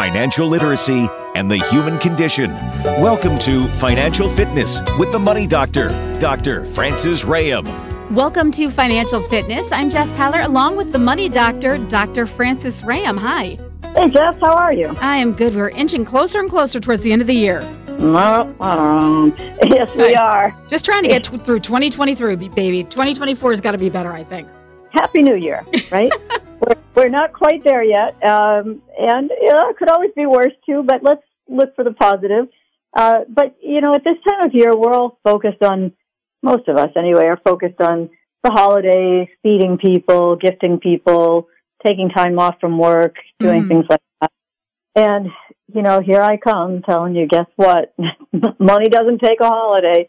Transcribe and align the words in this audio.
financial 0.00 0.48
literacy, 0.48 1.06
and 1.34 1.50
the 1.50 1.58
human 1.58 1.98
condition. 1.98 2.50
Welcome 3.02 3.38
to 3.40 3.68
Financial 3.68 4.30
Fitness 4.30 4.80
with 4.98 5.12
the 5.12 5.18
Money 5.18 5.46
Doctor, 5.46 5.90
Dr. 6.18 6.64
Frances 6.64 7.22
Rahaim. 7.22 7.66
Welcome 8.10 8.50
to 8.52 8.70
Financial 8.70 9.20
Fitness. 9.28 9.70
I'm 9.70 9.90
Jess 9.90 10.10
Tyler 10.12 10.40
along 10.40 10.76
with 10.76 10.92
the 10.92 10.98
Money 10.98 11.28
Doctor, 11.28 11.76
Dr. 11.76 12.26
Frances 12.26 12.80
Rahaim. 12.80 13.18
Hi. 13.18 13.58
Hey, 13.94 14.08
Jess, 14.08 14.40
how 14.40 14.54
are 14.54 14.72
you? 14.72 14.86
I 15.02 15.18
am 15.18 15.34
good. 15.34 15.54
We're 15.54 15.68
inching 15.68 16.06
closer 16.06 16.40
and 16.40 16.48
closer 16.48 16.80
towards 16.80 17.02
the 17.02 17.12
end 17.12 17.20
of 17.20 17.28
the 17.28 17.34
year. 17.36 17.60
No, 17.98 18.54
um, 18.60 19.34
yes, 19.64 19.94
we 19.94 20.04
Right. 20.04 20.16
are. 20.16 20.56
Just 20.70 20.86
trying 20.86 21.02
to 21.02 21.10
get 21.10 21.24
t- 21.24 21.36
through 21.36 21.60
2023, 21.60 22.36
baby. 22.48 22.84
2024 22.84 23.50
has 23.50 23.60
got 23.60 23.72
to 23.72 23.78
be 23.78 23.90
better, 23.90 24.14
I 24.14 24.24
think. 24.24 24.48
Happy 24.92 25.22
New 25.22 25.36
Year, 25.36 25.62
right? 25.92 26.10
we're, 26.60 26.74
we're 26.94 27.08
not 27.08 27.32
quite 27.32 27.64
there 27.64 27.82
yet, 27.82 28.14
um, 28.22 28.82
and 28.98 29.30
you 29.30 29.52
know, 29.52 29.70
it 29.70 29.76
could 29.78 29.90
always 29.90 30.10
be 30.14 30.26
worse 30.26 30.52
too. 30.66 30.82
But 30.86 31.02
let's 31.02 31.22
look 31.48 31.74
for 31.74 31.84
the 31.84 31.92
positive. 31.92 32.48
Uh, 32.96 33.20
but 33.28 33.56
you 33.62 33.80
know, 33.80 33.94
at 33.94 34.04
this 34.04 34.16
time 34.28 34.46
of 34.46 34.54
year, 34.54 34.76
we're 34.76 34.92
all 34.92 35.18
focused 35.24 35.62
on. 35.62 35.92
Most 36.42 36.68
of 36.68 36.78
us, 36.78 36.88
anyway, 36.96 37.26
are 37.26 37.38
focused 37.44 37.82
on 37.82 38.08
the 38.42 38.50
holidays, 38.50 39.28
feeding 39.42 39.76
people, 39.76 40.36
gifting 40.36 40.80
people, 40.80 41.48
taking 41.86 42.08
time 42.08 42.38
off 42.38 42.54
from 42.60 42.78
work, 42.78 43.16
doing 43.38 43.64
Mhm. 43.64 43.68
things 43.68 43.84
like 43.90 44.00
that. 44.22 44.30
And 44.96 45.30
you 45.72 45.82
know, 45.82 46.00
here 46.00 46.20
I 46.20 46.36
come 46.38 46.82
telling 46.82 47.14
you, 47.14 47.26
guess 47.26 47.46
what? 47.56 47.94
Money 48.58 48.88
doesn't 48.88 49.18
take 49.20 49.40
a 49.40 49.48
holiday, 49.48 50.08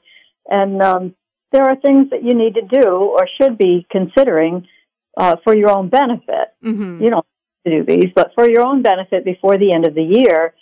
and 0.49 0.81
um, 0.81 1.15
there 1.51 1.63
are 1.63 1.75
things 1.75 2.09
that 2.11 2.23
you 2.23 2.33
need 2.33 2.55
to 2.55 2.61
do 2.61 2.87
or 2.89 3.27
should 3.39 3.57
be 3.57 3.85
considering 3.91 4.67
uh, 5.17 5.35
for 5.43 5.55
your 5.55 5.69
own 5.69 5.89
benefit. 5.89 6.53
hmm 6.61 7.01
You 7.01 7.09
don't 7.09 7.25
have 7.25 7.71
to 7.71 7.79
do 7.79 7.85
these, 7.85 8.11
but 8.15 8.31
for 8.35 8.49
your 8.49 8.65
own 8.65 8.81
benefit 8.81 9.25
before 9.25 9.57
the 9.57 9.73
end 9.73 9.87
of 9.87 9.95
the 9.95 10.03
year, 10.03 10.53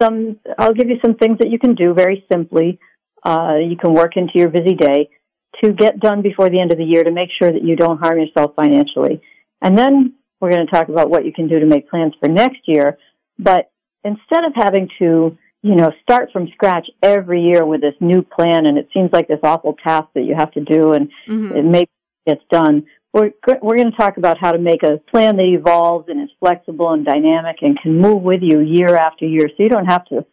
some 0.00 0.38
I'll 0.58 0.74
give 0.74 0.88
you 0.88 0.98
some 1.04 1.14
things 1.14 1.38
that 1.38 1.50
you 1.50 1.58
can 1.58 1.74
do 1.74 1.94
very 1.94 2.24
simply. 2.32 2.78
Uh, 3.24 3.56
you 3.62 3.76
can 3.76 3.94
work 3.94 4.16
into 4.16 4.32
your 4.34 4.48
busy 4.48 4.74
day 4.74 5.10
to 5.62 5.72
get 5.72 6.00
done 6.00 6.22
before 6.22 6.48
the 6.48 6.60
end 6.60 6.72
of 6.72 6.78
the 6.78 6.84
year 6.84 7.04
to 7.04 7.10
make 7.10 7.28
sure 7.38 7.52
that 7.52 7.62
you 7.62 7.76
don't 7.76 7.98
harm 7.98 8.18
yourself 8.18 8.52
financially. 8.56 9.20
And 9.60 9.78
then 9.78 10.14
we're 10.40 10.50
going 10.50 10.66
to 10.66 10.72
talk 10.72 10.88
about 10.88 11.08
what 11.08 11.24
you 11.24 11.32
can 11.32 11.46
do 11.46 11.60
to 11.60 11.66
make 11.66 11.88
plans 11.88 12.14
for 12.18 12.28
next 12.28 12.60
year. 12.66 12.98
But 13.38 13.70
instead 14.02 14.44
of 14.44 14.52
having 14.56 14.88
to, 14.98 15.38
you 15.62 15.76
know, 15.76 15.92
start 16.02 16.30
from 16.32 16.48
scratch 16.48 16.88
every 17.02 17.42
year 17.42 17.64
with 17.64 17.80
this 17.80 17.94
new 18.00 18.22
plan, 18.22 18.66
and 18.66 18.76
it 18.76 18.88
seems 18.92 19.10
like 19.12 19.28
this 19.28 19.38
awful 19.44 19.74
task 19.74 20.08
that 20.14 20.22
you 20.24 20.34
have 20.36 20.50
to 20.52 20.60
do, 20.60 20.92
and 20.92 21.10
hmm 21.26 21.52
it 21.52 21.64
maybe 21.64 21.90
gets 22.26 22.42
done. 22.50 22.84
We're 23.12 23.32
we're 23.62 23.76
going 23.76 23.90
to 23.90 23.96
talk 23.96 24.16
about 24.16 24.38
how 24.38 24.52
to 24.52 24.58
make 24.58 24.82
a 24.82 24.98
plan 25.10 25.36
that 25.36 25.44
evolves 25.44 26.08
and 26.08 26.22
is 26.22 26.30
flexible 26.40 26.92
and 26.92 27.04
dynamic 27.04 27.56
and 27.60 27.78
can 27.78 28.00
move 28.00 28.22
with 28.22 28.40
you 28.42 28.60
year 28.60 28.96
after 28.96 29.26
year, 29.26 29.48
so 29.48 29.62
you 29.62 29.68
don't 29.68 29.86
have 29.86 30.04
to, 30.06 30.24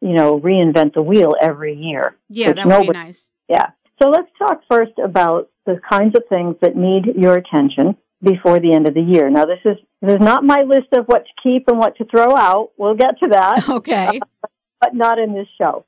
you 0.00 0.14
know, 0.14 0.38
reinvent 0.38 0.94
the 0.94 1.02
wheel 1.02 1.34
every 1.40 1.74
year. 1.74 2.16
Yeah, 2.28 2.52
that 2.52 2.66
would 2.66 2.86
be 2.86 2.92
nice. 2.92 3.30
Yeah. 3.48 3.70
So 4.00 4.10
let's 4.10 4.28
talk 4.38 4.60
first 4.70 4.92
about 5.02 5.50
the 5.66 5.80
kinds 5.90 6.14
of 6.16 6.22
things 6.32 6.54
that 6.62 6.76
need 6.76 7.16
your 7.16 7.34
attention 7.34 7.96
before 8.22 8.60
the 8.60 8.72
end 8.72 8.86
of 8.86 8.94
the 8.94 9.00
year. 9.00 9.28
Now, 9.30 9.44
this 9.44 9.60
is 9.64 9.76
this 10.00 10.14
is 10.14 10.20
not 10.20 10.44
my 10.44 10.62
list 10.62 10.88
of 10.96 11.06
what 11.06 11.24
to 11.24 11.32
keep 11.42 11.68
and 11.68 11.78
what 11.78 11.96
to 11.96 12.04
throw 12.04 12.36
out. 12.36 12.70
We'll 12.76 12.94
get 12.94 13.18
to 13.22 13.28
that 13.30 13.68
Okay. 13.68 14.20
but 14.80 14.94
not 14.94 15.18
in 15.18 15.34
this 15.34 15.48
show. 15.60 15.84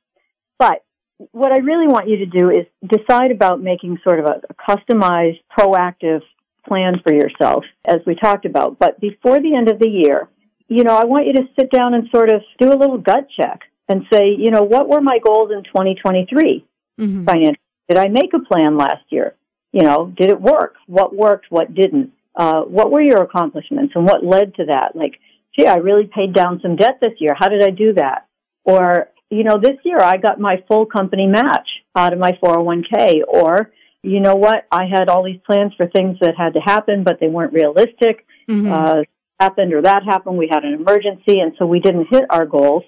But 0.58 0.84
what 1.32 1.52
I 1.52 1.58
really 1.58 1.86
want 1.86 2.08
you 2.08 2.18
to 2.18 2.26
do 2.26 2.50
is 2.50 2.66
decide 2.86 3.30
about 3.30 3.62
making 3.62 3.98
sort 4.02 4.18
of 4.18 4.26
a, 4.26 4.40
a 4.48 4.54
customized, 4.54 5.40
proactive 5.56 6.22
plan 6.66 7.00
for 7.02 7.12
yourself, 7.12 7.64
as 7.84 8.00
we 8.06 8.14
talked 8.14 8.46
about. 8.46 8.78
But 8.78 9.00
before 9.00 9.38
the 9.38 9.54
end 9.54 9.68
of 9.68 9.78
the 9.78 9.88
year, 9.88 10.28
you 10.68 10.84
know, 10.84 10.94
I 10.96 11.04
want 11.04 11.26
you 11.26 11.32
to 11.34 11.48
sit 11.58 11.70
down 11.70 11.94
and 11.94 12.08
sort 12.14 12.30
of 12.30 12.42
do 12.58 12.68
a 12.68 12.78
little 12.78 12.98
gut 12.98 13.26
check 13.36 13.60
and 13.88 14.02
say, 14.12 14.34
you 14.38 14.50
know, 14.50 14.62
what 14.62 14.88
were 14.88 15.00
my 15.00 15.18
goals 15.24 15.50
in 15.50 15.64
2023 15.64 16.64
hmm 16.98 17.24
financially? 17.24 17.58
Did 17.88 17.98
I 17.98 18.06
make 18.06 18.32
a 18.34 18.38
plan 18.38 18.76
last 18.76 19.04
year? 19.10 19.34
You 19.72 19.82
know, 19.82 20.12
did 20.16 20.30
it 20.30 20.40
work? 20.40 20.76
What 20.86 21.14
worked? 21.14 21.46
What 21.50 21.74
didn't? 21.74 22.12
Uh, 22.36 22.62
what 22.62 22.92
were 22.92 23.02
your 23.02 23.22
accomplishments 23.22 23.94
and 23.96 24.04
what 24.04 24.24
led 24.24 24.54
to 24.54 24.66
that? 24.66 24.94
Like, 24.94 25.18
gee, 25.56 25.66
I 25.66 25.76
really 25.76 26.06
paid 26.06 26.32
down 26.32 26.60
some 26.62 26.76
debt 26.76 26.98
this 27.02 27.14
year. 27.18 27.34
How 27.36 27.48
did 27.48 27.62
I 27.64 27.70
do 27.70 27.94
that? 27.94 28.28
Or, 28.64 29.08
you 29.28 29.42
know, 29.42 29.58
this 29.60 29.76
year 29.84 29.98
I 30.00 30.16
got 30.16 30.38
my 30.38 30.62
full 30.68 30.86
company 30.86 31.26
match 31.26 31.68
out 31.96 32.12
of 32.12 32.20
my 32.20 32.32
401k. 32.42 33.22
Or, 33.26 33.72
you 34.02 34.20
know 34.20 34.34
what? 34.34 34.66
I 34.70 34.86
had 34.86 35.08
all 35.08 35.22
these 35.24 35.40
plans 35.46 35.72
for 35.76 35.86
things 35.86 36.18
that 36.20 36.34
had 36.36 36.54
to 36.54 36.60
happen, 36.60 37.04
but 37.04 37.18
they 37.20 37.28
weren't 37.28 37.52
realistic. 37.52 38.26
hmm 38.48 38.70
Uh, 38.70 39.02
happened 39.38 39.72
or 39.72 39.80
that 39.80 40.02
happened. 40.04 40.36
We 40.36 40.48
had 40.50 40.64
an 40.64 40.74
emergency, 40.74 41.40
and 41.40 41.54
so 41.58 41.64
we 41.64 41.80
didn't 41.80 42.08
hit 42.10 42.24
our 42.28 42.44
goals. 42.44 42.84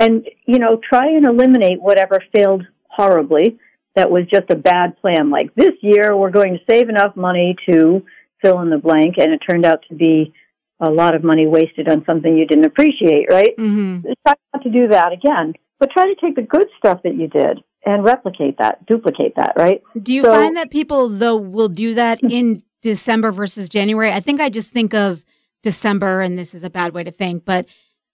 And, 0.00 0.28
you 0.44 0.58
know, 0.58 0.76
try 0.76 1.06
and 1.06 1.24
eliminate 1.24 1.80
whatever 1.80 2.20
failed 2.34 2.64
horribly 2.88 3.58
that 3.94 4.10
was 4.10 4.24
just 4.28 4.50
a 4.50 4.56
bad 4.56 4.96
plan. 5.00 5.30
Like 5.30 5.54
this 5.54 5.74
year, 5.82 6.16
we're 6.16 6.32
going 6.32 6.54
to 6.54 6.64
save 6.68 6.88
enough 6.88 7.14
money 7.14 7.54
to 7.68 8.04
fill 8.42 8.60
in 8.60 8.70
the 8.70 8.78
blank, 8.78 9.18
and 9.18 9.32
it 9.32 9.38
turned 9.48 9.64
out 9.64 9.84
to 9.88 9.94
be 9.94 10.32
a 10.80 10.90
lot 10.90 11.14
of 11.14 11.22
money 11.22 11.46
wasted 11.46 11.88
on 11.88 12.04
something 12.04 12.36
you 12.36 12.44
didn't 12.46 12.66
appreciate, 12.66 13.26
right? 13.30 13.54
hmm 13.56 14.00
Try 14.26 14.34
not 14.52 14.64
to 14.64 14.70
do 14.70 14.88
that 14.88 15.12
again, 15.12 15.54
but 15.78 15.90
try 15.92 16.06
to 16.06 16.16
take 16.20 16.34
the 16.34 16.42
good 16.42 16.66
stuff 16.76 17.02
that 17.04 17.14
you 17.14 17.28
did 17.28 17.62
and 17.86 18.04
replicate 18.04 18.58
that, 18.58 18.84
duplicate 18.86 19.34
that, 19.36 19.52
right? 19.56 19.82
Do 20.02 20.12
you 20.12 20.22
So- 20.22 20.32
find 20.32 20.56
that 20.56 20.70
people, 20.70 21.08
though, 21.08 21.36
will 21.36 21.68
do 21.68 21.94
that 21.94 22.20
in 22.30 22.62
December 22.82 23.32
versus 23.32 23.68
January? 23.68 24.12
I 24.12 24.20
think 24.20 24.40
I 24.40 24.48
just 24.48 24.70
think 24.70 24.94
of 24.94 25.24
December, 25.62 26.20
and 26.20 26.38
this 26.38 26.54
is 26.54 26.62
a 26.64 26.70
bad 26.70 26.92
way 26.92 27.04
to 27.04 27.10
think, 27.10 27.44
but 27.44 27.66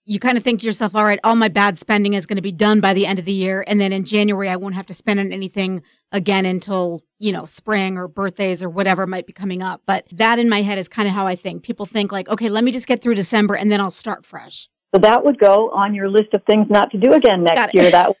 you 0.05 0.19
kind 0.19 0.35
of 0.37 0.43
think 0.43 0.59
to 0.61 0.65
yourself, 0.65 0.95
all 0.95 1.03
right, 1.03 1.19
all 1.23 1.35
my 1.35 1.47
bad 1.47 1.77
spending 1.77 2.15
is 2.15 2.25
going 2.25 2.35
to 2.37 2.41
be 2.41 2.51
done 2.51 2.81
by 2.81 2.93
the 2.93 3.05
end 3.05 3.19
of 3.19 3.25
the 3.25 3.31
year. 3.31 3.63
And 3.67 3.79
then 3.79 3.93
in 3.93 4.03
January, 4.03 4.49
I 4.49 4.55
won't 4.55 4.73
have 4.73 4.87
to 4.87 4.95
spend 4.95 5.19
on 5.19 5.31
anything 5.31 5.83
again 6.11 6.43
until, 6.45 7.03
you 7.19 7.31
know, 7.31 7.45
spring 7.45 7.97
or 7.99 8.07
birthdays 8.07 8.63
or 8.63 8.69
whatever 8.69 9.05
might 9.05 9.27
be 9.27 9.31
coming 9.33 9.61
up. 9.61 9.83
But 9.85 10.07
that 10.11 10.39
in 10.39 10.49
my 10.49 10.63
head 10.63 10.79
is 10.79 10.87
kind 10.87 11.07
of 11.07 11.13
how 11.13 11.27
I 11.27 11.35
think. 11.35 11.61
People 11.61 11.85
think, 11.85 12.11
like, 12.11 12.27
okay, 12.29 12.49
let 12.49 12.63
me 12.63 12.71
just 12.71 12.87
get 12.87 13.01
through 13.03 13.15
December 13.15 13.53
and 13.53 13.71
then 13.71 13.79
I'll 13.79 13.91
start 13.91 14.25
fresh. 14.25 14.69
So 14.93 14.99
that 15.01 15.23
would 15.23 15.37
go 15.39 15.69
on 15.69 15.93
your 15.93 16.09
list 16.09 16.33
of 16.33 16.41
things 16.45 16.65
not 16.69 16.89
to 16.91 16.97
do 16.97 17.13
again 17.13 17.43
next 17.43 17.73
year. 17.73 17.91
That 17.91 18.09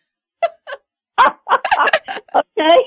okay, 2.35 2.77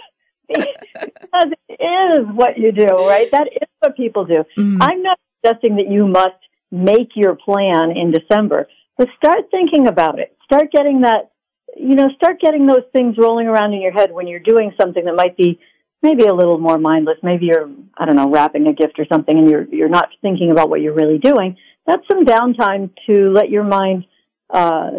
because 0.49 1.53
it 1.69 1.81
is 1.81 2.27
what 2.35 2.59
you 2.59 2.73
do, 2.73 2.87
right? 2.87 3.31
That 3.33 3.49
is 3.53 3.69
what 3.81 3.97
people 3.97 4.25
do. 4.25 4.45
Mhm. 4.57 4.79
I'm 4.81 5.03
not 5.03 5.19
suggesting 5.45 5.77
that 5.77 5.89
you 5.91 6.07
must 6.07 6.37
make 6.71 7.11
your 7.15 7.35
plan 7.35 7.91
in 7.97 8.11
December, 8.11 8.69
but 8.99 9.09
start 9.17 9.51
thinking 9.51 9.89
about 9.89 10.19
it. 10.19 10.37
Start 10.45 10.71
getting 10.73 11.03
that, 11.03 11.31
you 11.77 11.95
know, 11.95 12.09
start 12.17 12.41
getting 12.41 12.67
those 12.67 12.85
things 12.93 13.17
rolling 13.19 13.47
around 13.47 13.73
in 13.75 13.81
your 13.81 13.93
head 13.93 14.13
when 14.13 14.27
you're 14.27 14.41
doing 14.41 14.73
something 14.81 15.05
that 15.05 15.15
might 15.15 15.37
be 15.37 15.59
maybe 16.03 16.25
a 16.25 16.35
little 16.35 16.59
more 16.59 16.79
mindless. 16.79 17.17
Maybe 17.23 17.47
you're, 17.47 17.71
I 17.97 18.05
don't 18.07 18.17
know, 18.17 18.31
wrapping 18.31 18.67
a 18.69 18.73
gift 18.73 18.99
or 18.99 19.07
something, 19.11 19.37
and 19.37 19.51
you're 19.51 19.65
you're 19.65 19.89
not 19.89 20.09
thinking 20.23 20.51
about 20.51 20.69
what 20.69 20.81
you're 20.81 20.95
really 20.95 21.19
doing. 21.19 21.57
That's 21.87 22.07
some 22.11 22.25
downtime 22.25 22.91
to 23.07 23.31
let 23.31 23.51
your 23.51 23.65
mind, 23.65 24.07
uh, 24.51 24.91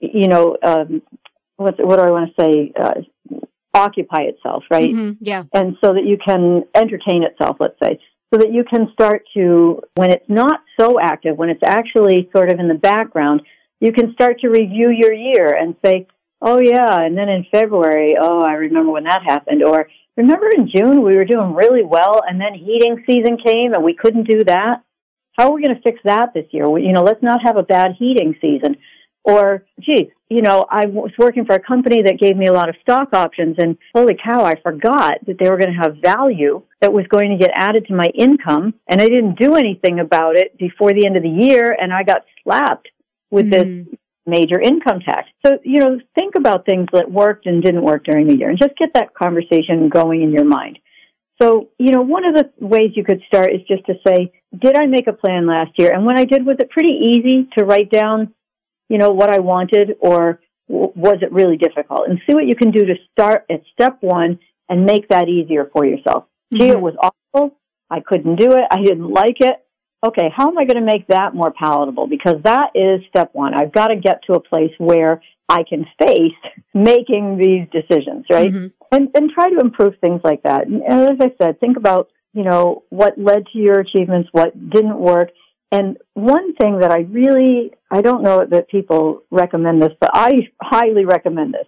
you 0.00 0.28
know, 0.28 0.56
um, 0.62 1.02
what 1.58 1.74
what 1.86 1.98
do 1.98 2.04
I 2.04 2.10
want 2.10 2.34
to 2.34 2.42
say? 2.42 2.72
Uh, 2.74 2.94
occupy 3.74 4.22
itself, 4.22 4.64
right? 4.70 4.90
Mhm. 4.92 5.18
Yeah. 5.20 5.44
and 5.52 5.76
so 5.84 5.92
that 5.92 6.04
you 6.04 6.16
can 6.16 6.64
entertain 6.74 7.22
itself, 7.22 7.58
let's 7.60 7.78
say, 7.82 8.00
so 8.32 8.38
that 8.40 8.50
you 8.50 8.64
can 8.64 8.90
start 8.92 9.22
to, 9.34 9.82
when 9.94 10.10
it's 10.10 10.28
not 10.28 10.60
so 10.80 10.98
active, 10.98 11.36
when 11.36 11.50
it's 11.50 11.62
actually 11.64 12.28
sort 12.34 12.50
of 12.52 12.58
in 12.58 12.68
the 12.68 12.74
background, 12.74 13.42
you 13.80 13.92
can 13.92 14.12
start 14.14 14.40
to 14.40 14.48
review 14.48 14.90
your 14.90 15.12
year 15.12 15.54
and 15.54 15.76
say, 15.84 16.06
oh 16.42 16.58
yeah, 16.60 17.00
and 17.02 17.16
then 17.16 17.28
in 17.28 17.44
February, 17.52 18.16
oh, 18.20 18.40
I 18.40 18.54
remember 18.54 18.90
when 18.90 19.04
that 19.04 19.22
happened, 19.24 19.62
or 19.62 19.88
remember 20.16 20.48
in 20.56 20.68
June 20.74 21.02
we 21.02 21.14
were 21.16 21.24
doing 21.24 21.54
really 21.54 21.84
well, 21.84 22.22
and 22.26 22.40
then 22.40 22.54
heating 22.54 23.04
season 23.08 23.36
came 23.44 23.74
and 23.74 23.84
we 23.84 23.94
couldn't 23.94 24.26
do 24.28 24.44
that. 24.44 24.82
How 25.36 25.48
are 25.50 25.52
we 25.54 25.62
going 25.62 25.76
to 25.76 25.82
fix 25.82 26.00
that 26.04 26.34
this 26.34 26.46
year? 26.52 26.68
We- 26.68 26.82
You 26.86 26.92
know, 26.92 27.02
let's 27.04 27.22
not 27.22 27.42
have 27.44 27.56
a 27.56 27.62
bad 27.62 27.92
heating 27.98 28.34
season. 28.40 28.76
Or, 29.24 29.64
geez, 29.80 30.08
you 30.30 30.42
know, 30.42 30.66
I 30.70 30.86
was 30.86 31.10
working 31.18 31.46
for 31.46 31.54
a 31.54 31.60
company 31.60 32.02
that 32.02 32.18
gave 32.20 32.36
me 32.36 32.46
a 32.46 32.52
lot 32.52 32.68
of 32.68 32.76
stock 32.82 33.14
options, 33.14 33.56
and 33.58 33.78
holy 33.94 34.14
cow, 34.14 34.44
I 34.44 34.60
forgot 34.60 35.14
that 35.26 35.38
they 35.38 35.48
were 35.48 35.56
going 35.56 35.72
to 35.72 35.82
have 35.82 35.96
value 36.02 36.62
that 36.80 36.92
was 36.92 37.06
going 37.08 37.30
to 37.30 37.38
get 37.38 37.50
added 37.54 37.86
to 37.86 37.94
my 37.94 38.06
income, 38.14 38.74
and 38.86 39.00
I 39.00 39.06
didn't 39.06 39.38
do 39.38 39.54
anything 39.54 40.00
about 40.00 40.36
it 40.36 40.56
before 40.58 40.92
the 40.92 41.06
end 41.06 41.16
of 41.16 41.22
the 41.22 41.28
year, 41.28 41.76
and 41.80 41.92
I 41.92 42.02
got 42.02 42.24
slapped 42.42 42.88
with 43.30 43.50
this 43.50 43.64
Mhm. 43.64 43.98
major 44.26 44.60
income 44.60 45.00
tax. 45.00 45.28
So, 45.44 45.58
you 45.64 45.80
know, 45.80 45.98
think 46.14 46.34
about 46.34 46.66
things 46.66 46.86
that 46.92 47.10
worked 47.10 47.46
and 47.46 47.62
didn't 47.62 47.82
work 47.82 48.04
during 48.04 48.28
the 48.28 48.36
year, 48.36 48.50
and 48.50 48.58
just 48.58 48.76
get 48.76 48.92
that 48.94 49.14
conversation 49.14 49.88
going 49.88 50.20
in 50.22 50.32
your 50.32 50.44
mind. 50.44 50.78
So, 51.40 51.68
you 51.78 51.92
know, 51.92 52.02
one 52.02 52.24
of 52.24 52.34
the 52.34 52.50
ways 52.58 52.90
you 52.94 53.04
could 53.04 53.22
start 53.26 53.52
is 53.52 53.62
just 53.62 53.86
to 53.86 53.94
say, 54.06 54.32
did 54.58 54.76
I 54.76 54.86
make 54.86 55.06
a 55.06 55.12
plan 55.12 55.46
last 55.46 55.70
year? 55.78 55.92
And 55.92 56.04
when 56.04 56.18
I 56.18 56.24
did, 56.24 56.44
was 56.44 56.56
it 56.58 56.68
pretty 56.68 56.92
easy 56.92 57.48
to 57.56 57.64
write 57.64 57.90
down, 57.90 58.34
you 58.88 58.98
know, 58.98 59.10
what 59.10 59.30
I 59.32 59.38
wanted 59.40 59.96
or 60.00 60.40
w- 60.68 60.92
was 60.94 61.16
it 61.22 61.32
really 61.32 61.56
difficult? 61.56 62.08
And 62.08 62.20
see 62.26 62.34
what 62.34 62.46
you 62.46 62.54
can 62.56 62.70
do 62.70 62.84
to 62.86 62.94
start 63.12 63.44
at 63.50 63.62
step 63.72 63.98
one 64.00 64.38
and 64.68 64.84
make 64.84 65.08
that 65.08 65.28
easier 65.28 65.70
for 65.72 65.84
yourself. 65.86 66.24
Gee, 66.52 66.68
it 66.68 66.76
Mhm. 66.76 66.80
was 66.82 66.94
awful. 67.00 67.56
I 67.90 68.00
couldn't 68.00 68.36
do 68.36 68.52
it. 68.52 68.64
I 68.70 68.82
didn't 68.82 69.10
like 69.10 69.40
it. 69.40 69.56
okay, 70.06 70.30
how 70.32 70.46
am 70.48 70.56
I 70.56 70.64
going 70.64 70.76
to 70.78 70.92
make 70.94 71.08
that 71.08 71.34
more 71.34 71.50
palatable? 71.50 72.06
Because 72.06 72.36
that 72.44 72.70
is 72.76 73.00
step 73.08 73.30
one. 73.32 73.52
I've 73.52 73.72
got 73.72 73.88
to 73.88 73.96
get 73.96 74.22
to 74.28 74.34
a 74.34 74.40
place 74.40 74.70
where 74.78 75.20
I 75.48 75.64
can 75.68 75.86
face 76.00 76.38
making 76.72 77.36
these 77.36 77.66
decisions, 77.72 78.24
right? 78.30 78.52
Mm-hmm. 78.52 78.66
And, 78.92 79.08
and 79.16 79.28
try 79.30 79.48
to 79.50 79.58
improve 79.58 79.94
things 80.00 80.20
like 80.22 80.44
that. 80.44 80.68
And 80.68 80.84
as 80.84 81.16
I 81.20 81.32
said, 81.42 81.58
think 81.58 81.76
about, 81.76 82.10
you 82.32 82.44
know, 82.44 82.84
what 82.90 83.18
led 83.18 83.46
to 83.52 83.58
your 83.58 83.80
achievements, 83.80 84.28
what 84.30 84.52
didn't 84.70 84.98
work. 85.00 85.30
And 85.70 85.98
one 86.14 86.54
thing 86.54 86.80
that 86.80 86.90
I 86.90 87.00
really, 87.00 87.72
I 87.90 88.00
don't 88.00 88.22
know 88.22 88.44
that 88.48 88.68
people 88.68 89.22
recommend 89.30 89.82
this, 89.82 89.92
but 90.00 90.10
I 90.14 90.48
highly 90.62 91.04
recommend 91.04 91.54
this. 91.54 91.66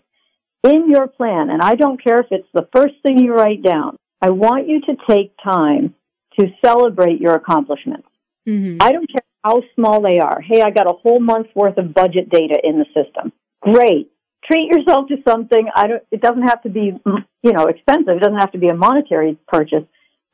In 0.63 0.91
your 0.91 1.07
plan, 1.07 1.51
and 1.51 1.63
I 1.63 1.75
don't 1.75 2.03
care 2.03 2.19
if 2.19 2.27
it's 2.31 2.49
the 2.53 2.69
first 2.75 2.95
thing 3.03 3.19
you 3.19 3.35
write 3.35 3.63
down, 3.63 3.97
I 4.23 4.31
want 4.31 4.69
you 4.69 4.81
to 4.83 4.97
take 5.09 5.35
time 5.43 5.95
to 6.39 6.47
celebrate 6.65 7.21
your 7.21 7.35
accomplishments. 7.35 8.09
Mm-hmm. 8.49 8.79
I 8.81 8.93
don't 8.93 9.11
care 9.11 9.23
how 9.45 9.63
small 9.75 10.03
they 10.03 10.19
are. 10.19 10.41
Hey, 10.41 10.63
I 10.63 10.71
got 10.71 10.87
a 10.87 10.95
whole 10.95 11.21
month's 11.21 11.55
worth 11.55 11.79
of 11.79 11.95
budget 11.95 12.31
data 12.31 12.59
in 12.63 12.79
the 12.79 12.87
system. 12.95 13.33
Great. 13.61 14.11
Treat 14.45 14.67
yourself 14.73 15.09
to 15.09 15.17
something. 15.27 15.69
I 15.75 15.87
don't, 15.87 16.03
it 16.11 16.21
doesn't 16.21 16.43
have 16.43 16.63
to 16.63 16.71
be, 16.71 16.93
you 17.43 17.53
know, 17.53 17.65
expensive. 17.65 18.17
It 18.17 18.21
doesn't 18.21 18.41
have 18.41 18.53
to 18.53 18.59
be 18.59 18.69
a 18.69 18.75
monetary 18.75 19.39
purchase, 19.49 19.85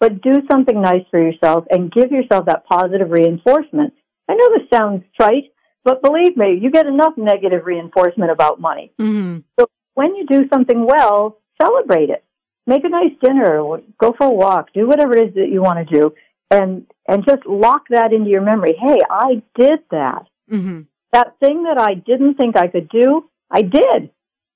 but 0.00 0.20
do 0.22 0.42
something 0.50 0.80
nice 0.80 1.04
for 1.10 1.20
yourself 1.20 1.64
and 1.70 1.90
give 1.90 2.10
yourself 2.10 2.46
that 2.46 2.66
positive 2.66 3.10
reinforcement. 3.10 3.94
I 4.28 4.34
know 4.34 4.48
this 4.50 4.68
sounds 4.72 5.04
trite, 5.18 5.52
but 5.84 6.02
believe 6.02 6.36
me, 6.36 6.58
you 6.60 6.70
get 6.70 6.86
enough 6.86 7.14
negative 7.16 7.64
reinforcement 7.64 8.30
about 8.30 8.60
money. 8.60 8.92
Mm-hmm. 9.00 9.38
So 9.58 9.68
when 9.94 10.14
you 10.16 10.26
do 10.26 10.48
something 10.52 10.84
well, 10.84 11.38
celebrate 11.60 12.10
it. 12.10 12.24
Make 12.66 12.84
a 12.84 12.88
nice 12.88 13.12
dinner, 13.22 13.62
go 13.98 14.12
for 14.18 14.26
a 14.26 14.30
walk, 14.30 14.72
do 14.74 14.86
whatever 14.88 15.16
it 15.16 15.28
is 15.28 15.34
that 15.34 15.48
you 15.50 15.62
want 15.62 15.88
to 15.88 15.94
do 16.00 16.12
and 16.50 16.86
and 17.08 17.24
just 17.24 17.46
lock 17.46 17.82
that 17.90 18.12
into 18.12 18.30
your 18.30 18.42
memory. 18.42 18.74
Hey, 18.78 18.98
I 19.08 19.42
did 19.54 19.80
that. 19.90 20.26
Mm-hmm. 20.50 20.82
That 21.12 21.34
thing 21.40 21.64
that 21.64 21.80
I 21.80 21.94
didn't 21.94 22.34
think 22.34 22.56
I 22.56 22.68
could 22.68 22.88
do, 22.88 23.28
I 23.50 23.62
did, 23.62 24.10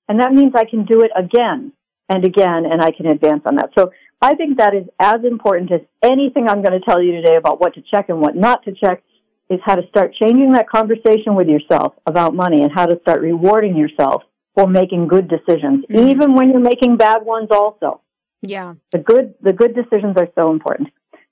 and 0.08 0.20
that 0.20 0.32
means 0.32 0.52
I 0.54 0.64
can 0.64 0.84
do 0.84 1.00
it 1.00 1.10
again 1.16 1.72
and 2.08 2.24
again, 2.24 2.64
and 2.66 2.82
I 2.82 2.90
can 2.90 3.06
advance 3.06 3.42
on 3.46 3.56
that. 3.56 3.70
So 3.78 3.92
I 4.22 4.34
think 4.34 4.58
that 4.58 4.74
is 4.74 4.86
as 4.98 5.24
important 5.24 5.72
as 5.72 5.80
anything 6.02 6.48
I'm 6.48 6.62
going 6.62 6.78
to 6.78 6.84
tell 6.84 7.02
you 7.02 7.12
today 7.12 7.36
about 7.36 7.60
what 7.60 7.74
to 7.74 7.82
check 7.82 8.08
and 8.08 8.20
what 8.20 8.36
not 8.36 8.64
to 8.64 8.72
check. 8.72 9.02
Is 9.48 9.58
how 9.64 9.74
to 9.74 9.82
start 9.88 10.14
changing 10.14 10.52
that 10.52 10.68
conversation 10.70 11.34
with 11.34 11.48
yourself 11.48 11.94
about 12.06 12.36
money 12.36 12.62
and 12.62 12.70
how 12.72 12.86
to 12.86 13.00
start 13.00 13.20
rewarding 13.20 13.76
yourself 13.76 14.22
for 14.54 14.68
making 14.68 15.08
good 15.08 15.28
decisions, 15.28 15.84
mm-hmm. 15.86 16.08
even 16.08 16.34
when 16.36 16.50
you're 16.50 16.60
making 16.60 16.96
bad 16.96 17.24
ones. 17.24 17.48
Also, 17.50 18.00
yeah, 18.42 18.74
the 18.92 18.98
good 18.98 19.34
the 19.42 19.52
good 19.52 19.74
decisions 19.74 20.16
are 20.18 20.28
so 20.38 20.52
important 20.52 20.90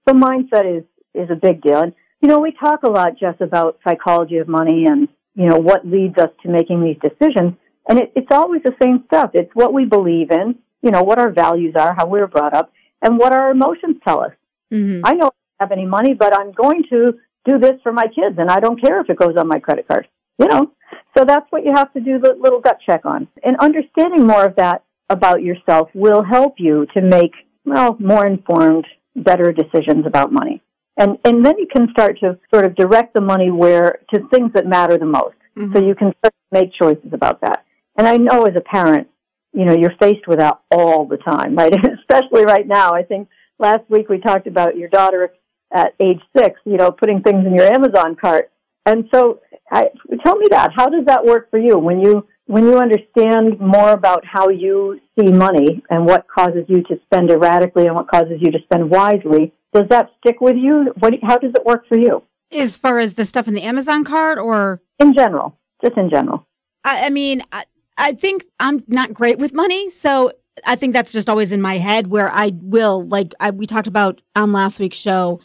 So 0.09 0.15
mindset 0.15 0.79
is 0.79 0.85
is 1.15 1.31
a 1.31 1.37
big 1.37 1.63
deal. 1.63 1.81
And 1.81 1.95
you 2.21 2.29
know, 2.29 2.41
we 2.41 2.53
talk 2.53 2.83
a 2.83 2.91
lot, 2.91 3.19
Jess, 3.19 3.37
about 3.41 3.79
psychology 3.87 4.39
of 4.39 4.49
money 4.49 4.87
and 4.87 5.07
you 5.35 5.49
know 5.49 5.59
what 5.59 5.87
leads 5.87 6.19
us 6.19 6.31
to 6.43 6.49
making 6.49 6.83
these 6.83 6.97
decisions. 7.01 7.55
And 7.89 8.01
it, 8.01 8.13
it's 8.17 8.33
always 8.33 8.63
the 8.65 8.75
same 8.83 9.05
stuff. 9.07 9.31
It's 9.35 9.55
what 9.55 9.73
we 9.73 9.85
believe 9.85 10.31
in, 10.31 10.57
you 10.83 10.91
know, 10.91 11.03
what 11.03 11.19
our 11.19 11.31
values 11.31 11.75
are, 11.79 11.95
how 11.97 12.07
we 12.07 12.21
were 12.21 12.27
brought 12.27 12.55
up, 12.55 12.73
and 13.03 13.19
what 13.19 13.33
our 13.33 13.51
emotions 13.51 13.97
tell 14.07 14.21
us. 14.21 14.33
Mm-hmm. 14.73 15.05
I 15.05 15.17
don't 15.17 15.35
have 15.61 15.73
any 15.73 15.87
money, 15.87 16.15
but 16.15 16.39
I'm 16.39 16.53
going 16.53 16.85
to 16.91 17.15
do 17.45 17.59
this 17.59 17.81
for 17.83 17.93
my 17.93 18.07
kids, 18.07 18.37
and 18.39 18.51
I 18.51 18.61
don't 18.61 18.81
care 18.81 19.01
if 19.01 19.09
it 19.09 19.19
goes 19.19 19.37
on 19.37 19.49
my 19.49 19.59
credit 19.59 19.89
card. 19.89 20.09
You 20.39 20.47
know, 20.47 20.73
so 21.17 21.25
that's 21.25 21.47
what 21.51 21.65
you 21.65 21.73
have 21.75 21.93
to 21.95 22.01
do 22.01 22.21
the 22.21 22.37
little 22.39 22.61
gut 22.61 22.79
check 22.87 23.05
on. 23.05 23.27
And 23.43 23.57
understanding 23.59 24.27
more 24.27 24.45
of 24.45 24.55
that 24.57 24.85
about 25.11 25.43
yourself 25.43 25.89
will 25.95 26.23
help 26.23 26.55
you 26.59 26.87
to 26.95 27.03
make 27.03 27.33
well 27.65 27.97
more 27.99 28.25
informed 28.25 28.87
better 29.17 29.53
decisions 29.53 30.07
about 30.07 30.33
money. 30.33 30.63
And, 30.97 31.19
and 31.25 31.45
then 31.45 31.59
you 31.59 31.67
can 31.73 31.89
start 31.91 32.19
to 32.21 32.39
sort 32.53 32.67
of 32.67 32.75
direct 32.75 33.15
the 33.15 33.21
money 33.21 33.51
where 33.51 34.01
to 34.13 34.29
things 34.33 34.53
that 34.55 34.67
matter 34.67 34.99
the 34.99 35.07
most. 35.07 35.37
Mm-hmm. 35.57 35.75
So 35.75 35.85
you 35.85 35.95
can 35.95 36.13
start 36.19 36.35
to 36.35 36.61
make 36.61 36.73
choices 36.73 37.13
about 37.13 37.41
that. 37.41 37.65
And 37.97 38.07
I 38.07 38.17
know 38.17 38.45
as 38.45 38.55
a 38.57 38.61
parent, 38.61 39.09
you 39.53 39.65
know, 39.65 39.75
you're 39.75 39.95
faced 40.01 40.27
with 40.27 40.39
that 40.39 40.61
all 40.71 41.07
the 41.07 41.17
time, 41.17 41.57
right? 41.57 41.73
Especially 42.11 42.45
right 42.45 42.67
now. 42.67 42.93
I 42.93 43.03
think 43.03 43.29
last 43.59 43.89
week 43.89 44.09
we 44.09 44.19
talked 44.19 44.47
about 44.47 44.77
your 44.77 44.89
daughter 44.89 45.33
at 45.73 45.95
age 46.01 46.21
six, 46.37 46.61
you 46.65 46.77
know, 46.77 46.91
putting 46.91 47.23
things 47.23 47.47
in 47.47 47.55
your 47.55 47.67
Amazon 47.67 48.17
cart. 48.17 48.51
And 48.87 49.09
so 49.13 49.41
I, 49.71 49.89
tell 50.25 50.37
me 50.37 50.47
that. 50.51 50.71
How 50.75 50.89
does 50.89 51.05
that 51.07 51.25
work 51.25 51.51
for 51.51 51.59
you 51.59 51.79
when 51.79 52.01
you 52.01 52.27
when 52.47 52.65
you 52.65 52.79
understand 52.79 53.61
more 53.61 53.91
about 53.91 54.25
how 54.25 54.49
you 54.49 54.99
see 55.19 55.31
money 55.31 55.83
and 55.91 56.07
what 56.07 56.27
causes 56.35 56.65
you 56.67 56.83
to 56.85 56.99
spend 57.05 57.31
erratically 57.31 57.87
and 57.87 57.95
what 57.95 58.09
causes 58.09 58.39
you 58.41 58.51
to 58.51 58.59
spend 58.65 58.89
wisely, 58.89 59.53
does 59.75 59.85
that 59.91 60.09
stick 60.19 60.41
with 60.41 60.57
you? 60.57 60.95
What, 60.99 61.13
how 61.23 61.37
does 61.37 61.53
it 61.55 61.67
work 61.67 61.87
for 61.87 61.99
you? 61.99 62.23
As 62.51 62.79
far 62.79 63.01
as 63.01 63.15
the 63.15 63.27
stuff 63.27 63.49
in 63.49 63.55
the 63.55 63.63
Amazon 63.63 64.03
cart 64.03 64.39
or? 64.39 64.81
In 64.99 65.13
general, 65.15 65.59
just 65.85 65.99
in 65.99 66.09
general. 66.09 66.47
I, 66.85 67.07
I 67.07 67.11
mean, 67.11 67.43
I, 67.53 67.65
I 67.99 68.13
think 68.13 68.47
I'm 68.59 68.83
not 68.89 69.13
great 69.13 69.39
with 69.39 69.53
money. 69.53 69.91
So 69.91 70.33
I 70.65 70.77
think 70.77 70.93
that's 70.93 71.13
just 71.13 71.29
always 71.29 71.53
in 71.53 71.61
my 71.61 71.79
head 71.79 72.09
where 72.09 72.31
I 72.31 72.53
will, 72.55 73.07
like 73.07 73.35
I, 73.41 73.51
we 73.51 73.67
talked 73.67 73.87
about 73.87 74.21
on 74.37 74.53
last 74.53 74.79
week's 74.79 74.97
show, 74.97 75.41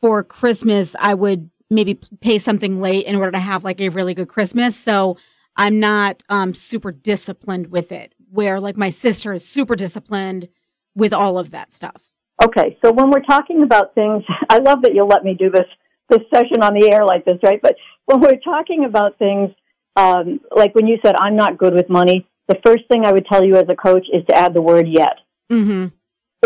for 0.00 0.22
Christmas, 0.22 0.94
I 1.00 1.14
would 1.14 1.50
maybe 1.70 1.98
pay 2.20 2.38
something 2.38 2.80
late 2.80 3.06
in 3.06 3.16
order 3.16 3.32
to 3.32 3.38
have 3.38 3.64
like 3.64 3.80
a 3.80 3.88
really 3.88 4.14
good 4.14 4.28
Christmas. 4.28 4.76
So 4.76 5.16
I'm 5.56 5.80
not 5.80 6.22
um, 6.28 6.54
super 6.54 6.92
disciplined 6.92 7.68
with 7.68 7.90
it, 7.92 8.14
where 8.30 8.60
like 8.60 8.76
my 8.76 8.90
sister 8.90 9.32
is 9.32 9.46
super 9.46 9.74
disciplined 9.74 10.48
with 10.94 11.12
all 11.12 11.38
of 11.38 11.50
that 11.50 11.72
stuff. 11.72 12.10
Okay, 12.44 12.76
so 12.84 12.92
when 12.92 13.10
we're 13.10 13.22
talking 13.22 13.62
about 13.62 13.94
things, 13.94 14.22
I 14.50 14.58
love 14.58 14.82
that 14.82 14.94
you'll 14.94 15.08
let 15.08 15.24
me 15.24 15.34
do 15.34 15.50
this 15.50 15.66
this 16.08 16.20
session 16.32 16.62
on 16.62 16.72
the 16.72 16.92
air 16.92 17.04
like 17.04 17.24
this, 17.24 17.38
right? 17.42 17.60
But 17.60 17.74
when 18.04 18.20
we're 18.20 18.38
talking 18.44 18.84
about 18.84 19.18
things, 19.18 19.50
um, 19.96 20.38
like 20.54 20.72
when 20.72 20.86
you 20.86 20.98
said 21.04 21.16
I'm 21.18 21.34
not 21.34 21.58
good 21.58 21.74
with 21.74 21.88
money, 21.88 22.28
the 22.48 22.58
first 22.64 22.84
thing 22.90 23.04
I 23.04 23.12
would 23.12 23.26
tell 23.26 23.44
you 23.44 23.56
as 23.56 23.66
a 23.68 23.76
coach 23.76 24.06
is 24.12 24.24
to 24.28 24.34
add 24.34 24.54
the 24.54 24.62
word 24.62 24.86
yet, 24.88 25.18
mm-hmm. 25.50 25.86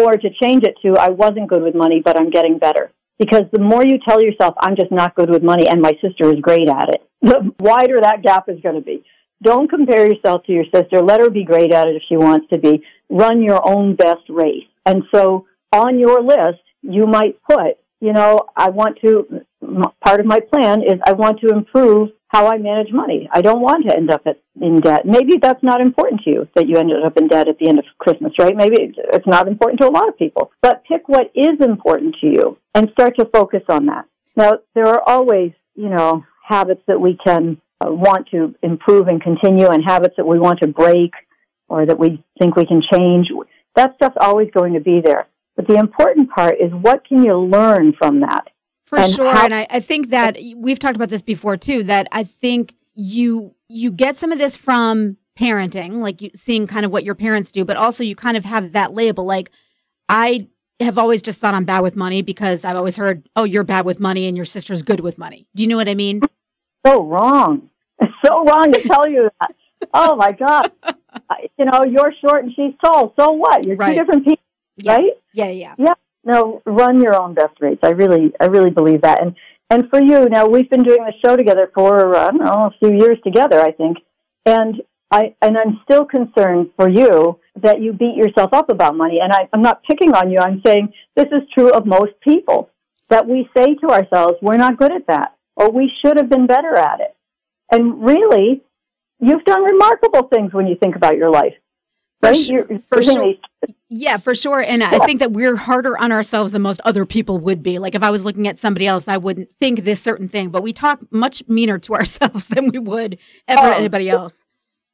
or 0.02 0.12
to 0.12 0.30
change 0.42 0.64
it 0.64 0.76
to 0.82 0.98
I 0.98 1.10
wasn't 1.10 1.48
good 1.48 1.62
with 1.62 1.74
money, 1.74 2.02
but 2.04 2.18
I'm 2.18 2.30
getting 2.30 2.58
better. 2.58 2.92
Because 3.18 3.42
the 3.52 3.60
more 3.60 3.84
you 3.84 3.98
tell 3.98 4.22
yourself, 4.22 4.54
I'm 4.60 4.76
just 4.76 4.90
not 4.90 5.14
good 5.14 5.28
with 5.28 5.42
money 5.42 5.68
and 5.68 5.82
my 5.82 5.92
sister 6.00 6.32
is 6.32 6.40
great 6.40 6.68
at 6.68 6.88
it, 6.88 7.02
the 7.22 7.52
wider 7.60 8.00
that 8.00 8.22
gap 8.22 8.48
is 8.48 8.60
going 8.62 8.76
to 8.76 8.80
be. 8.80 9.04
Don't 9.42 9.70
compare 9.70 10.06
yourself 10.06 10.44
to 10.44 10.52
your 10.52 10.64
sister. 10.74 11.00
Let 11.00 11.20
her 11.20 11.30
be 11.30 11.44
great 11.44 11.72
at 11.72 11.88
it 11.88 11.96
if 11.96 12.02
she 12.08 12.16
wants 12.16 12.46
to 12.50 12.58
be. 12.58 12.82
Run 13.08 13.42
your 13.42 13.66
own 13.66 13.94
best 13.94 14.28
race. 14.28 14.66
And 14.84 15.02
so 15.14 15.46
on 15.72 15.98
your 15.98 16.22
list, 16.22 16.60
you 16.82 17.06
might 17.06 17.40
put, 17.48 17.78
you 18.00 18.12
know, 18.12 18.40
I 18.56 18.70
want 18.70 18.98
to, 19.02 19.42
part 20.04 20.20
of 20.20 20.26
my 20.26 20.40
plan 20.40 20.82
is 20.82 21.00
I 21.06 21.12
want 21.12 21.40
to 21.40 21.48
improve 21.48 22.10
how 22.28 22.46
I 22.46 22.58
manage 22.58 22.92
money. 22.92 23.28
I 23.32 23.42
don't 23.42 23.60
want 23.60 23.86
to 23.88 23.96
end 23.96 24.10
up 24.10 24.24
in 24.60 24.80
debt. 24.80 25.04
Maybe 25.04 25.38
that's 25.42 25.62
not 25.62 25.80
important 25.80 26.22
to 26.22 26.30
you 26.30 26.48
that 26.54 26.68
you 26.68 26.76
ended 26.76 27.02
up 27.04 27.16
in 27.16 27.26
debt 27.26 27.48
at 27.48 27.58
the 27.58 27.68
end 27.68 27.78
of 27.78 27.84
Christmas, 27.98 28.32
right? 28.38 28.54
Maybe 28.56 28.94
it's 28.96 29.26
not 29.26 29.48
important 29.48 29.80
to 29.80 29.88
a 29.88 29.90
lot 29.90 30.08
of 30.08 30.16
people. 30.16 30.52
But 30.62 30.84
pick 30.84 31.08
what 31.08 31.32
is 31.34 31.60
important 31.60 32.16
to 32.20 32.26
you 32.28 32.58
and 32.74 32.88
start 32.92 33.16
to 33.18 33.28
focus 33.32 33.62
on 33.68 33.86
that. 33.86 34.04
Now, 34.36 34.52
there 34.74 34.86
are 34.86 35.02
always, 35.06 35.52
you 35.74 35.88
know, 35.88 36.24
habits 36.46 36.82
that 36.86 37.00
we 37.00 37.18
can 37.24 37.60
uh, 37.80 37.90
want 37.90 38.28
to 38.30 38.54
improve 38.62 39.08
and 39.08 39.20
continue 39.20 39.66
and 39.66 39.82
habits 39.84 40.14
that 40.16 40.26
we 40.26 40.38
want 40.38 40.60
to 40.60 40.68
break 40.68 41.10
or 41.68 41.84
that 41.84 41.98
we 41.98 42.22
think 42.38 42.54
we 42.54 42.66
can 42.66 42.80
change. 42.92 43.28
That 43.74 43.94
stuff's 43.96 44.16
always 44.20 44.50
going 44.52 44.74
to 44.74 44.80
be 44.80 45.00
there. 45.00 45.26
But 45.56 45.66
the 45.66 45.74
important 45.74 46.30
part 46.30 46.54
is 46.60 46.70
what 46.72 47.06
can 47.06 47.24
you 47.24 47.36
learn 47.38 47.92
from 47.98 48.20
that? 48.20 48.48
For 48.90 48.98
and 48.98 49.12
sure. 49.12 49.32
How- 49.32 49.44
and 49.44 49.54
I, 49.54 49.68
I 49.70 49.80
think 49.80 50.10
that 50.10 50.36
we've 50.56 50.78
talked 50.78 50.96
about 50.96 51.10
this 51.10 51.22
before 51.22 51.56
too, 51.56 51.84
that 51.84 52.08
I 52.10 52.24
think 52.24 52.74
you 52.94 53.54
you 53.68 53.92
get 53.92 54.16
some 54.16 54.32
of 54.32 54.38
this 54.38 54.56
from 54.56 55.16
parenting, 55.38 56.00
like 56.00 56.20
you 56.20 56.30
seeing 56.34 56.66
kind 56.66 56.84
of 56.84 56.90
what 56.90 57.04
your 57.04 57.14
parents 57.14 57.52
do, 57.52 57.64
but 57.64 57.76
also 57.76 58.02
you 58.02 58.16
kind 58.16 58.36
of 58.36 58.44
have 58.44 58.72
that 58.72 58.92
label. 58.92 59.24
Like 59.24 59.52
I 60.08 60.48
have 60.80 60.98
always 60.98 61.22
just 61.22 61.38
thought 61.38 61.54
I'm 61.54 61.64
bad 61.64 61.80
with 61.80 61.94
money 61.94 62.20
because 62.20 62.64
I've 62.64 62.74
always 62.74 62.96
heard, 62.96 63.28
oh, 63.36 63.44
you're 63.44 63.62
bad 63.62 63.84
with 63.84 64.00
money 64.00 64.26
and 64.26 64.36
your 64.36 64.44
sister's 64.44 64.82
good 64.82 64.98
with 64.98 65.18
money. 65.18 65.46
Do 65.54 65.62
you 65.62 65.68
know 65.68 65.76
what 65.76 65.88
I 65.88 65.94
mean? 65.94 66.20
So 66.86 67.04
wrong. 67.04 67.68
It's 68.00 68.10
so 68.24 68.42
wrong 68.42 68.72
to 68.72 68.80
tell 68.80 69.06
you 69.06 69.28
that. 69.38 69.54
Oh 69.92 70.16
my 70.16 70.32
God. 70.32 70.72
you 71.58 71.66
know, 71.66 71.84
you're 71.84 72.14
short 72.22 72.44
and 72.44 72.54
she's 72.54 72.72
tall. 72.82 73.12
So 73.20 73.32
what? 73.32 73.66
You're 73.66 73.76
right. 73.76 73.90
two 73.90 74.02
different 74.02 74.24
people, 74.24 74.42
yeah. 74.78 74.94
right? 74.94 75.12
Yeah, 75.34 75.50
yeah. 75.50 75.74
Yeah 75.76 75.92
no, 76.24 76.62
run 76.66 77.00
your 77.00 77.20
own 77.20 77.34
best 77.34 77.54
rates. 77.60 77.80
I 77.82 77.90
really, 77.90 78.32
I 78.40 78.46
really 78.46 78.70
believe 78.70 79.02
that. 79.02 79.22
And 79.22 79.34
and 79.72 79.88
for 79.88 80.00
you, 80.02 80.28
now 80.28 80.46
we've 80.46 80.68
been 80.68 80.82
doing 80.82 81.04
the 81.04 81.12
show 81.24 81.36
together 81.36 81.70
for 81.74 82.16
I 82.16 82.26
don't 82.26 82.38
know 82.38 82.70
a 82.70 82.74
few 82.78 82.92
years 82.92 83.18
together, 83.24 83.60
I 83.60 83.72
think, 83.72 83.98
and 84.44 84.82
I 85.10 85.34
and 85.40 85.56
I'm 85.56 85.80
still 85.84 86.04
concerned 86.04 86.70
for 86.76 86.88
you 86.88 87.38
that 87.62 87.80
you 87.80 87.92
beat 87.92 88.16
yourself 88.16 88.52
up 88.52 88.70
about 88.70 88.96
money. 88.96 89.18
And 89.22 89.32
I, 89.32 89.48
I'm 89.52 89.62
not 89.62 89.82
picking 89.84 90.12
on 90.12 90.30
you. 90.30 90.38
I'm 90.40 90.60
saying 90.64 90.92
this 91.16 91.26
is 91.26 91.48
true 91.54 91.70
of 91.70 91.86
most 91.86 92.12
people 92.20 92.70
that 93.10 93.26
we 93.26 93.48
say 93.56 93.74
to 93.74 93.88
ourselves, 93.88 94.34
we're 94.40 94.56
not 94.56 94.78
good 94.78 94.92
at 94.92 95.06
that, 95.08 95.36
or 95.56 95.70
we 95.70 95.90
should 96.04 96.16
have 96.16 96.30
been 96.30 96.46
better 96.46 96.76
at 96.76 97.00
it. 97.00 97.16
And 97.70 98.04
really, 98.04 98.62
you've 99.20 99.44
done 99.44 99.62
remarkable 99.62 100.28
things 100.28 100.52
when 100.52 100.66
you 100.66 100.76
think 100.76 100.96
about 100.96 101.16
your 101.16 101.30
life. 101.30 101.54
Right? 102.22 102.36
su- 102.36 102.82
for 102.88 103.02
sure. 103.02 103.34
Yeah, 103.88 104.16
for 104.18 104.34
sure. 104.34 104.60
And 104.60 104.82
I 104.84 104.98
think 105.04 105.18
that 105.20 105.32
we're 105.32 105.56
harder 105.56 105.98
on 105.98 106.12
ourselves 106.12 106.52
than 106.52 106.62
most 106.62 106.80
other 106.84 107.04
people 107.04 107.38
would 107.38 107.62
be. 107.62 107.78
Like 107.78 107.94
if 107.94 108.02
I 108.02 108.10
was 108.10 108.24
looking 108.24 108.46
at 108.46 108.58
somebody 108.58 108.86
else, 108.86 109.08
I 109.08 109.16
wouldn't 109.16 109.52
think 109.52 109.84
this 109.84 110.00
certain 110.00 110.28
thing, 110.28 110.50
but 110.50 110.62
we 110.62 110.72
talk 110.72 111.00
much 111.10 111.42
meaner 111.48 111.78
to 111.78 111.94
ourselves 112.00 112.46
than 112.46 112.68
we 112.70 112.78
would 112.78 113.18
ever 113.48 113.62
Oh, 113.68 113.72
anybody 113.72 114.08
else. 114.08 114.44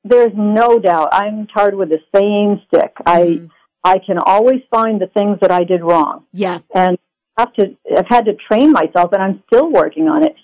There's 0.05 0.33
no 0.37 0.79
doubt. 0.79 1.09
I'm 1.13 1.47
tarred 1.49 1.75
with 1.75 1.89
the 1.91 1.99
same 2.15 2.61
stick. 2.69 2.93
I 3.07 3.21
Mhm. 3.21 3.51
I 3.85 3.99
can 4.05 4.19
always 4.19 4.63
find 4.71 5.01
the 5.01 5.07
things 5.07 5.39
that 5.43 5.53
I 5.53 5.63
did 5.63 5.81
wrong. 5.83 6.25
Yeah. 6.33 6.59
and 6.75 6.99
have 7.39 7.53
to 7.55 7.77
I've 7.97 8.07
had 8.09 8.25
to 8.25 8.33
train 8.35 8.73
myself 8.73 9.13
and 9.13 9.23
I'm 9.23 9.43
still 9.47 9.71
working 9.71 10.09
on 10.09 10.25
it 10.25 10.35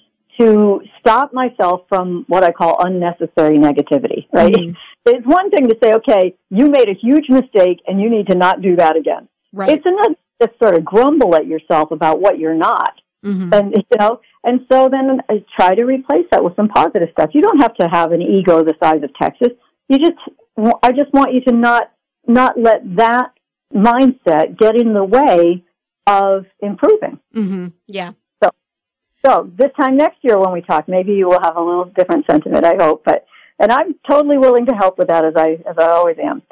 to 0.43 0.81
stop 1.01 1.33
myself 1.33 1.83
from 1.89 2.25
what 2.29 2.43
I 2.45 2.53
call 2.53 2.85
unnecessary 2.85 3.57
negativity, 3.59 4.27
right? 4.33 4.55
Mhm. 4.55 4.77
It's 5.05 5.27
one 5.27 5.51
thing 5.51 5.67
to 5.69 5.77
say, 5.83 5.91
okay, 5.95 6.37
you 6.51 6.67
made 6.69 6.89
a 6.89 6.95
huge 6.95 7.29
mistake 7.29 7.79
and 7.89 8.01
you 8.01 8.09
need 8.09 8.29
to 8.29 8.37
not 8.37 8.63
do 8.63 8.77
that 8.77 8.95
again. 8.97 9.27
Right. 9.53 9.71
It's 9.71 9.85
another 9.85 10.15
to 10.41 10.49
sort 10.63 10.77
of 10.79 10.85
grumble 10.85 11.35
at 11.35 11.47
yourself 11.49 11.91
about 11.91 12.21
what 12.21 12.39
you're 12.39 12.55
not. 12.55 12.93
Mhm. 13.25 13.53
And 13.53 13.73
you 13.77 13.97
know, 13.99 14.21
and 14.45 14.65
so 14.71 14.89
then 14.89 15.21
I 15.29 15.45
try 15.59 15.75
to 15.75 15.85
replace 15.85 16.27
that 16.31 16.43
with 16.45 16.55
some 16.55 16.69
positive 16.69 17.09
stuff. 17.13 17.31
You 17.35 17.43
don't 17.43 17.61
have 17.61 17.75
to 17.83 17.89
have 17.89 18.13
an 18.13 18.23
ego 18.23 18.63
the 18.63 18.75
size 18.83 19.03
of 19.03 19.11
Texas. 19.15 19.53
You 19.89 19.99
just 19.99 20.19
I 20.87 20.93
just 20.93 21.13
want 21.13 21.33
you 21.35 21.41
to 21.49 21.53
not 21.53 21.91
not 22.29 22.53
let 22.59 22.81
that 22.97 23.33
mindset 23.75 24.59
get 24.59 24.77
in 24.81 24.93
the 24.95 25.05
way 25.05 25.65
of 26.07 26.47
improving. 26.61 27.19
Mhm. 27.35 27.73
Yeah. 27.87 28.11
So 29.25 29.51
this 29.57 29.71
time 29.81 29.97
next 29.97 30.19
year 30.23 30.39
when 30.39 30.53
we 30.53 30.63
talk, 30.63 30.89
maybe 30.89 31.13
you 31.13 31.29
will 31.29 31.41
have 31.43 31.57
a 31.57 31.61
little 31.61 31.85
different 31.97 32.27
sentiment, 32.31 32.65
I 32.65 32.75
hope. 32.79 33.05
But 33.05 33.25
and 33.59 33.71
I'm 33.71 33.95
totally 34.09 34.39
willing 34.39 34.67
to 34.67 34.75
help 34.75 34.99
with 34.99 35.09
that 35.09 35.25
as 35.25 35.35
I 35.37 35.59
as 35.69 35.77
I 35.79 35.87
always 35.89 36.17
am. 36.23 36.43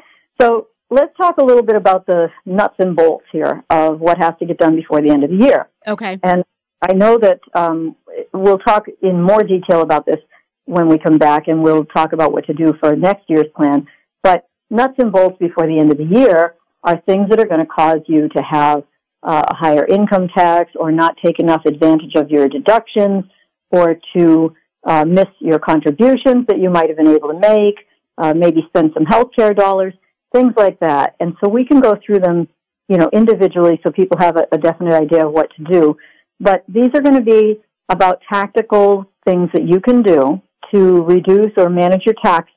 So 0.40 0.68
let's 0.90 1.16
talk 1.16 1.38
a 1.38 1.44
little 1.44 1.62
bit 1.62 1.76
about 1.76 2.06
the 2.06 2.28
nuts 2.46 2.76
and 2.78 2.94
bolts 2.94 3.24
here 3.32 3.64
of 3.70 4.00
what 4.00 4.18
has 4.18 4.34
to 4.38 4.46
get 4.46 4.58
done 4.58 4.76
before 4.76 5.00
the 5.02 5.10
end 5.10 5.24
of 5.24 5.30
the 5.30 5.36
year. 5.36 5.68
Okay. 5.86 6.18
And 6.22 6.44
I 6.82 6.92
know 6.92 7.18
that 7.18 7.40
um, 7.54 7.96
we'll 8.32 8.58
talk 8.58 8.86
in 9.02 9.20
more 9.20 9.42
detail 9.42 9.82
about 9.82 10.06
this 10.06 10.18
when 10.64 10.88
we 10.88 10.98
come 10.98 11.18
back, 11.18 11.48
and 11.48 11.62
we'll 11.62 11.84
talk 11.84 12.12
about 12.12 12.32
what 12.32 12.46
to 12.46 12.54
do 12.54 12.74
for 12.80 12.94
next 12.96 13.24
year's 13.28 13.46
plan. 13.56 13.86
But 14.22 14.48
nuts 14.70 14.94
and 14.98 15.12
bolts 15.12 15.36
before 15.38 15.66
the 15.66 15.78
end 15.78 15.90
of 15.90 15.98
the 15.98 16.04
year 16.04 16.54
are 16.84 17.00
things 17.00 17.28
that 17.28 17.40
are 17.40 17.46
going 17.46 17.60
to 17.60 17.66
cause 17.66 18.00
you 18.06 18.28
to 18.28 18.42
have 18.42 18.84
uh, 19.22 19.42
a 19.50 19.54
higher 19.54 19.86
income 19.86 20.28
tax 20.34 20.70
or 20.76 20.90
not 20.90 21.16
take 21.24 21.38
enough 21.38 21.62
advantage 21.66 22.14
of 22.16 22.30
your 22.30 22.48
deductions 22.48 23.24
or 23.70 23.96
to 24.16 24.54
uh, 24.86 25.04
miss 25.04 25.26
your 25.40 25.58
contributions 25.58 26.46
that 26.48 26.58
you 26.58 26.70
might 26.70 26.88
have 26.88 26.96
been 26.96 27.14
able 27.14 27.28
to 27.28 27.38
make, 27.38 27.76
uh, 28.18 28.32
maybe 28.34 28.62
spend 28.68 28.90
some 28.94 29.04
health 29.04 29.28
care 29.36 29.52
dollars, 29.52 29.94
things 30.34 30.52
like 30.56 30.78
that. 30.80 31.16
And 31.20 31.34
so 31.42 31.50
we 31.50 31.64
can 31.64 31.80
go 31.80 31.96
through 32.04 32.20
them, 32.20 32.48
you 32.88 32.96
know, 32.96 33.10
individually 33.12 33.78
so 33.82 33.90
people 33.90 34.18
have 34.18 34.36
a, 34.36 34.46
a 34.52 34.58
definite 34.58 34.94
idea 34.94 35.26
of 35.26 35.32
what 35.32 35.50
to 35.56 35.64
do. 35.64 35.96
But 36.38 36.64
these 36.68 36.90
are 36.94 37.02
going 37.02 37.16
to 37.16 37.22
be 37.22 37.60
about 37.90 38.22
tactical 38.32 39.10
things 39.26 39.50
that 39.52 39.66
you 39.66 39.80
can 39.80 40.02
do 40.02 40.40
to 40.72 41.02
reduce 41.02 41.52
or 41.56 41.68
manage 41.68 42.02
your 42.06 42.14
tax 42.22 42.50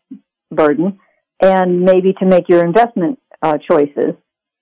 burden 0.52 1.00
and 1.42 1.82
maybe 1.82 2.14
to 2.14 2.26
make 2.26 2.48
your 2.48 2.64
investment 2.64 3.20
uh, 3.42 3.58
choices 3.70 4.14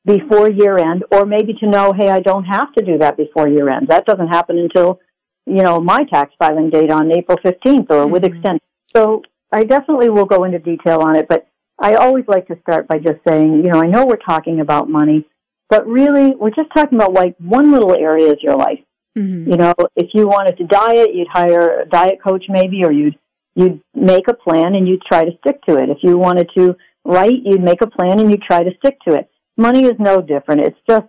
before 0.06 0.50
year 0.50 0.78
end, 0.78 1.04
or 1.12 1.26
maybe 1.26 1.54
to 1.54 1.68
know, 1.68 1.94
hey, 1.94 2.10
I 2.10 2.20
don't 2.20 2.46
have 2.46 2.74
to 2.74 2.84
do 2.84 2.98
that 3.00 3.18
before 3.18 3.48
year 3.48 3.70
end. 3.70 3.88
That 3.90 4.06
doesn't 4.06 4.28
happen 4.30 4.58
until, 4.58 5.00
you 5.46 5.62
know, 5.62 5.80
my 5.80 6.04
tax 6.12 6.34
filing 6.40 6.70
date 6.70 6.92
on 6.92 7.12
April 7.16 7.38
15th 7.44 7.92
or 7.92 8.08
with 8.08 8.24
Mhm. 8.24 8.28
extension. 8.28 8.60
So 8.96 9.22
I 9.52 9.64
definitely 9.64 10.10
will 10.10 10.26
go 10.26 10.44
into 10.44 10.60
detail 10.60 11.02
on 11.02 11.16
it, 11.16 11.28
but 11.28 11.46
I 11.80 11.96
always 11.96 12.26
like 12.28 12.48
to 12.48 12.60
start 12.62 12.88
by 12.88 13.00
just 13.00 13.20
saying, 13.28 13.64
you 13.64 13.72
know, 13.72 13.82
I 13.82 13.88
know 13.88 14.06
we're 14.06 14.16
talking 14.18 14.60
about 14.60 14.90
money, 14.90 15.26
but 15.70 15.86
really 15.88 16.36
we're 16.36 16.52
just 16.52 16.70
talking 16.76 16.98
about 16.98 17.14
like 17.14 17.36
one 17.40 17.72
little 17.72 17.94
area 17.94 18.32
of 18.32 18.40
your 18.42 18.56
life. 18.56 18.80
Mhm. 19.18 19.48
You 19.48 19.58
know, 19.58 19.74
if 19.96 20.14
you 20.14 20.28
wanted 20.28 20.58
to 20.58 20.64
diet, 20.64 21.14
you'd 21.14 21.28
hire 21.28 21.82
a 21.82 21.86
diet 21.86 22.22
coach 22.24 22.46
maybe, 22.50 22.84
or 22.86 22.92
you'd 22.92 23.18
you'd 23.56 23.82
make 23.94 24.30
a 24.30 24.34
plan 24.34 24.76
and 24.76 24.88
you'd 24.88 25.02
try 25.02 25.26
to 25.26 25.38
stick 25.40 25.62
to 25.68 25.78
it. 25.78 25.90
If 25.90 25.98
you 26.04 26.18
wanted 26.18 26.50
to 26.56 26.74
write, 27.04 27.42
you'd 27.44 27.62
make 27.62 27.82
a 27.82 27.88
plan 27.88 28.20
and 28.22 28.32
you'd 28.32 28.42
try 28.44 28.64
to 28.64 28.72
stick 28.78 28.98
to 29.06 29.16
it. 29.16 29.28
Money 29.58 29.86
is 29.86 29.96
no 30.00 30.22
different. 30.22 30.62
It's 30.62 30.80
just 30.90 31.08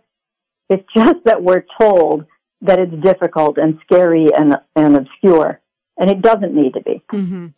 it's 0.68 0.86
just 0.96 1.24
that 1.24 1.42
we're 1.42 1.64
told 1.80 2.24
that 2.62 2.78
it's 2.78 2.94
difficult 3.02 3.58
and 3.58 3.78
scary 3.84 4.28
and 4.36 4.56
and 4.76 4.96
obscure, 4.96 5.60
and 5.98 6.10
it 6.10 6.22
doesn't 6.22 6.54
need 6.54 6.74
to 6.74 6.80
be. 6.80 7.02
Mm-hmm. 7.12 7.48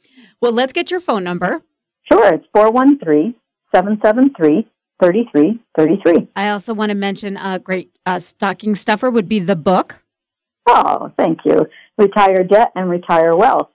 Well, 0.41 0.53
let's 0.53 0.73
get 0.73 0.91
your 0.91 1.01
phone 1.01 1.25
number. 1.25 1.63
Sure, 2.11 2.35
it's 2.35 2.47
413-773-3333. 3.75 6.29
I 6.37 6.51
also 6.51 6.75
want 6.75 6.91
to 6.91 6.95
mention 6.95 7.39
a 7.39 7.59
great 7.59 7.97
uh, 8.05 8.19
stocking 8.19 8.75
stuffer 8.75 9.11
would 9.11 9.29
be 9.29 9.39
the 9.39 9.57
book. 9.57 10.03
Oh, 10.67 11.11
thank 11.19 11.41
you. 11.45 11.67
Retire 11.97 12.45
debt 12.45 12.73
and 12.75 12.91
retire 12.91 13.35
wealth. 13.37 13.71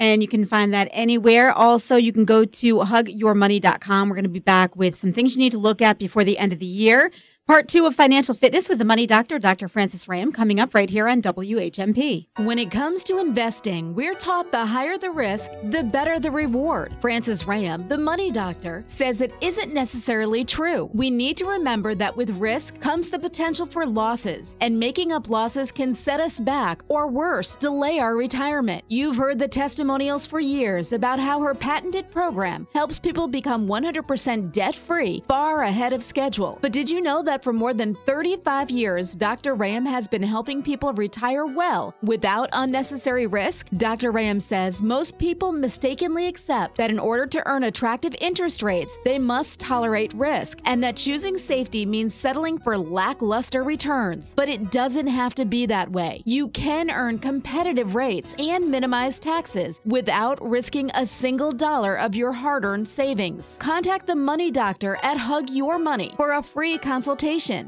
And 0.00 0.22
you 0.22 0.28
can 0.28 0.44
find 0.44 0.74
that 0.74 0.88
anywhere. 0.90 1.52
Also, 1.52 1.96
you 1.96 2.12
can 2.12 2.24
go 2.24 2.44
to 2.44 2.78
hugyourmoney.com. 2.78 4.08
We're 4.08 4.16
going 4.16 4.24
to 4.24 4.28
be 4.28 4.40
back 4.40 4.74
with 4.74 4.96
some 4.96 5.12
things 5.12 5.34
you 5.34 5.38
need 5.38 5.52
to 5.52 5.58
look 5.58 5.80
at 5.80 5.98
before 5.98 6.24
the 6.24 6.36
end 6.36 6.52
of 6.52 6.58
the 6.58 6.66
year. 6.66 7.12
Part 7.46 7.68
two 7.68 7.84
of 7.84 7.94
Financial 7.94 8.34
Fitness 8.34 8.70
with 8.70 8.78
the 8.78 8.86
Money 8.86 9.06
Doctor, 9.06 9.38
Dr. 9.38 9.68
Frances 9.68 10.06
Rahaim, 10.06 10.32
coming 10.32 10.58
up 10.58 10.74
right 10.74 10.88
here 10.88 11.06
on 11.06 11.20
WHMP. 11.20 12.24
When 12.38 12.58
it 12.58 12.70
comes 12.70 13.04
to 13.04 13.18
investing, 13.18 13.94
we're 13.94 14.14
taught 14.14 14.50
the 14.50 14.64
higher 14.64 14.96
the 14.96 15.10
risk, 15.10 15.50
the 15.64 15.84
better 15.84 16.18
the 16.18 16.30
reward. 16.30 16.96
Frances 17.02 17.44
Rahaim, 17.44 17.86
the 17.86 17.98
Money 17.98 18.30
Doctor, 18.30 18.82
says 18.86 19.20
it 19.20 19.34
isn't 19.42 19.74
necessarily 19.74 20.42
true. 20.42 20.88
We 20.94 21.10
need 21.10 21.36
to 21.36 21.44
remember 21.44 21.94
that 21.94 22.16
with 22.16 22.30
risk 22.30 22.80
comes 22.80 23.10
the 23.10 23.18
potential 23.18 23.66
for 23.66 23.84
losses, 23.84 24.56
and 24.62 24.80
making 24.80 25.12
up 25.12 25.28
losses 25.28 25.70
can 25.70 25.92
set 25.92 26.20
us 26.20 26.40
back, 26.40 26.80
or 26.88 27.08
worse, 27.08 27.56
delay 27.56 27.98
our 27.98 28.16
retirement. 28.16 28.84
You've 28.88 29.16
heard 29.16 29.38
the 29.38 29.48
testimonials 29.48 30.24
for 30.24 30.40
years 30.40 30.94
about 30.94 31.18
how 31.18 31.42
her 31.42 31.54
patented 31.54 32.10
program 32.10 32.66
helps 32.72 32.98
people 32.98 33.28
become 33.28 33.66
100% 33.66 34.50
debt 34.50 34.74
free 34.74 35.22
far 35.28 35.64
ahead 35.64 35.92
of 35.92 36.02
schedule. 36.02 36.58
But 36.62 36.72
did 36.72 36.88
you 36.88 37.02
know 37.02 37.22
that 37.22 37.33
for 37.42 37.52
more 37.52 37.74
than 37.74 37.94
35 37.94 38.70
years, 38.70 39.12
Dr. 39.12 39.56
Rahaim 39.56 39.86
has 39.88 40.06
been 40.06 40.22
helping 40.22 40.62
people 40.62 40.92
retire 40.92 41.46
well 41.46 41.94
without 42.02 42.48
unnecessary 42.52 43.26
risk? 43.26 43.66
Dr. 43.76 44.12
Rahaim 44.12 44.40
says 44.40 44.82
most 44.82 45.18
people 45.18 45.50
mistakenly 45.50 46.26
accept 46.28 46.76
that 46.76 46.90
in 46.90 46.98
order 46.98 47.26
to 47.26 47.42
earn 47.46 47.64
attractive 47.64 48.14
interest 48.20 48.62
rates, 48.62 48.96
they 49.04 49.18
must 49.18 49.58
tolerate 49.58 50.12
risk, 50.14 50.58
and 50.64 50.84
that 50.84 50.96
choosing 50.96 51.38
safety 51.38 51.84
means 51.84 52.14
settling 52.14 52.58
for 52.58 52.76
lackluster 52.76 53.64
returns. 53.64 54.34
But 54.34 54.48
it 54.48 54.70
doesn't 54.70 55.06
have 55.06 55.34
to 55.36 55.44
be 55.44 55.66
that 55.66 55.90
way. 55.90 56.22
You 56.26 56.48
can 56.48 56.90
earn 56.90 57.18
competitive 57.18 57.94
rates 57.94 58.34
and 58.38 58.70
minimize 58.70 59.18
taxes 59.18 59.80
without 59.84 60.38
risking 60.46 60.90
a 60.94 61.06
single 61.06 61.52
dollar 61.52 61.96
of 61.96 62.14
your 62.14 62.32
hard 62.32 62.64
earned 62.64 62.86
savings. 62.86 63.56
Contact 63.58 64.06
the 64.06 64.14
Money 64.14 64.50
Doctor 64.50 64.98
at 65.02 65.16
Hug 65.16 65.50
Your 65.50 65.78
Money 65.78 66.12
for 66.16 66.34
a 66.34 66.42
free 66.42 66.78
consultation. 66.78 67.23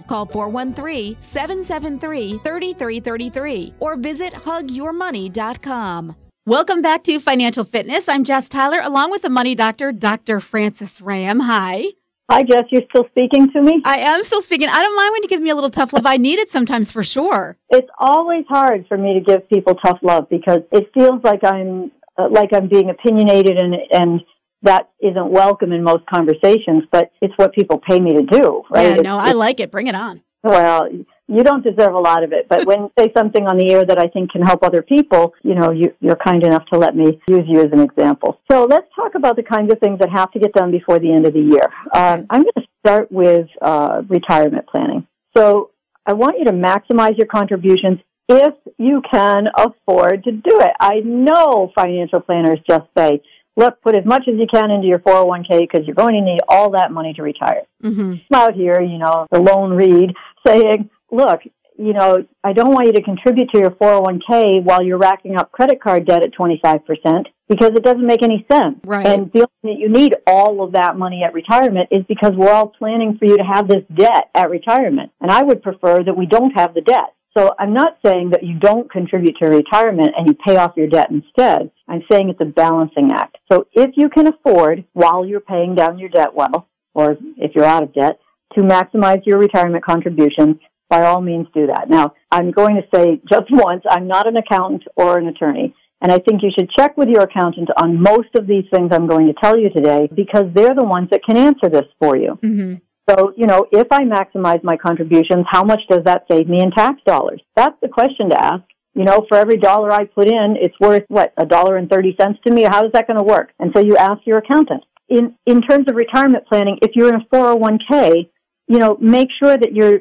Call 0.07 0.27
413 0.27 1.17
773 1.19 2.39
3333 2.39 3.75
or 3.81 3.97
visit 3.97 4.35
hugyourmoney.com. 4.35 6.17
Welcome 6.45 6.83
back 6.83 7.03
to 7.05 7.19
Financial 7.19 7.65
Fitness. 7.65 8.09
I'm 8.09 8.23
Jess 8.23 8.49
Tyler, 8.49 8.81
along 8.81 9.11
with 9.11 9.23
the 9.23 9.31
Money 9.31 9.55
Doctor, 9.55 9.93
Dr. 9.93 10.41
Frances 10.41 11.01
Rahaim. 11.01 11.43
Hi. 11.43 11.87
Hi, 12.31 12.43
Jess. 12.43 12.65
You're 12.71 12.83
still 12.91 13.07
speaking 13.11 13.51
to 13.53 13.63
me? 13.63 13.81
I 13.85 13.99
am 13.99 14.23
still 14.23 14.43
speaking. 14.43 14.69
I 14.69 14.83
don't 14.83 14.95
mind 14.95 15.13
when 15.13 15.23
you 15.23 15.29
give 15.29 15.41
me 15.41 15.51
a 15.51 15.55
little 15.55 15.71
tough 15.71 15.93
love. 15.93 16.07
I 16.07 16.19
need 16.19 16.39
it 16.39 16.51
sometimes 16.51 16.91
for 16.91 17.03
sure. 17.03 17.57
It's 17.71 17.89
always 17.99 18.45
hard 18.49 18.87
for 18.89 18.99
me 18.99 19.15
to 19.15 19.21
give 19.21 19.49
people 19.49 19.75
tough 19.75 19.99
love 20.03 20.29
because 20.29 20.61
it 20.71 20.91
feels 20.93 21.23
like 21.25 21.43
I'm 21.45 21.91
uh, 22.19 22.29
like 22.31 22.51
I'm 22.53 22.69
being 22.69 22.91
opinionated 22.91 23.57
and 23.57 23.75
and 23.91 24.21
that 24.67 24.91
isn't 25.01 25.31
welcome 25.31 25.73
in 25.73 25.83
most 25.83 26.05
conversations, 26.07 26.85
but 26.93 27.11
it's 27.21 27.35
what 27.37 27.53
people 27.55 27.81
pay 27.89 27.99
me 28.01 28.13
to 28.15 28.23
do, 28.23 28.63
right? 28.71 28.83
Yeah, 28.83 28.91
It's- 28.93 29.05
no, 29.05 29.19
I 29.19 29.33
like 29.33 29.59
it. 29.61 29.71
Bring 29.71 29.87
it 29.87 29.95
on. 29.95 30.21
well, 30.45 30.89
you 31.29 31.43
don't 31.43 31.65
deserve 31.65 31.93
a 31.95 31.99
lot 31.99 32.23
of 32.23 32.33
it, 32.33 32.47
but 32.49 32.67
when 32.69 32.79
you 32.83 32.91
say 32.99 33.13
something 33.17 33.45
on 33.49 33.57
the 33.59 33.73
air 33.73 33.85
that 33.85 33.99
I 33.99 34.07
think 34.09 34.31
can 34.31 34.43
help 34.43 34.63
other 34.63 34.81
people, 34.83 35.35
you 35.43 35.55
know, 35.57 35.73
you, 35.73 35.93
you're 36.01 36.21
kind 36.25 36.43
enough 36.45 36.65
to 36.73 36.79
let 36.79 36.95
me 36.95 37.21
use 37.29 37.45
you 37.49 37.59
as 37.61 37.73
an 37.73 37.81
example. 37.81 38.39
So 38.51 38.65
let's 38.65 38.87
talk 38.95 39.17
about 39.17 39.35
the 39.37 39.43
kinds 39.43 39.73
of 39.73 39.81
things 39.81 39.99
that 39.99 40.11
have 40.11 40.31
to 40.33 40.39
get 40.39 40.53
done 40.53 40.71
before 40.71 40.99
the 41.01 41.13
end 41.13 41.27
of 41.27 41.33
the 41.33 41.41
year. 41.41 41.67
Um, 41.95 42.27
I'm 42.31 42.43
going 42.43 42.53
to 42.59 42.63
start 42.87 43.11
with 43.11 43.49
uh, 43.61 44.03
retirement 44.09 44.67
planning. 44.73 45.07
So 45.37 45.71
I 46.07 46.13
want 46.13 46.39
you 46.39 46.45
to 46.45 46.53
maximize 46.53 47.19
your 47.19 47.27
contributions 47.27 47.99
if 48.29 48.55
you 48.79 49.03
can 49.11 49.47
afford 49.57 50.25
to 50.25 50.31
do 50.33 50.61
it. 50.61 50.73
I 50.81 51.01
know 51.05 51.73
financial 51.75 52.21
planners 52.21 52.59
just 52.69 52.87
say, 52.97 53.21
look, 53.57 53.81
put 53.83 53.97
as 53.97 54.05
much 54.05 54.25
as 54.29 54.35
you 54.39 54.47
can 54.53 54.71
into 54.71 54.87
your 54.87 54.99
401k 55.01 55.61
because 55.61 55.87
you're 55.87 55.95
going 55.95 56.15
to 56.15 56.21
need 56.21 56.41
all 56.49 56.71
that 56.71 56.93
money 56.93 57.13
to 57.15 57.23
retire. 57.23 57.63
hmm 57.81 58.15
I'm 58.31 58.41
out 58.41 58.55
here, 58.55 58.81
you 58.81 58.99
know, 58.99 59.27
the 59.31 59.41
lone 59.41 59.73
reed 59.73 60.15
saying, 60.47 60.91
look, 61.11 61.41
you 61.79 61.93
know, 61.93 62.27
I 62.43 62.53
don't 62.55 62.73
want 62.73 62.87
you 62.87 62.93
to 62.95 63.03
contribute 63.03 63.51
to 63.51 63.59
your 63.59 63.71
401k 63.71 64.63
while 64.63 64.83
you're 64.83 64.99
racking 64.99 65.37
up 65.37 65.53
credit 65.53 65.81
card 65.83 66.07
debt 66.07 66.23
at 66.23 66.33
25%. 66.33 67.27
because 67.49 67.71
it 67.75 67.85
doesn't 67.85 68.07
make 68.07 68.23
any 68.23 68.45
sense. 68.51 68.79
Right. 68.85 69.07
And 69.07 69.31
the 69.33 69.47
only 69.47 69.75
that 69.75 69.79
you 69.79 69.89
need 69.89 70.17
all 70.27 70.65
of 70.65 70.73
that 70.73 70.97
money 70.97 71.23
at 71.23 71.33
retirement 71.33 71.89
is 71.93 72.03
because 72.09 72.33
we're 72.35 72.51
all 72.51 72.69
planning 72.69 73.17
for 73.19 73.25
you 73.25 73.37
to 73.37 73.45
have 73.45 73.69
this 73.69 73.85
debt 73.95 74.31
at 74.35 74.51
retirement. 74.51 75.13
And 75.21 75.31
I 75.31 75.43
would 75.43 75.63
prefer 75.63 76.03
that 76.03 76.17
we 76.17 76.27
don't 76.27 76.53
have 76.53 76.75
the 76.75 76.81
debt. 76.81 77.15
So 77.37 77.51
I'm 77.59 77.75
not 77.75 77.99
saying 78.05 78.31
that 78.31 78.45
you 78.45 78.59
don't 78.59 78.91
contribute 78.91 79.37
to 79.43 79.49
retirement 79.49 80.13
and 80.17 80.27
you 80.27 80.35
pay 80.47 80.57
off 80.57 80.73
your 80.77 80.89
debt 80.89 81.11
instead. 81.11 81.71
I'm 81.87 82.03
saying 82.11 82.31
it's 82.31 82.41
a 82.41 82.47
balancing 82.47 83.11
act. 83.13 83.37
So 83.53 83.67
if 83.73 83.91
you 83.97 84.09
can 84.09 84.27
afford, 84.27 84.85
while 84.95 85.27
you're 85.27 85.41
paying 85.41 85.75
down 85.75 85.99
your 85.99 86.09
debt 86.09 86.35
well, 86.35 86.67
or 86.95 87.19
if 87.37 87.53
you're 87.55 87.65
out 87.65 87.83
of 87.83 87.93
debt, 87.93 88.19
to 88.55 88.63
maximize 88.63 89.27
your 89.27 89.39
retirement 89.39 89.85
contributions, 89.85 90.57
by 90.89 91.05
all 91.05 91.21
means 91.21 91.47
do 91.53 91.67
that. 91.67 91.91
Now, 91.91 92.15
I'm 92.31 92.53
going 92.53 92.77
to 92.77 92.83
say 92.95 93.21
just 93.31 93.47
once, 93.51 93.83
I'm 93.89 94.09
not 94.09 94.27
an 94.27 94.37
accountant 94.39 94.85
or 94.97 95.19
an 95.19 95.27
attorney. 95.27 95.75
And 96.01 96.13
I 96.13 96.19
think 96.19 96.43
you 96.43 96.51
should 96.57 96.71
check 96.79 96.97
with 96.97 97.09
your 97.09 97.23
accountant 97.23 97.69
on 97.79 98.01
most 98.01 98.29
of 98.39 98.47
these 98.47 98.65
things 98.73 98.91
I'm 98.93 99.07
going 99.07 99.27
to 99.27 99.35
tell 99.43 99.59
you 99.59 99.71
today 99.71 100.09
because 100.15 100.45
they're 100.55 100.75
the 100.75 100.85
ones 100.85 101.09
that 101.11 101.23
can 101.25 101.37
answer 101.37 101.69
this 101.71 101.87
for 101.99 102.17
you. 102.17 102.39
Mm-hmm. 102.43 102.75
So, 103.09 103.33
you 103.37 103.47
know, 103.47 103.67
if 103.71 103.87
I 103.91 104.03
maximize 104.03 104.63
my 104.65 104.77
contributions, 104.77 105.47
how 105.49 105.63
much 105.63 105.81
does 105.89 106.03
that 106.05 106.25
save 106.31 106.49
me 106.49 106.61
in 106.61 106.71
tax 106.73 107.01
dollars? 107.07 107.41
That's 107.55 107.77
the 107.81 107.89
question 107.89 108.31
to 108.31 108.45
ask. 108.45 108.63
You 108.95 109.05
know, 109.05 109.27
for 109.29 109.37
every 109.37 109.59
dollar 109.59 109.93
I 109.93 110.07
put 110.07 110.27
in, 110.27 110.57
it's 110.59 110.75
worth 110.81 111.05
what, 111.09 111.33
a 111.37 111.45
dollar 111.45 111.77
and 111.77 111.89
30 111.89 112.17
cents 112.19 112.39
to 112.47 112.53
me? 112.53 112.63
How 112.63 112.85
is 112.85 112.93
that 112.95 113.07
going 113.07 113.19
to 113.19 113.23
work? 113.23 113.53
And 113.61 113.71
so 113.77 113.83
you 113.83 113.97
ask 113.97 114.23
your 114.25 114.39
accountant. 114.39 114.85
In, 115.09 115.37
in 115.45 115.61
terms 115.63 115.85
of 115.89 115.95
retirement 115.95 116.47
planning, 116.49 116.79
if 116.83 116.93
you're 116.97 117.11
in 117.11 117.21
a 117.21 117.25
401k, 117.35 118.29
you 118.69 118.79
know, 118.79 118.97
make 119.01 119.29
sure 119.41 119.57
that 119.57 119.73
your, 119.73 120.01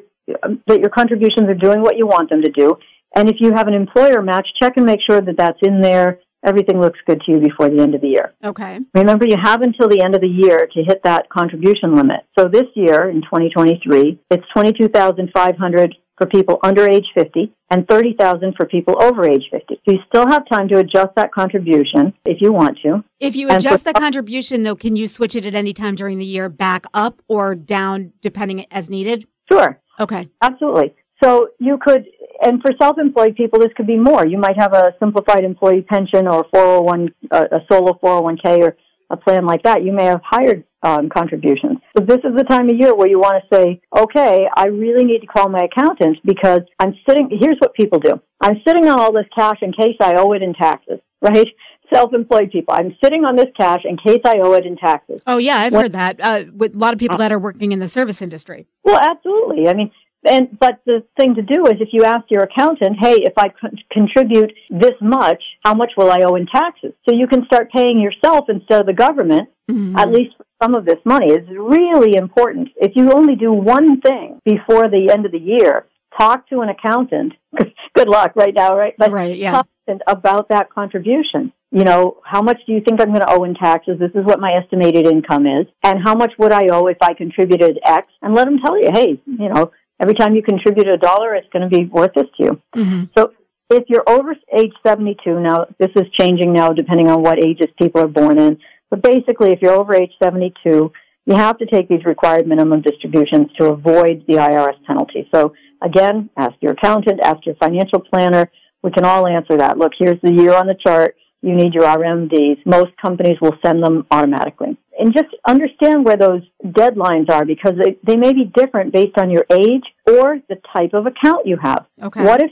that 0.67 0.79
your 0.79 0.89
contributions 0.89 1.47
are 1.47 1.55
doing 1.55 1.81
what 1.81 1.97
you 1.97 2.07
want 2.07 2.31
them 2.31 2.41
to 2.41 2.49
do. 2.49 2.77
And 3.15 3.29
if 3.29 3.35
you 3.39 3.51
have 3.53 3.67
an 3.67 3.73
employer 3.73 4.21
match, 4.21 4.47
check 4.61 4.77
and 4.77 4.85
make 4.85 4.99
sure 5.07 5.21
that 5.21 5.37
that's 5.37 5.59
in 5.61 5.81
there. 5.81 6.19
Everything 6.45 6.79
looks 6.79 6.99
good 7.07 7.21
to 7.25 7.31
you 7.31 7.39
before 7.39 7.69
the 7.69 7.81
end 7.81 7.95
of 7.95 8.01
the 8.01 8.07
year. 8.07 8.33
Okay. 8.43 8.79
Remember, 8.93 9.25
you 9.27 9.37
have 9.41 9.61
until 9.61 9.89
the 9.89 10.01
end 10.03 10.15
of 10.15 10.21
the 10.21 10.27
year 10.27 10.67
to 10.73 10.83
hit 10.83 11.01
that 11.03 11.27
contribution 11.29 11.95
limit. 11.95 12.21
So 12.37 12.47
this 12.47 12.67
year, 12.75 13.09
in 13.09 13.21
2023, 13.23 14.19
it's 14.29 14.43
22,500 14.55 15.95
for 16.17 16.27
people 16.27 16.59
under 16.63 16.89
age 16.89 17.05
50 17.13 17.51
and 17.71 17.87
30,000 17.87 18.53
for 18.55 18.65
people 18.65 18.95
over 19.01 19.29
age 19.29 19.43
50. 19.51 19.81
So 19.85 19.91
you 19.93 19.99
still 20.07 20.27
have 20.27 20.47
time 20.47 20.67
to 20.69 20.77
adjust 20.77 21.09
that 21.15 21.33
contribution 21.33 22.13
if 22.25 22.37
you 22.41 22.53
want 22.53 22.77
to. 22.83 23.03
If 23.19 23.35
you 23.35 23.49
for- 23.49 23.55
adjust 23.55 23.85
the 23.85 23.93
contribution, 23.93 24.63
though, 24.63 24.75
can 24.75 24.95
you 24.95 25.07
switch 25.07 25.35
it 25.35 25.45
at 25.45 25.55
any 25.55 25.73
time 25.73 25.95
during 25.95 26.17
the 26.17 26.25
year 26.25 26.47
back 26.47 26.85
up 26.93 27.21
or 27.27 27.55
down 27.55 28.13
depending 28.21 28.65
as 28.71 28.89
needed? 28.89 29.27
Sure. 29.51 29.79
Okay. 29.99 30.29
Absolutely. 30.41 30.93
So 31.25 31.47
you 31.59 31.79
could, 31.81 32.05
and 32.43 32.61
for 32.61 32.71
self-employed 32.79 33.35
people, 33.35 33.59
this 33.59 33.71
could 33.75 33.87
be 33.87 33.97
more. 33.97 34.27
You 34.27 34.37
might 34.37 34.57
have 34.59 34.73
a 34.73 34.93
simplified 34.99 35.43
employee 35.43 35.81
pension 35.81 36.27
or 36.27 36.45
401, 36.53 37.09
a, 37.31 37.37
a 37.37 37.59
solo 37.71 37.97
401k 38.03 38.59
or 38.59 38.77
a 39.09 39.17
plan 39.17 39.45
like 39.45 39.63
that. 39.63 39.83
You 39.83 39.91
may 39.91 40.05
have 40.05 40.21
higher 40.23 40.63
um, 40.83 41.09
contributions. 41.09 41.79
But 41.95 42.07
this 42.07 42.19
is 42.23 42.35
the 42.37 42.43
time 42.43 42.69
of 42.69 42.75
year 42.75 42.95
where 42.95 43.07
you 43.07 43.19
want 43.19 43.41
to 43.41 43.55
say, 43.55 43.81
okay, 43.97 44.45
I 44.55 44.67
really 44.67 45.03
need 45.03 45.21
to 45.21 45.27
call 45.27 45.49
my 45.49 45.67
accountant 45.71 46.17
because 46.23 46.61
I'm 46.79 46.93
sitting, 47.09 47.29
here's 47.31 47.57
what 47.57 47.73
people 47.73 47.99
do. 47.99 48.21
I'm 48.39 48.61
sitting 48.67 48.87
on 48.87 48.99
all 48.99 49.11
this 49.11 49.25
cash 49.35 49.57
in 49.63 49.71
case 49.73 49.97
I 49.99 50.13
owe 50.17 50.33
it 50.33 50.43
in 50.43 50.53
taxes, 50.53 50.99
right? 51.21 51.47
Self-employed 51.91 52.51
people. 52.51 52.75
I'm 52.77 52.95
sitting 53.03 53.25
on 53.25 53.35
this 53.35 53.47
cash 53.57 53.81
in 53.83 53.97
case 53.97 54.21
I 54.25 54.35
owe 54.43 54.53
it 54.53 54.65
in 54.65 54.75
taxes. 54.75 55.21
Oh, 55.25 55.37
yeah, 55.37 55.57
I've 55.57 55.73
heard 55.73 55.93
that 55.93 56.19
uh, 56.19 56.45
with 56.55 56.75
a 56.75 56.77
lot 56.77 56.93
of 56.93 56.99
people 56.99 57.17
that 57.17 57.31
are 57.31 57.39
working 57.39 57.71
in 57.71 57.79
the 57.79 57.87
service 57.87 58.21
industry. 58.21 58.67
Well, 58.83 58.99
absolutely. 58.99 59.67
I 59.67 59.73
mean, 59.73 59.91
and 60.25 60.57
but 60.59 60.79
the 60.85 61.03
thing 61.17 61.35
to 61.35 61.41
do 61.41 61.65
is 61.67 61.73
if 61.79 61.89
you 61.91 62.03
ask 62.03 62.23
your 62.29 62.43
accountant, 62.43 62.97
hey, 62.99 63.17
if 63.23 63.33
I 63.37 63.49
con- 63.49 63.77
contribute 63.91 64.51
this 64.69 64.93
much, 65.01 65.41
how 65.63 65.73
much 65.73 65.91
will 65.97 66.11
I 66.11 66.19
owe 66.23 66.35
in 66.35 66.45
taxes? 66.47 66.93
So 67.07 67.15
you 67.15 67.27
can 67.27 67.45
start 67.45 67.71
paying 67.71 67.99
yourself 67.99 68.45
instead 68.49 68.79
of 68.81 68.85
the 68.87 68.93
government, 68.93 69.49
Mhm. 69.69 69.97
at 69.97 70.11
least 70.11 70.35
some 70.61 70.75
of 70.75 70.85
this 70.85 70.99
money. 71.05 71.31
is 71.31 71.47
really 71.49 72.15
important. 72.15 72.69
If 72.75 72.95
you 72.95 73.11
only 73.11 73.35
do 73.35 73.51
one 73.51 73.99
thing 74.01 74.39
before 74.45 74.87
the 74.89 75.09
end 75.11 75.25
of 75.25 75.31
the 75.31 75.39
year, 75.39 75.85
talk 76.19 76.47
to 76.49 76.61
an 76.61 76.69
accountant. 76.69 77.33
Good 77.95 78.07
luck 78.07 78.31
right 78.35 78.53
now, 78.53 78.75
right? 78.77 78.93
But 78.97 79.11
right, 79.11 79.35
yeah. 79.35 79.51
talk 79.51 79.65
to 79.65 79.91
an 79.91 79.99
accountant 80.07 80.19
about 80.19 80.49
that 80.49 80.69
contribution. 80.69 81.51
You 81.71 81.83
know, 81.83 82.17
how 82.23 82.41
much 82.41 82.59
do 82.65 82.71
you 82.73 82.79
think 82.79 83.01
I'm 83.01 83.09
going 83.09 83.19
to 83.21 83.29
owe 83.31 83.43
in 83.43 83.53
taxes? 83.55 83.99
This 83.99 84.11
is 84.15 84.23
what 84.23 84.39
my 84.39 84.53
estimated 84.53 85.05
income 85.07 85.45
is. 85.45 85.65
And 85.83 85.99
how 86.01 86.15
much 86.15 86.31
would 86.37 86.53
I 86.53 86.67
owe 86.71 86.87
if 86.87 86.97
I 87.01 87.13
contributed 87.13 87.79
X? 87.83 88.07
And 88.21 88.33
let 88.33 88.45
them 88.45 88.59
tell 88.63 88.77
you, 88.81 88.91
hey, 88.93 89.19
you 89.25 89.49
know, 89.49 89.71
every 90.01 90.13
time 90.13 90.35
you 90.35 90.43
contribute 90.43 90.87
a 90.87 90.97
dollar, 90.97 91.35
it's 91.35 91.47
going 91.53 91.69
to 91.69 91.75
be 91.75 91.85
worth 91.85 92.13
this 92.15 92.27
to 92.37 92.43
you. 92.43 92.61
hmm 92.73 93.03
So 93.17 93.31
if 93.69 93.85
you're 93.87 94.03
over 94.07 94.35
age 94.55 94.73
72, 94.85 95.39
now 95.39 95.65
this 95.79 95.89
is 95.95 96.03
changing 96.19 96.53
now 96.53 96.69
depending 96.69 97.09
on 97.09 97.23
what 97.23 97.43
ages 97.43 97.67
people 97.81 98.01
are 98.01 98.07
born 98.07 98.37
in, 98.39 98.57
but 98.89 99.01
basically 99.01 99.51
if 99.51 99.59
you're 99.61 99.73
over 99.73 99.95
age 99.95 100.11
72, 100.21 100.91
you 101.25 101.35
have 101.35 101.57
to 101.57 101.65
take 101.65 101.89
these 101.89 102.05
required 102.05 102.47
minimum 102.47 102.81
distributions 102.81 103.47
to 103.59 103.69
avoid 103.69 104.23
the 104.27 104.35
IRS 104.35 104.83
penalty. 104.85 105.27
So 105.33 105.53
again, 105.81 106.29
ask 106.37 106.53
your 106.61 106.73
accountant, 106.73 107.19
ask 107.23 107.45
your 107.45 107.55
financial 107.55 107.99
planner. 107.99 108.51
We 108.83 108.91
can 108.91 109.05
all 109.05 109.25
answer 109.25 109.57
that. 109.57 109.79
Look, 109.79 109.93
here's 109.97 110.21
the 110.21 110.31
year 110.31 110.53
on 110.53 110.67
the 110.67 110.75
chart. 110.85 111.15
You 111.45 111.53
need 111.55 111.75
your 111.75 111.83
RMDs. 111.83 112.65
Most 112.65 112.97
companies 112.99 113.37
will 113.39 113.55
send 113.63 113.83
them 113.83 114.07
automatically. 114.09 114.75
And 114.99 115.13
just 115.13 115.27
understand 115.47 116.03
where 116.03 116.17
those 116.17 116.41
deadlines 116.65 117.29
are 117.29 117.45
because 117.45 117.73
they, 117.77 117.97
they 118.03 118.15
may 118.15 118.33
be 118.33 118.45
different 118.45 118.91
based 118.91 119.15
on 119.19 119.29
your 119.29 119.45
age 119.51 119.83
or 120.07 120.39
the 120.49 120.55
type 120.75 120.95
of 120.95 121.05
account 121.05 121.45
you 121.45 121.57
have. 121.61 121.85
Okay. 122.01 122.25
What 122.25 122.41
if 122.41 122.49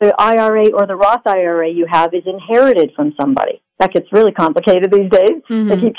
the 0.00 0.14
IRA 0.18 0.70
or 0.70 0.86
the 0.86 0.96
Roth 0.96 1.26
IRA 1.26 1.68
you 1.68 1.86
have 1.90 2.14
is 2.14 2.22
inherited 2.24 2.92
from 2.96 3.12
somebody? 3.20 3.60
That 3.80 3.92
gets 3.92 4.10
really 4.12 4.32
complicated 4.32 4.90
these 4.90 5.10
days. 5.10 5.42
Mhm. 5.50 5.68
They 5.68 5.80
keep 5.82 5.94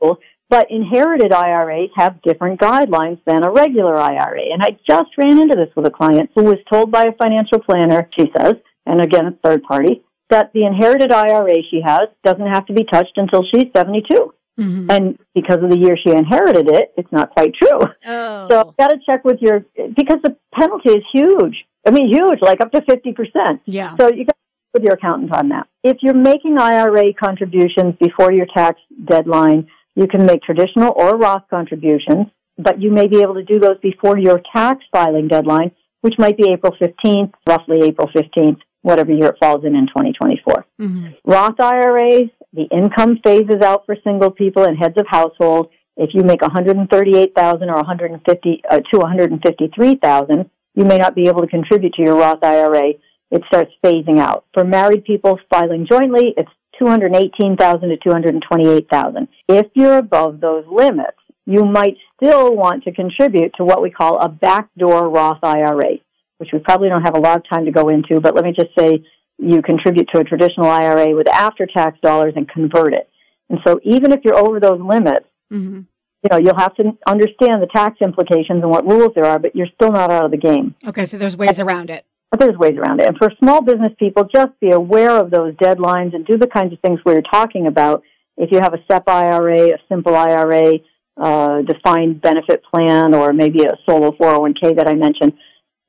people. 0.00 0.18
But 0.48 0.70
inherited 0.70 1.32
IRAs 1.32 1.90
have 1.96 2.22
different 2.22 2.60
guidelines 2.60 3.18
than 3.26 3.44
a 3.44 3.50
regular 3.50 3.96
IRA. 3.96 4.52
And 4.52 4.62
I 4.62 4.76
just 4.88 5.10
ran 5.18 5.38
into 5.40 5.56
this 5.56 5.74
with 5.74 5.86
a 5.88 5.90
client 5.90 6.30
who 6.36 6.44
was 6.44 6.58
told 6.70 6.92
by 6.92 7.06
a 7.06 7.12
financial 7.12 7.58
planner, 7.58 8.08
she 8.16 8.30
says, 8.36 8.54
and 8.86 9.00
again, 9.00 9.26
a 9.26 9.32
third 9.42 9.62
party, 9.64 10.04
that 10.32 10.50
the 10.54 10.64
inherited 10.66 11.12
IRA 11.12 11.56
she 11.70 11.80
has 11.84 12.08
doesn't 12.24 12.46
have 12.54 12.66
to 12.66 12.72
be 12.72 12.84
touched 12.84 13.16
until 13.16 13.42
she's 13.50 13.68
72. 13.76 14.32
Mhm. 14.60 14.86
And 14.92 15.18
because 15.34 15.60
of 15.64 15.70
the 15.70 15.78
year 15.78 15.96
she 15.96 16.10
inherited 16.10 16.68
it, 16.68 16.92
it's 16.98 17.10
not 17.10 17.30
quite 17.36 17.52
true. 17.54 17.80
Oh. 18.06 18.48
So 18.50 18.74
got 18.78 18.88
to 18.88 18.98
check 19.06 19.24
with 19.24 19.40
your 19.40 19.64
because 20.00 20.18
the 20.22 20.36
penalty 20.54 20.90
is 20.90 21.04
huge. 21.12 21.56
I 21.86 21.90
mean, 21.90 22.08
huge, 22.08 22.40
like 22.42 22.60
up 22.60 22.70
to 22.72 22.82
fifty 22.82 23.12
percent. 23.12 23.60
yeah. 23.64 23.96
So 23.98 24.10
you 24.12 24.24
got 24.26 24.36
with 24.74 24.84
your 24.84 24.94
accountant 24.94 25.32
on 25.34 25.48
that. 25.50 25.66
If 25.82 25.98
you're 26.02 26.14
making 26.32 26.58
IRA 26.58 27.12
contributions 27.14 27.94
before 28.00 28.30
your 28.32 28.46
tax 28.54 28.80
deadline, 29.12 29.66
you 29.94 30.06
can 30.06 30.24
make 30.26 30.42
traditional 30.42 30.92
or 30.96 31.16
Roth 31.18 31.44
contributions, 31.50 32.26
but 32.58 32.80
you 32.80 32.90
may 32.90 33.06
be 33.06 33.20
able 33.20 33.34
to 33.34 33.44
do 33.44 33.58
those 33.58 33.78
before 33.82 34.18
your 34.18 34.40
tax 34.54 34.84
filing 34.94 35.28
deadline, 35.28 35.72
which 36.02 36.14
might 36.18 36.36
be 36.36 36.50
April 36.50 36.74
fifteenth, 36.78 37.32
roughly 37.48 37.78
April 37.82 38.08
fifteenth, 38.12 38.58
whatever 38.82 39.12
year 39.12 39.28
it 39.28 39.36
falls 39.40 39.64
in 39.64 39.74
in 39.74 39.86
2024. 39.86 40.66
hmm 40.78 41.06
Roth 41.24 41.58
IRAs, 41.60 42.30
the 42.52 42.68
income 42.70 43.18
phases 43.24 43.62
out 43.62 43.86
for 43.86 43.96
single 44.04 44.30
people 44.30 44.64
and 44.64 44.76
heads 44.76 44.98
of 44.98 45.06
household. 45.08 45.70
If 45.96 46.10
you 46.14 46.22
make 46.22 46.42
138,000 46.42 47.68
or 47.68 47.74
150 47.74 48.62
uh, 48.68 48.78
to 48.78 48.98
153,000, 48.98 50.50
you 50.74 50.84
may 50.84 50.98
not 50.98 51.14
be 51.14 51.28
able 51.28 51.42
to 51.42 51.46
contribute 51.46 51.94
to 51.94 52.02
your 52.02 52.16
Roth 52.16 52.42
IRA. 52.42 52.94
It 53.30 53.42
starts 53.46 53.72
phasing 53.84 54.18
out. 54.18 54.44
For 54.54 54.64
married 54.64 55.04
people 55.04 55.38
filing 55.50 55.86
jointly, 55.90 56.34
it's 56.36 56.50
218,000 56.78 57.88
to 57.88 57.96
228,000. 57.96 59.28
If 59.48 59.66
you're 59.74 59.98
above 59.98 60.40
those 60.40 60.64
limits, 60.70 61.18
you 61.46 61.64
might 61.64 61.96
still 62.16 62.54
want 62.54 62.84
to 62.84 62.92
contribute 62.92 63.52
to 63.56 63.64
what 63.64 63.82
we 63.82 63.90
call 63.90 64.18
a 64.18 64.28
backdoor 64.28 65.08
Roth 65.08 65.42
IRA, 65.42 65.96
which 66.42 66.50
we 66.52 66.58
probably 66.58 66.88
don't 66.88 67.02
have 67.02 67.14
a 67.16 67.20
lot 67.20 67.36
of 67.36 67.44
time 67.48 67.64
to 67.66 67.70
go 67.70 67.88
into, 67.88 68.20
but 68.20 68.34
let 68.34 68.44
me 68.44 68.52
just 68.52 68.70
say 68.76 69.04
you 69.38 69.62
contribute 69.62 70.08
to 70.12 70.20
a 70.20 70.24
traditional 70.24 70.66
IRA 70.66 71.14
with 71.14 71.28
after 71.28 71.66
tax 71.66 71.96
dollars 72.02 72.32
and 72.34 72.48
convert 72.48 72.94
it. 72.94 73.08
And 73.48 73.60
so 73.64 73.78
even 73.84 74.10
if 74.10 74.24
you're 74.24 74.36
over 74.36 74.58
those 74.58 74.80
limits, 74.80 75.26
hmm 75.50 75.82
you 76.22 76.28
know, 76.30 76.38
you'll 76.38 76.56
have 76.56 76.74
to 76.76 76.96
understand 77.06 77.60
the 77.60 77.66
tax 77.74 77.96
implications 78.00 78.62
and 78.62 78.70
what 78.70 78.86
rules 78.86 79.10
there 79.16 79.24
are, 79.24 79.40
but 79.40 79.56
you're 79.56 79.66
still 79.74 79.90
not 79.90 80.08
out 80.08 80.24
of 80.24 80.30
the 80.30 80.36
game. 80.36 80.72
Okay, 80.86 81.04
so 81.04 81.18
there's 81.18 81.36
ways 81.36 81.58
around 81.58 81.90
it. 81.90 82.06
There's 82.38 82.56
ways 82.56 82.76
around 82.78 83.00
it. 83.00 83.08
And 83.08 83.18
for 83.18 83.32
small 83.40 83.60
business 83.60 83.92
people, 83.98 84.28
just 84.32 84.52
be 84.60 84.70
aware 84.70 85.10
of 85.10 85.32
those 85.32 85.54
deadlines 85.54 86.14
and 86.14 86.24
do 86.24 86.38
the 86.38 86.46
kinds 86.46 86.72
of 86.72 86.78
things 86.78 87.00
we 87.04 87.12
were 87.12 87.22
talking 87.22 87.66
about. 87.66 88.04
If 88.36 88.52
you 88.52 88.60
have 88.62 88.72
a 88.72 88.78
SEP 88.88 89.08
IRA, 89.08 89.70
a 89.70 89.78
simple 89.88 90.14
IRA, 90.14 90.74
uh, 91.20 91.62
defined 91.62 92.22
benefit 92.22 92.62
plan, 92.72 93.14
or 93.14 93.32
maybe 93.32 93.64
a 93.64 93.76
solo 93.84 94.12
401k 94.12 94.76
that 94.76 94.88
I 94.88 94.94
mentioned, 94.94 95.32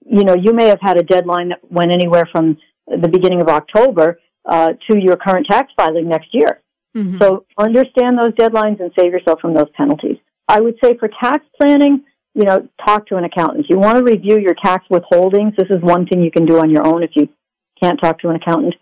you 0.06 0.24
know, 0.24 0.36
you 0.36 0.54
may 0.54 0.68
have 0.68 0.80
had 0.82 0.98
a 0.98 1.04
deadline 1.04 1.50
that 1.50 1.60
went 1.72 1.92
anywhere 1.92 2.28
from 2.32 2.58
the 2.88 3.08
beginning 3.08 3.42
of 3.42 3.48
October 3.48 4.20
uh, 4.46 4.74
to 4.89 4.98
your 5.00 5.16
current 5.16 5.48
tax 5.50 5.72
filing 5.78 6.10
next 6.10 6.28
year. 6.34 6.62
Mhm. 6.96 7.22
So 7.22 7.46
understand 7.58 8.18
those 8.18 8.34
deadlines 8.34 8.80
and 8.80 8.92
save 8.98 9.12
yourself 9.12 9.39
from 9.39 9.54
those 9.54 9.70
penalties. 9.76 10.18
I 10.48 10.60
would 10.60 10.76
say 10.84 10.98
for 10.98 11.08
tax 11.08 11.46
planning, 11.60 12.04
you 12.36 12.44
know, 12.44 12.68
talk 12.86 13.08
to 13.08 13.16
an 13.16 13.24
accountant. 13.24 13.68
You 13.70 13.80
want 13.80 13.98
to 13.98 14.04
review 14.04 14.38
your 14.39 14.56
tax 14.56 14.86
withholdings. 14.92 15.56
This 15.56 15.70
is 15.70 15.82
one 15.82 16.06
thing 16.06 16.22
you 16.22 16.32
can 16.32 16.46
do 16.46 16.60
on 16.60 16.70
your 16.70 16.86
own 16.86 17.04
if 17.04 17.12
you 17.16 17.30
can't 17.82 18.00
talk 18.02 18.20
to 18.20 18.30
an 18.30 18.36
accountant. 18.36 18.76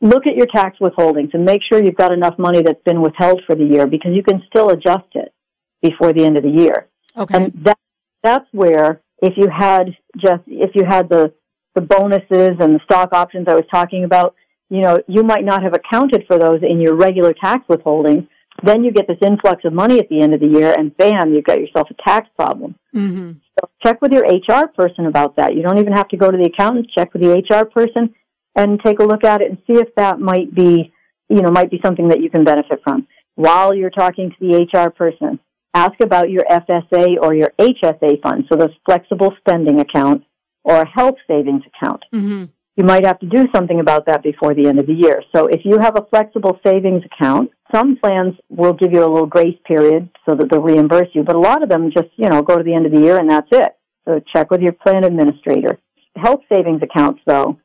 look 0.00 0.26
at 0.26 0.36
your 0.36 0.46
tax 0.46 0.78
withholdings 0.80 1.32
and 1.32 1.46
make 1.46 1.62
sure 1.62 1.82
you've 1.82 1.96
got 1.96 2.12
enough 2.12 2.38
money 2.38 2.60
that's 2.60 2.82
been 2.84 3.00
withheld 3.00 3.40
for 3.46 3.54
the 3.54 3.64
year 3.64 3.86
because 3.86 4.12
you 4.14 4.22
can 4.22 4.42
still 4.48 4.68
adjust 4.68 5.08
it 5.14 5.32
before 5.80 6.12
the 6.12 6.22
end 6.22 6.36
of 6.36 6.42
the 6.42 6.50
year. 6.50 6.88
Okay. 7.16 7.44
And 7.44 7.52
that 7.64 7.78
that's 8.22 8.46
where 8.52 9.00
if 9.22 9.34
you 9.36 9.48
had 9.48 9.96
just 10.16 10.42
if 10.46 10.70
you 10.74 10.84
had 10.88 11.08
the 11.08 11.32
the 11.74 11.80
bonuses 11.80 12.56
and 12.60 12.74
the 12.74 12.80
stock 12.84 13.10
options 13.12 13.46
I 13.48 13.54
was 13.54 13.64
talking 13.72 14.04
about, 14.04 14.34
you 14.70 14.80
know, 14.80 15.02
you 15.08 15.22
might 15.22 15.44
not 15.44 15.62
have 15.62 15.74
accounted 15.74 16.24
for 16.26 16.38
those 16.38 16.60
in 16.62 16.80
your 16.80 16.94
regular 16.94 17.34
tax 17.34 17.64
withholding. 17.68 18.28
Then 18.62 18.84
you 18.84 18.92
get 18.92 19.08
this 19.08 19.18
influx 19.20 19.64
of 19.64 19.72
money 19.72 19.98
at 19.98 20.08
the 20.08 20.20
end 20.20 20.34
of 20.34 20.40
the 20.40 20.46
year, 20.46 20.72
and 20.78 20.96
bam, 20.96 21.34
you've 21.34 21.44
got 21.44 21.58
yourself 21.58 21.88
a 21.90 21.94
tax 22.08 22.28
problem. 22.36 22.76
hmm 22.92 23.32
So 23.58 23.68
check 23.84 24.00
with 24.00 24.12
your 24.12 24.22
HR 24.22 24.68
person 24.68 25.06
about 25.06 25.36
that. 25.36 25.54
You 25.54 25.62
don't 25.62 25.78
even 25.78 25.92
have 25.92 26.08
to 26.08 26.16
go 26.16 26.30
to 26.30 26.36
the 26.36 26.50
accountant. 26.54 26.90
Check 26.96 27.12
with 27.12 27.22
the 27.22 27.32
HR 27.32 27.64
person 27.64 28.14
and 28.54 28.80
take 28.84 29.00
a 29.00 29.04
look 29.04 29.24
at 29.24 29.40
it 29.40 29.50
and 29.50 29.58
see 29.66 29.74
if 29.74 29.92
that 29.96 30.20
might 30.20 30.54
be, 30.54 30.92
you 31.28 31.42
know, 31.42 31.50
might 31.50 31.70
be 31.70 31.80
something 31.84 32.08
that 32.08 32.20
you 32.20 32.30
can 32.30 32.44
benefit 32.44 32.80
from. 32.84 33.08
While 33.34 33.74
you're 33.74 33.90
talking 33.90 34.30
to 34.30 34.36
the 34.40 34.66
HR 34.72 34.90
person, 34.90 35.40
ask 35.74 35.94
about 36.02 36.30
your 36.30 36.44
FSA 36.50 37.16
or 37.20 37.34
your 37.34 37.52
HSA 37.58 38.22
fund, 38.22 38.44
so 38.50 38.56
those 38.56 38.74
flexible 38.86 39.34
spending 39.38 39.80
account 39.80 40.24
or 40.62 40.80
a 40.80 40.88
health 40.88 41.16
savings 41.28 41.62
account. 41.66 42.02
hmm 42.12 42.44
You 42.76 42.84
might 42.84 43.04
have 43.06 43.18
to 43.20 43.26
do 43.26 43.46
something 43.54 43.80
about 43.80 44.06
that 44.06 44.22
before 44.22 44.54
the 44.54 44.66
end 44.68 44.78
of 44.78 44.86
the 44.86 44.94
year. 44.94 45.22
So 45.34 45.46
if 45.46 45.60
you 45.64 45.78
have 45.80 45.96
a 45.96 46.06
flexible 46.10 46.58
savings 46.66 47.02
account, 47.04 47.50
some 47.74 47.96
plans 47.96 48.34
will 48.48 48.72
give 48.72 48.92
you 48.92 49.00
a 49.00 49.12
little 49.12 49.26
grace 49.26 49.58
period 49.66 50.08
so 50.26 50.34
that 50.36 50.50
they'll 50.50 50.62
reimburse 50.62 51.08
you, 51.12 51.22
but 51.22 51.36
a 51.36 51.40
lot 51.40 51.62
of 51.62 51.68
them 51.68 51.90
just, 51.90 52.08
you 52.16 52.28
know, 52.28 52.42
go 52.42 52.56
to 52.56 52.64
the 52.64 52.74
end 52.74 52.86
of 52.86 52.92
the 52.92 53.00
year 53.00 53.18
and 53.18 53.30
that's 53.30 53.48
it. 53.50 53.76
So 54.06 54.20
check 54.34 54.50
with 54.50 54.60
your 54.60 54.72
plan 54.72 55.04
administrator. 55.04 55.78
Health 56.16 56.42
savings 56.52 56.82
accounts, 56.82 57.20
though, 57.26 57.58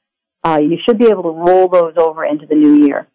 uh, 0.43 0.59
you 0.61 0.77
should 0.85 0.97
be 0.97 1.09
able 1.09 1.23
to 1.23 1.29
roll 1.29 1.67
those 1.67 1.93
over 1.97 2.25
into 2.25 2.45
the 2.45 2.55
new 2.55 2.85
year. 2.85 3.07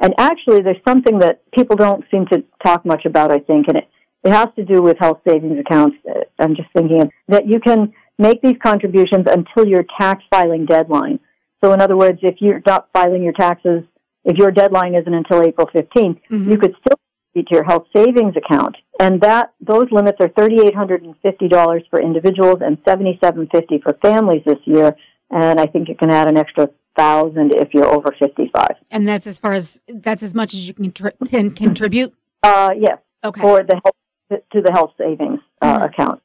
And 0.00 0.14
actually, 0.18 0.62
there's 0.62 0.82
something 0.88 1.18
that 1.18 1.42
people 1.52 1.76
don't 1.76 2.04
seem 2.10 2.24
to 2.32 2.42
talk 2.64 2.86
much 2.86 3.04
about, 3.04 3.30
I 3.30 3.38
think, 3.38 3.68
and 3.68 3.76
it, 3.76 3.88
it 4.24 4.32
has 4.32 4.48
to 4.56 4.64
do 4.64 4.82
with 4.82 4.96
health 4.98 5.20
savings 5.26 5.58
accounts. 5.58 5.96
Uh, 6.08 6.20
I'm 6.38 6.54
just 6.54 6.68
thinking 6.74 7.02
of, 7.02 7.10
that 7.28 7.46
you 7.46 7.60
can 7.60 7.92
make 8.18 8.42
these 8.42 8.56
contributions 8.62 9.26
until 9.26 9.66
your 9.66 9.84
tax 9.98 10.22
filing 10.30 10.66
deadline. 10.66 11.18
So, 11.62 11.72
in 11.72 11.80
other 11.80 11.96
words, 11.96 12.18
if 12.22 12.36
you're 12.40 12.62
not 12.66 12.88
filing 12.92 13.22
your 13.22 13.32
taxes, 13.32 13.82
if 14.24 14.36
your 14.36 14.50
deadline 14.50 14.94
isn't 14.94 15.12
until 15.14 15.42
April 15.42 15.68
15th, 15.74 16.20
hmm 16.28 16.50
you 16.50 16.58
could 16.58 16.74
still 16.80 16.98
contribute 17.32 17.48
to 17.48 17.54
your 17.54 17.64
health 17.64 17.86
savings 17.96 18.34
account, 18.36 18.76
and 18.98 19.20
that 19.22 19.52
those 19.60 19.86
limits 19.90 20.18
are 20.20 20.28
$3,850 20.28 21.82
for 21.90 22.00
individuals 22.00 22.56
and 22.60 22.78
7,750 22.86 23.80
for 23.82 23.96
families 24.02 24.42
this 24.46 24.58
year. 24.64 24.94
And 25.30 25.60
I 25.60 25.66
think 25.66 25.88
you 25.88 25.94
can 25.94 26.10
add 26.10 26.28
an 26.28 26.36
extra 26.36 26.68
thousand 26.96 27.54
if 27.54 27.72
you're 27.72 27.86
over 27.86 28.14
55. 28.18 28.66
And 28.90 29.06
that's 29.08 29.26
as 29.26 29.38
far 29.38 29.52
as 29.52 29.80
that's 29.88 30.22
as 30.22 30.34
much 30.34 30.54
as 30.54 30.66
you 30.66 30.74
can, 30.74 30.90
tr- 30.92 31.08
can 31.26 31.52
contribute. 31.52 32.12
Uh, 32.42 32.70
yes, 32.76 32.98
Okay. 33.24 33.40
for 33.40 33.62
the 33.62 33.74
health, 33.84 33.94
to 34.30 34.60
the 34.62 34.70
health 34.72 34.92
savings 34.96 35.40
uh, 35.60 35.78
Mhm. 35.80 35.84
account. 35.86 36.22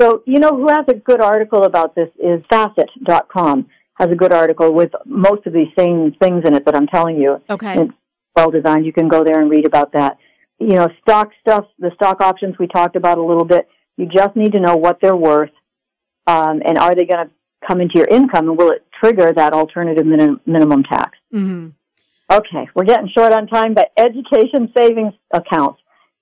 So, 0.00 0.22
you 0.26 0.38
know, 0.38 0.50
who 0.50 0.68
has 0.68 0.84
a 0.88 0.94
good 0.94 1.20
article 1.20 1.64
about 1.64 1.94
this 1.94 2.08
is 2.18 2.42
Facet.com 2.50 3.66
has 3.94 4.10
a 4.10 4.14
good 4.14 4.32
article 4.32 4.72
with 4.72 4.92
most 5.04 5.44
of 5.46 5.52
these 5.52 5.68
same 5.76 6.12
things 6.20 6.44
in 6.44 6.54
it 6.54 6.64
that 6.66 6.76
I'm 6.76 6.86
telling 6.86 7.16
you. 7.20 7.40
Okay. 7.50 7.80
It's 7.82 7.92
well 8.36 8.50
designed. 8.50 8.86
You 8.86 8.92
can 8.92 9.08
go 9.08 9.24
there 9.24 9.40
and 9.40 9.50
read 9.50 9.66
about 9.66 9.92
that. 9.92 10.18
You 10.60 10.76
know, 10.76 10.88
stock 11.02 11.30
stuff, 11.40 11.64
the 11.80 11.90
stock 11.96 12.20
options 12.20 12.58
we 12.58 12.68
talked 12.68 12.94
about 12.94 13.18
a 13.18 13.22
little 13.22 13.44
bit. 13.44 13.68
You 13.96 14.06
just 14.06 14.36
need 14.36 14.52
to 14.52 14.60
know 14.60 14.76
what 14.76 15.00
they're 15.00 15.16
worth, 15.16 15.50
um, 16.28 16.62
and 16.64 16.78
are 16.78 16.94
they 16.94 17.04
going 17.06 17.26
to 17.26 17.30
come 17.66 17.80
into 17.80 17.94
your 17.98 18.06
income, 18.06 18.48
and 18.48 18.56
will 18.56 18.70
it 18.70 18.84
trigger 19.02 19.32
that 19.32 19.52
alternative 19.52 20.06
minim- 20.06 20.40
minimum 20.46 20.84
tax? 20.84 21.18
hmm 21.32 21.68
Okay, 22.30 22.68
we're 22.74 22.84
getting 22.84 23.08
short 23.08 23.32
on 23.32 23.46
time, 23.48 23.72
but 23.74 23.90
education 23.96 24.70
savings 24.78 25.14
accounts. 25.32 25.80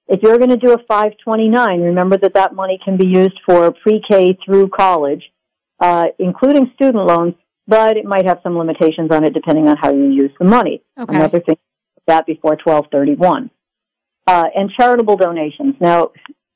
If 0.09 0.23
you're 0.23 0.39
going 0.39 0.51
to 0.51 0.57
do 0.57 0.73
a 0.73 0.79
529, 0.89 1.81
remember 1.81 2.17
that 2.19 2.35
that 2.35 2.55
money 2.55 2.79
can 2.85 2.97
be 2.97 3.07
used 3.07 3.39
for 3.45 3.73
pre-K 3.73 4.39
through 4.45 4.69
college, 4.69 5.23
uh, 5.81 6.07
including 6.19 6.71
student 6.75 7.07
loans, 7.07 7.35
but 7.67 7.97
it 7.97 8.05
might 8.05 8.25
have 8.27 8.39
some 8.43 8.57
limitations 8.57 9.11
on 9.11 9.25
it 9.25 9.35
depending 9.35 9.69
on 9.69 9.77
how 9.81 9.93
you 9.93 10.11
use 10.11 10.31
the 10.39 10.45
money. 10.45 10.83
Okay. 10.99 11.17
Another 11.17 11.41
thing 11.41 11.57
that 12.07 12.25
before 12.27 12.57
1231. 12.63 13.51
Uh, 14.29 14.45
and 14.55 14.71
charitable 14.79 15.17
donations. 15.17 15.75
Now, 15.81 16.11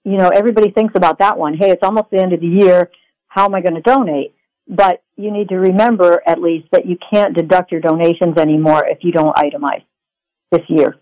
you 0.05 0.17
know, 0.17 0.29
everybody 0.29 0.71
thinks 0.71 0.95
about 0.97 1.19
that 1.19 1.39
one. 1.39 1.55
Hey, 1.55 1.71
it's 1.71 1.83
almost 1.83 2.11
the 2.11 2.21
end 2.21 2.33
of 2.33 2.41
the 2.41 2.47
year. 2.47 2.91
How 3.29 3.45
am 3.45 3.55
I 3.55 3.61
going 3.61 3.75
to 3.75 3.81
donate? 3.81 4.35
But 4.69 5.03
you 5.17 5.33
need 5.33 5.49
to 5.51 5.57
remember 5.57 6.23
at 6.27 6.41
least 6.41 6.69
that 6.73 6.87
you 6.87 6.97
can't 7.13 7.35
deduct 7.35 7.71
your 7.71 7.81
donations 7.81 8.39
anymore 8.39 8.85
if 8.87 8.99
you 9.03 9.13
don't 9.13 9.35
itemize 9.37 9.85
this 10.51 10.63
year. 10.69 10.97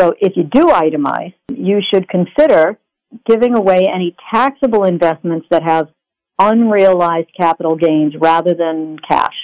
So 0.00 0.14
if 0.20 0.32
you 0.36 0.44
do 0.44 0.66
itemize, 0.66 1.34
you 1.50 1.80
should 1.92 2.08
consider 2.08 2.78
giving 3.26 3.54
away 3.54 3.86
any 3.92 4.16
taxable 4.32 4.84
investments 4.84 5.46
that 5.50 5.62
have 5.62 5.88
unrealized 6.38 7.28
capital 7.38 7.76
gains 7.76 8.14
rather 8.18 8.54
than 8.54 8.98
cash, 9.06 9.34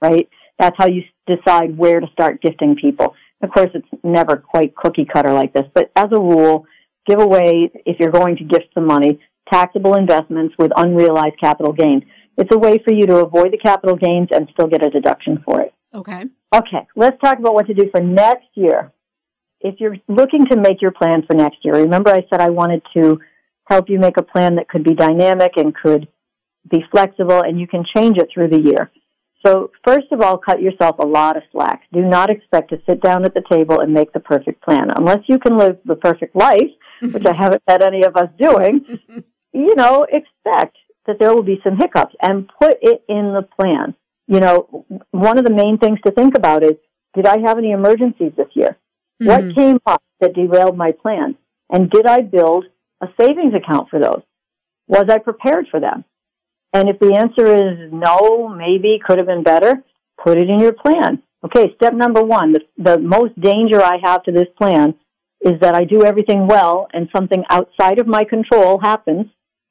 right? 0.00 0.28
That's 0.58 0.76
how 0.78 0.86
you 0.86 1.02
decide 1.26 1.76
where 1.76 2.00
to 2.00 2.06
start 2.12 2.40
gifting 2.40 2.76
people. 2.76 3.14
Of 3.42 3.50
course, 3.50 3.70
it's 3.74 3.88
never 4.04 4.36
quite 4.36 4.76
cookie 4.76 5.06
cutter 5.10 5.32
like 5.32 5.52
this, 5.52 5.64
but 5.74 5.90
as 5.96 6.08
a 6.12 6.20
rule, 6.20 6.66
give 7.06 7.20
away, 7.20 7.70
if 7.86 7.98
you're 7.98 8.12
going 8.12 8.36
to 8.36 8.44
gift 8.44 8.66
some 8.74 8.86
money, 8.86 9.18
taxable 9.52 9.96
investments 9.96 10.54
with 10.58 10.70
unrealized 10.76 11.38
capital 11.40 11.72
gains. 11.72 12.02
It's 12.36 12.54
a 12.54 12.58
way 12.58 12.78
for 12.84 12.92
you 12.92 13.06
to 13.06 13.16
avoid 13.16 13.52
the 13.52 13.58
capital 13.58 13.96
gains 13.96 14.28
and 14.30 14.48
still 14.52 14.68
get 14.68 14.84
a 14.84 14.90
deduction 14.90 15.42
for 15.44 15.60
it. 15.60 15.74
Okay. 15.94 16.24
Okay, 16.54 16.86
let's 16.96 17.20
talk 17.20 17.38
about 17.38 17.54
what 17.54 17.66
to 17.66 17.74
do 17.74 17.88
for 17.90 18.00
next 18.00 18.46
year. 18.54 18.92
If 19.60 19.76
you're 19.78 19.96
looking 20.08 20.46
to 20.46 20.56
make 20.56 20.80
your 20.80 20.92
plan 20.92 21.22
for 21.26 21.34
next 21.34 21.58
year, 21.64 21.74
remember 21.74 22.10
I 22.10 22.26
said 22.30 22.40
I 22.40 22.50
wanted 22.50 22.82
to 22.96 23.20
help 23.68 23.88
you 23.88 23.98
make 23.98 24.16
a 24.16 24.22
plan 24.22 24.56
that 24.56 24.68
could 24.68 24.84
be 24.84 24.94
dynamic 24.94 25.52
and 25.56 25.74
could 25.74 26.08
be 26.68 26.84
flexible 26.90 27.42
and 27.42 27.58
you 27.58 27.66
can 27.66 27.84
change 27.94 28.16
it 28.18 28.28
through 28.32 28.48
the 28.48 28.60
year. 28.60 28.90
So, 29.46 29.70
first 29.86 30.12
of 30.12 30.20
all, 30.20 30.36
cut 30.36 30.60
yourself 30.60 30.96
a 30.98 31.06
lot 31.06 31.36
of 31.36 31.42
slack. 31.52 31.82
Do 31.92 32.02
not 32.02 32.30
expect 32.30 32.70
to 32.70 32.82
sit 32.86 33.00
down 33.00 33.24
at 33.24 33.32
the 33.32 33.42
table 33.50 33.80
and 33.80 33.92
make 33.92 34.12
the 34.12 34.20
perfect 34.20 34.62
plan. 34.62 34.90
Unless 34.94 35.20
you 35.28 35.38
can 35.38 35.56
live 35.56 35.78
the 35.84 35.96
perfect 35.96 36.36
life, 36.36 36.70
which 37.00 37.24
I 37.24 37.34
haven't 37.34 37.62
had 37.66 37.82
any 37.82 38.04
of 38.04 38.16
us 38.16 38.28
doing, 38.38 38.84
you 39.52 39.74
know, 39.76 40.06
expect 40.10 40.76
that 41.06 41.18
there 41.18 41.34
will 41.34 41.42
be 41.42 41.60
some 41.64 41.78
hiccups 41.78 42.14
and 42.20 42.50
put 42.60 42.76
it 42.82 43.02
in 43.08 43.32
the 43.32 43.48
plan. 43.58 43.94
You 44.26 44.40
know, 44.40 44.84
one 45.10 45.38
of 45.38 45.44
the 45.44 45.52
main 45.52 45.78
things 45.78 45.98
to 46.04 46.12
think 46.12 46.36
about 46.36 46.62
is 46.62 46.76
did 47.14 47.26
I 47.26 47.38
have 47.46 47.56
any 47.56 47.72
emergencies 47.72 48.32
this 48.36 48.48
year? 48.54 48.76
Mhm. 49.20 49.26
What 49.26 49.54
came 49.54 49.78
up 49.86 50.02
that 50.20 50.34
derailed 50.34 50.76
my 50.76 50.92
plan? 50.92 51.36
And 51.70 51.90
did 51.90 52.06
I 52.06 52.22
build 52.22 52.66
a 53.00 53.08
savings 53.20 53.54
account 53.54 53.88
for 53.90 53.98
those? 53.98 54.22
Was 54.88 55.04
I 55.08 55.18
prepared 55.18 55.68
for 55.70 55.78
them? 55.80 56.04
And 56.72 56.88
if 56.88 56.98
the 56.98 57.14
answer 57.16 57.46
is 57.46 57.92
no, 57.92 58.48
maybe, 58.48 58.98
could 59.04 59.18
have 59.18 59.26
been 59.26 59.42
better, 59.42 59.82
put 60.22 60.38
it 60.38 60.48
in 60.48 60.58
your 60.60 60.72
plan. 60.72 61.22
Okay, 61.44 61.74
step 61.76 61.94
number 61.94 62.22
one 62.22 62.52
the, 62.52 62.60
the 62.78 62.98
most 62.98 63.38
danger 63.40 63.82
I 63.82 63.96
have 64.02 64.22
to 64.24 64.32
this 64.32 64.48
plan 64.60 64.94
is 65.40 65.58
that 65.60 65.74
I 65.74 65.84
do 65.84 66.04
everything 66.04 66.46
well 66.46 66.86
and 66.92 67.08
something 67.14 67.42
outside 67.50 67.98
of 67.98 68.06
my 68.06 68.24
control 68.24 68.78
happens 68.78 69.26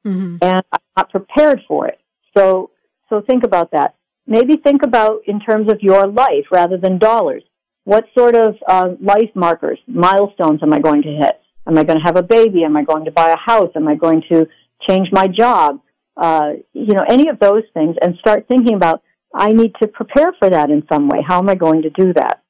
Mhm. 0.06 0.40
and 0.42 0.64
I'm 0.72 0.80
not 0.98 1.12
prepared 1.12 1.62
for 1.68 1.88
it. 1.88 2.00
So, 2.36 2.72
so 3.10 3.22
think 3.22 3.44
about 3.44 3.72
that. 3.72 3.96
Maybe 4.26 4.58
think 4.58 4.82
about 4.84 5.22
in 5.28 5.40
terms 5.40 5.72
of 5.72 5.82
your 5.84 6.08
life 6.08 6.48
rather 6.52 6.78
than 6.78 6.98
dollars. 6.98 7.44
What 7.86 8.06
sort 8.18 8.36
of 8.36 8.56
uh, 8.68 8.90
life 9.02 9.32
markers, 9.36 9.80
milestones 9.88 10.62
am 10.62 10.74
I 10.74 10.80
going 10.80 11.02
to 11.04 11.10
hit? 11.10 11.40
Am 11.68 11.78
I 11.78 11.84
going 11.84 11.98
to 12.00 12.06
have 12.06 12.18
a 12.18 12.24
baby? 12.24 12.64
Am 12.64 12.76
I 12.76 12.84
going 12.84 13.06
to 13.06 13.12
buy 13.12 13.32
a 13.32 13.38
house? 13.38 13.72
Am 13.76 13.88
I 13.88 13.96
going 13.96 14.24
to 14.32 14.48
change 14.88 15.10
my 15.12 15.28
job? 15.28 15.80
Uh, 16.18 16.54
you 16.74 16.94
know, 16.94 17.06
any 17.08 17.30
of 17.30 17.40
those 17.40 17.64
things, 17.74 17.96
and 18.02 18.16
start 18.18 18.46
thinking 18.48 18.76
about 18.76 19.02
I 19.34 19.50
need 19.50 19.74
to 19.82 19.88
prepare 19.88 20.34
for 20.40 20.50
that 20.50 20.70
in 20.70 20.84
some 20.92 21.08
way. 21.08 21.20
How 21.26 21.40
am 21.40 21.50
I 21.50 21.56
going 21.56 21.84
to 21.84 21.90
do 21.90 22.14
that? 22.14 22.42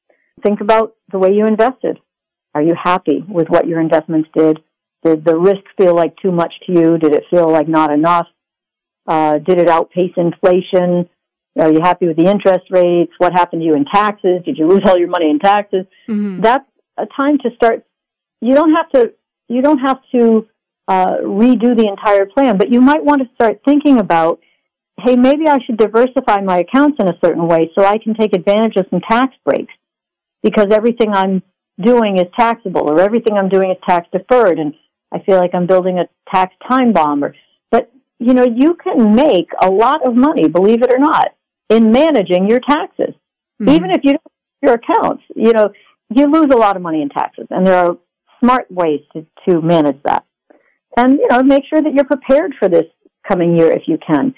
Think 0.44 0.62
about 0.62 0.96
the 1.12 1.20
way 1.20 1.34
you 1.34 1.46
invested. 1.46 2.00
Are 2.56 2.62
you 2.62 2.74
happy 2.82 3.24
with 3.28 3.48
what 3.50 3.68
your 3.68 3.80
investments 3.82 4.30
did? 4.36 4.60
Did 5.04 5.26
the 5.26 5.38
risk 5.38 5.62
feel 5.78 5.96
like 5.96 6.16
too 6.18 6.32
much 6.32 6.54
to 6.66 6.72
you? 6.72 6.98
Did 6.98 7.14
it 7.14 7.24
feel 7.30 7.50
like 7.52 7.68
not 7.68 7.92
enough? 7.92 8.28
Uh, 9.08 9.40
did 9.40 9.60
it 9.60 9.70
outpace 9.70 10.14
inflation? 10.18 11.10
Are 11.60 11.72
you 11.72 11.80
happy 11.82 12.08
with 12.08 12.18
the 12.18 12.26
interest 12.30 12.66
rates? 12.70 13.12
What 13.18 13.34
happened 13.34 13.62
to 13.62 13.66
you 13.66 13.76
in 13.76 13.86
taxes? 13.86 14.42
Did 14.46 14.58
you 14.58 14.68
lose 14.68 14.82
all 14.86 14.98
your 14.98 15.10
money 15.10 15.30
in 15.30 15.40
taxes? 15.40 15.86
Mhm. 16.08 16.42
That's 16.42 16.66
a 16.98 17.06
time 17.20 17.38
to 17.40 17.50
start. 17.56 17.86
You 18.42 18.56
don't 18.56 18.74
have 18.74 18.90
to. 18.92 19.14
You 19.48 19.62
don't 19.62 19.80
have 19.80 20.00
to 20.14 20.48
uh, 20.88 21.18
redo 21.24 21.76
the 21.76 21.88
entire 21.88 22.26
plan, 22.26 22.58
but 22.58 22.72
you 22.72 22.82
might 22.82 23.04
want 23.04 23.22
to 23.22 23.30
start 23.36 23.62
thinking 23.66 24.00
about, 24.00 24.40
hey, 25.04 25.16
maybe 25.16 25.48
I 25.48 25.58
should 25.66 25.78
diversify 25.78 26.42
my 26.42 26.60
accounts 26.60 26.98
in 27.00 27.08
a 27.08 27.18
certain 27.24 27.48
way 27.48 27.72
so 27.76 27.86
I 27.86 27.98
can 27.98 28.14
take 28.16 28.36
advantage 28.36 28.76
of 28.76 28.86
some 28.90 29.02
tax 29.02 29.36
breaks 29.46 29.74
because 30.44 30.68
everything 30.72 31.14
I'm 31.14 31.42
doing 31.80 32.18
is 32.18 32.26
taxable 32.38 32.90
or 32.90 33.00
everything 33.00 33.38
I'm 33.38 33.50
doing 33.50 33.72
is 33.72 33.78
tax 33.88 34.08
deferred 34.12 34.60
and 34.60 34.74
I 35.12 35.20
feel 35.20 35.38
like 35.38 35.52
I'm 35.54 35.66
building 35.68 36.00
a 36.00 36.08
tax 36.34 36.54
time 36.68 36.92
bomb 36.94 37.24
or 37.24 37.36
but 37.72 37.92
you 38.20 38.34
know 38.34 38.46
you 38.46 38.74
can 38.76 39.16
make 39.16 39.50
a 39.62 39.70
lot 39.70 40.06
of 40.06 40.16
money 40.16 40.48
believe 40.48 40.82
it 40.84 40.92
or 40.92 41.00
not 41.00 41.30
in 41.70 41.92
managing 41.92 42.50
your 42.50 42.60
taxes 42.60 43.14
Mhm. 43.62 43.76
even 43.76 43.92
if 43.92 44.02
you 44.04 44.14
don't 44.14 44.24
your 44.62 44.74
accounts. 44.76 45.24
You 45.36 45.54
know, 45.54 45.70
you 46.10 46.26
lose 46.28 46.48
a 46.52 46.58
lot 46.58 46.76
of 46.76 46.82
money 46.82 47.02
in 47.02 47.10
taxes, 47.10 47.48
and 47.50 47.66
there 47.66 47.76
are 47.76 47.98
smart 48.40 48.70
ways 48.70 49.02
to, 49.14 49.26
to 49.48 49.62
manage 49.62 50.02
that. 50.04 50.26
And, 50.98 51.14
you 51.14 51.28
know, 51.30 51.44
make 51.44 51.64
sure 51.70 51.82
that 51.82 51.94
you're 51.94 52.06
prepared 52.06 52.56
for 52.60 52.68
this 52.68 52.86
coming 53.28 53.58
year 53.58 53.72
if 53.72 53.84
you 53.88 53.98
can. 54.06 54.34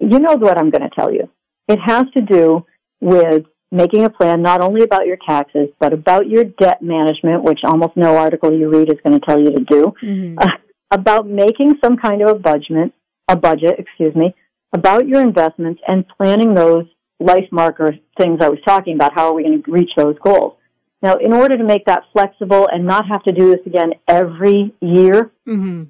You 0.00 0.18
know 0.18 0.34
what 0.34 0.58
I'm 0.58 0.70
going 0.70 0.88
to 0.88 0.94
tell 0.94 1.12
you. 1.12 1.28
It 1.68 1.78
has 1.84 2.04
to 2.16 2.22
do 2.22 2.64
with 3.00 3.44
making 3.72 4.04
a 4.04 4.10
plan 4.10 4.40
not 4.40 4.60
only 4.60 4.82
about 4.82 5.06
your 5.06 5.18
taxes, 5.28 5.68
but 5.80 5.92
about 5.92 6.28
your 6.28 6.44
debt 6.44 6.80
management, 6.80 7.42
which 7.42 7.60
almost 7.64 7.96
no 7.96 8.16
article 8.16 8.56
you 8.56 8.70
read 8.70 8.88
is 8.88 9.00
going 9.04 9.18
to 9.18 9.26
tell 9.26 9.38
you 9.38 9.50
to 9.50 9.64
do, 9.64 9.92
mm-hmm. 10.02 10.38
uh, 10.38 10.46
about 10.90 11.26
making 11.26 11.74
some 11.84 11.96
kind 11.96 12.22
of 12.22 12.30
a 12.30 12.34
budget, 12.38 12.92
a 13.28 13.36
budget, 13.36 13.74
excuse 13.78 14.14
me, 14.14 14.34
about 14.72 15.06
your 15.06 15.20
investments 15.20 15.80
and 15.86 16.04
planning 16.08 16.54
those 16.54 16.84
life 17.18 17.48
marker 17.50 17.94
things 18.18 18.38
I 18.40 18.48
was 18.48 18.58
talking 18.66 18.94
about. 18.94 19.14
How 19.14 19.28
are 19.28 19.34
we 19.34 19.42
going 19.42 19.62
to 19.62 19.70
reach 19.70 19.90
those 19.96 20.16
goals? 20.22 20.54
Now, 21.02 21.14
in 21.14 21.32
order 21.32 21.56
to 21.56 21.64
make 21.64 21.84
that 21.86 22.04
flexible 22.12 22.68
and 22.70 22.86
not 22.86 23.06
have 23.08 23.22
to 23.24 23.32
do 23.32 23.50
this 23.50 23.66
again 23.66 23.92
every 24.08 24.74
year, 24.80 25.30
mm-hmm. 25.46 25.84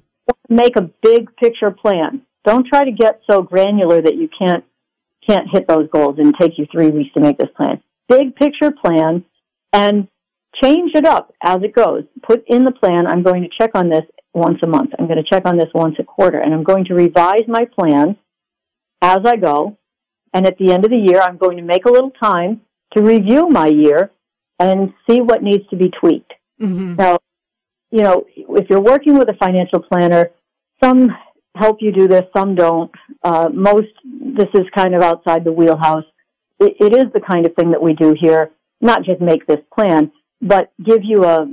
make 0.49 0.75
a 0.75 0.89
big 1.01 1.35
picture 1.37 1.71
plan. 1.71 2.21
Don't 2.45 2.67
try 2.67 2.85
to 2.85 2.91
get 2.91 3.21
so 3.29 3.41
granular 3.41 4.01
that 4.01 4.15
you 4.15 4.29
can't 4.37 4.63
can't 5.27 5.47
hit 5.51 5.67
those 5.67 5.89
goals 5.91 6.15
and 6.19 6.33
take 6.39 6.57
you 6.57 6.65
three 6.71 6.89
weeks 6.89 7.13
to 7.13 7.19
make 7.19 7.37
this 7.37 7.49
plan. 7.57 7.81
Big 8.07 8.33
picture 8.35 8.71
plan 8.71 9.25
and 9.73 10.07
change 10.63 10.91
it 10.95 11.05
up 11.05 11.33
as 11.43 11.57
it 11.63 11.75
goes. 11.75 12.03
Put 12.23 12.45
in 12.47 12.63
the 12.63 12.71
plan, 12.71 13.05
I'm 13.07 13.23
going 13.23 13.43
to 13.43 13.49
check 13.49 13.71
on 13.75 13.89
this 13.89 14.03
once 14.33 14.59
a 14.63 14.67
month. 14.67 14.91
I'm 14.97 15.07
going 15.07 15.21
to 15.21 15.29
check 15.29 15.43
on 15.45 15.57
this 15.57 15.67
once 15.73 15.95
a 15.99 16.03
quarter 16.03 16.39
and 16.39 16.53
I'm 16.53 16.63
going 16.63 16.85
to 16.85 16.93
revise 16.93 17.43
my 17.47 17.65
plan 17.65 18.15
as 19.01 19.19
I 19.25 19.35
go. 19.37 19.77
And 20.33 20.45
at 20.45 20.57
the 20.57 20.71
end 20.71 20.85
of 20.85 20.91
the 20.91 20.97
year, 20.97 21.21
I'm 21.21 21.37
going 21.37 21.57
to 21.57 21.63
make 21.63 21.85
a 21.85 21.91
little 21.91 22.11
time 22.11 22.61
to 22.95 23.03
review 23.03 23.49
my 23.49 23.67
year 23.67 24.11
and 24.59 24.93
see 25.09 25.21
what 25.21 25.43
needs 25.43 25.67
to 25.69 25.75
be 25.75 25.89
tweaked. 25.89 26.33
Mm-hmm. 26.61 26.95
Now, 26.95 27.17
you 27.91 28.01
know, 28.01 28.25
if 28.35 28.69
you're 28.69 28.81
working 28.81 29.17
with 29.17 29.29
a 29.29 29.35
financial 29.39 29.81
planner, 29.81 30.31
some 30.83 31.09
help 31.55 31.77
you 31.79 31.91
do 31.91 32.07
this, 32.07 32.23
some 32.35 32.55
don't. 32.55 32.91
Uh, 33.23 33.49
most, 33.53 33.87
this 34.03 34.49
is 34.53 34.65
kind 34.75 34.95
of 34.95 35.01
outside 35.01 35.43
the 35.43 35.51
wheelhouse. 35.51 36.03
It, 36.59 36.75
it 36.79 36.95
is 36.95 37.11
the 37.13 37.21
kind 37.21 37.45
of 37.45 37.55
thing 37.55 37.71
that 37.71 37.81
we 37.81 37.93
do 37.93 38.15
here, 38.19 38.51
not 38.81 39.03
just 39.03 39.21
make 39.21 39.47
this 39.47 39.61
plan, 39.75 40.11
but 40.41 40.71
give 40.83 40.99
you 41.03 41.23
a, 41.23 41.47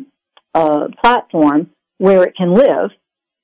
a 0.54 0.88
platform 1.00 1.70
where 1.98 2.22
it 2.24 2.36
can 2.36 2.52
live. 2.54 2.90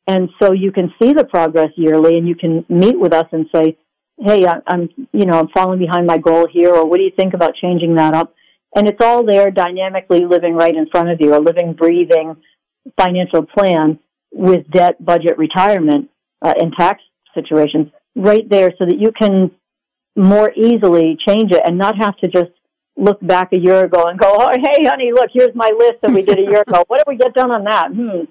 And 0.06 0.28
so 0.42 0.52
you 0.52 0.72
can 0.72 0.92
see 1.00 1.12
the 1.12 1.24
progress 1.24 1.70
yearly 1.76 2.18
and 2.18 2.26
you 2.26 2.34
can 2.34 2.64
meet 2.68 2.98
with 2.98 3.12
us 3.12 3.26
and 3.32 3.46
say, 3.54 3.78
Hey, 4.20 4.46
I, 4.46 4.58
I'm, 4.66 4.88
you 5.12 5.24
know, 5.26 5.38
I'm 5.38 5.48
falling 5.48 5.78
behind 5.78 6.06
my 6.06 6.18
goal 6.18 6.46
here, 6.50 6.74
or 6.74 6.86
what 6.86 6.98
do 6.98 7.04
you 7.04 7.12
think 7.16 7.34
about 7.34 7.54
changing 7.54 7.94
that 7.96 8.14
up? 8.14 8.34
And 8.74 8.86
it's 8.86 9.00
all 9.00 9.24
there 9.24 9.50
dynamically 9.50 10.26
living 10.26 10.54
right 10.54 10.74
in 10.74 10.88
front 10.90 11.08
of 11.08 11.20
you, 11.20 11.34
a 11.34 11.40
living, 11.40 11.72
breathing 11.72 12.36
financial 12.98 13.44
plan 13.44 13.98
with 14.32 14.70
debt, 14.70 15.04
budget, 15.04 15.38
retirement 15.38 16.08
uh, 16.42 16.54
and 16.60 16.72
tax 16.78 17.02
situations 17.34 17.88
right 18.14 18.48
there 18.48 18.72
so 18.78 18.84
that 18.86 18.98
you 18.98 19.10
can 19.12 19.50
more 20.16 20.52
easily 20.52 21.16
change 21.26 21.52
it 21.52 21.62
and 21.64 21.78
not 21.78 21.96
have 21.96 22.16
to 22.18 22.28
just 22.28 22.50
look 22.96 23.18
back 23.26 23.52
a 23.52 23.56
year 23.56 23.84
ago 23.84 24.04
and 24.06 24.18
go, 24.18 24.36
oh, 24.38 24.50
hey, 24.50 24.84
honey, 24.84 25.12
look, 25.12 25.30
here's 25.32 25.54
my 25.54 25.70
list 25.76 25.94
that 26.02 26.10
we 26.10 26.22
did 26.22 26.38
a 26.38 26.42
year 26.42 26.60
ago. 26.66 26.84
What 26.86 26.98
did 26.98 27.04
we 27.06 27.16
get 27.16 27.34
done 27.34 27.50
on 27.50 27.64
that? 27.64 27.88
Hmm. 27.88 28.24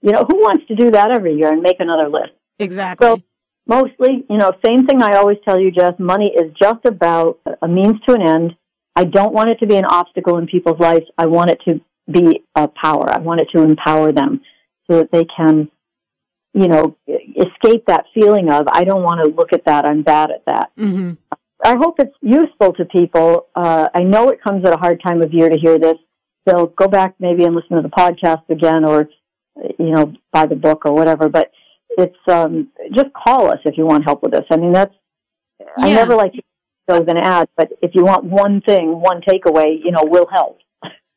You 0.00 0.12
know, 0.12 0.24
who 0.28 0.36
wants 0.36 0.66
to 0.68 0.74
do 0.74 0.90
that 0.90 1.10
every 1.10 1.34
year 1.34 1.52
and 1.52 1.62
make 1.62 1.76
another 1.78 2.08
list? 2.08 2.32
Exactly. 2.58 3.06
So 3.06 3.22
mostly, 3.66 4.24
you 4.28 4.38
know, 4.38 4.52
same 4.64 4.86
thing 4.86 5.02
I 5.02 5.16
always 5.16 5.38
tell 5.46 5.60
you, 5.60 5.70
Jess, 5.70 5.94
money 5.98 6.30
is 6.30 6.52
just 6.60 6.84
about 6.84 7.40
a 7.62 7.68
means 7.68 7.94
to 8.08 8.14
an 8.14 8.22
end. 8.22 8.56
I 8.96 9.04
don't 9.04 9.34
want 9.34 9.50
it 9.50 9.58
to 9.60 9.66
be 9.66 9.76
an 9.76 9.84
obstacle 9.84 10.38
in 10.38 10.46
people's 10.46 10.78
lives. 10.78 11.06
I 11.18 11.26
want 11.26 11.50
it 11.50 11.60
to 11.68 11.80
be 12.10 12.44
a 12.54 12.68
power. 12.68 13.12
I 13.12 13.18
want 13.18 13.40
it 13.40 13.48
to 13.54 13.62
empower 13.62 14.12
them 14.12 14.40
so 14.88 14.98
that 14.98 15.10
they 15.10 15.24
can 15.36 15.70
you 16.54 16.68
know, 16.68 16.96
escape 17.08 17.84
that 17.88 18.04
feeling 18.14 18.48
of, 18.48 18.66
I 18.72 18.84
don't 18.84 19.02
want 19.02 19.20
to 19.24 19.34
look 19.34 19.52
at 19.52 19.64
that, 19.66 19.84
I'm 19.84 20.02
bad 20.02 20.30
at 20.30 20.44
that. 20.46 20.70
Mm-hmm. 20.78 21.14
I 21.64 21.76
hope 21.76 21.96
it's 21.98 22.14
useful 22.22 22.72
to 22.74 22.84
people. 22.84 23.48
Uh, 23.56 23.88
I 23.92 24.00
know 24.00 24.28
it 24.28 24.42
comes 24.42 24.64
at 24.64 24.72
a 24.72 24.76
hard 24.76 25.02
time 25.04 25.20
of 25.20 25.32
year 25.32 25.48
to 25.48 25.58
hear 25.58 25.78
this. 25.78 25.96
So 26.48 26.72
go 26.76 26.86
back 26.86 27.14
maybe 27.18 27.44
and 27.44 27.54
listen 27.54 27.76
to 27.76 27.82
the 27.82 27.88
podcast 27.88 28.48
again 28.50 28.84
or, 28.84 29.08
you 29.78 29.90
know, 29.90 30.12
buy 30.32 30.46
the 30.46 30.54
book 30.54 30.82
or 30.84 30.92
whatever. 30.92 31.28
But 31.28 31.50
it's, 31.98 32.16
um, 32.28 32.68
just 32.94 33.12
call 33.12 33.50
us 33.50 33.58
if 33.64 33.76
you 33.76 33.86
want 33.86 34.04
help 34.04 34.22
with 34.22 34.32
this. 34.32 34.44
I 34.50 34.56
mean, 34.56 34.72
that's, 34.72 34.94
yeah. 35.60 35.66
I 35.78 35.92
never 35.92 36.14
like 36.14 36.32
to 36.32 36.42
go 36.88 37.00
with 37.00 37.08
an 37.08 37.16
ad, 37.16 37.48
but 37.56 37.70
if 37.82 37.94
you 37.94 38.04
want 38.04 38.24
one 38.24 38.60
thing, 38.60 39.00
one 39.00 39.20
takeaway, 39.20 39.76
you 39.82 39.90
know, 39.90 40.02
we'll 40.04 40.28
help. 40.32 40.58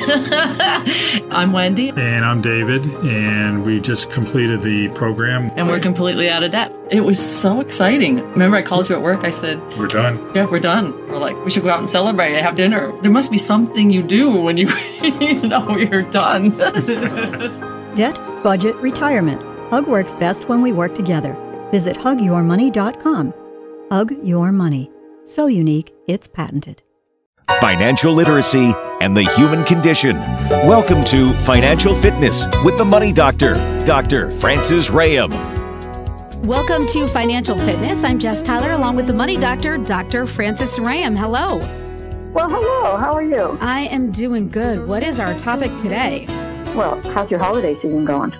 I'm 1.30 1.52
Wendy. 1.52 1.90
And 1.90 2.24
I'm 2.24 2.40
David, 2.42 2.84
and 3.04 3.64
we 3.64 3.80
just 3.80 4.10
completed 4.10 4.62
the 4.62 4.88
program. 4.90 5.50
And 5.56 5.68
we're 5.68 5.80
completely 5.80 6.28
out 6.28 6.42
of 6.42 6.50
debt. 6.52 6.72
It 6.90 7.00
was 7.00 7.18
so 7.18 7.60
exciting. 7.60 8.16
Remember 8.32 8.56
I 8.56 8.62
called 8.62 8.88
you 8.88 8.96
at 8.96 9.02
work, 9.02 9.24
I 9.24 9.30
said, 9.30 9.60
We're 9.78 9.88
done. 9.88 10.32
Yeah, 10.34 10.46
we're 10.46 10.60
done. 10.60 10.92
We're 11.08 11.18
like, 11.18 11.42
we 11.44 11.50
should 11.50 11.62
go 11.62 11.70
out 11.70 11.78
and 11.78 11.90
celebrate, 11.90 12.34
and 12.34 12.44
have 12.44 12.56
dinner. 12.56 12.92
There 13.02 13.10
must 13.10 13.30
be 13.30 13.38
something 13.38 13.90
you 13.90 14.02
do 14.02 14.36
when 14.40 14.56
you, 14.56 14.68
you 15.02 15.42
know 15.48 15.76
you're 15.76 16.02
done. 16.02 16.50
debt, 17.94 18.16
budget, 18.42 18.76
retirement. 18.76 19.53
Hug 19.74 19.88
works 19.88 20.14
best 20.14 20.48
when 20.48 20.62
we 20.62 20.70
work 20.70 20.94
together. 20.94 21.36
Visit 21.72 21.96
hugyourmoney.com. 21.96 23.34
Hug 23.90 24.12
Your 24.22 24.52
Money. 24.52 24.88
So 25.24 25.48
unique, 25.48 25.92
it's 26.06 26.28
patented. 26.28 26.84
Financial 27.60 28.14
literacy 28.14 28.72
and 29.00 29.16
the 29.16 29.24
human 29.24 29.64
condition. 29.64 30.14
Welcome 30.48 31.02
to 31.06 31.32
Financial 31.38 31.92
Fitness 31.92 32.46
with 32.64 32.78
the 32.78 32.84
Money 32.84 33.12
Doctor, 33.12 33.54
Dr. 33.84 34.30
Frances 34.30 34.90
Rahaim. 34.90 35.32
Welcome 36.44 36.86
to 36.92 37.08
Financial 37.08 37.58
Fitness. 37.58 38.04
I'm 38.04 38.20
Jess 38.20 38.44
Tyler 38.44 38.74
along 38.74 38.94
with 38.94 39.08
the 39.08 39.12
money 39.12 39.36
doctor, 39.36 39.76
Dr. 39.76 40.28
Frances 40.28 40.76
Rahaim. 40.76 41.18
Hello. 41.18 41.58
Well, 42.32 42.48
hello. 42.48 42.96
How 42.96 43.12
are 43.12 43.24
you? 43.24 43.58
I 43.60 43.88
am 43.88 44.12
doing 44.12 44.50
good. 44.50 44.86
What 44.86 45.02
is 45.02 45.18
our 45.18 45.36
topic 45.36 45.76
today? 45.78 46.26
Well, 46.76 47.00
how's 47.12 47.28
your 47.28 47.40
holiday 47.40 47.74
season 47.74 48.04
going? 48.04 48.32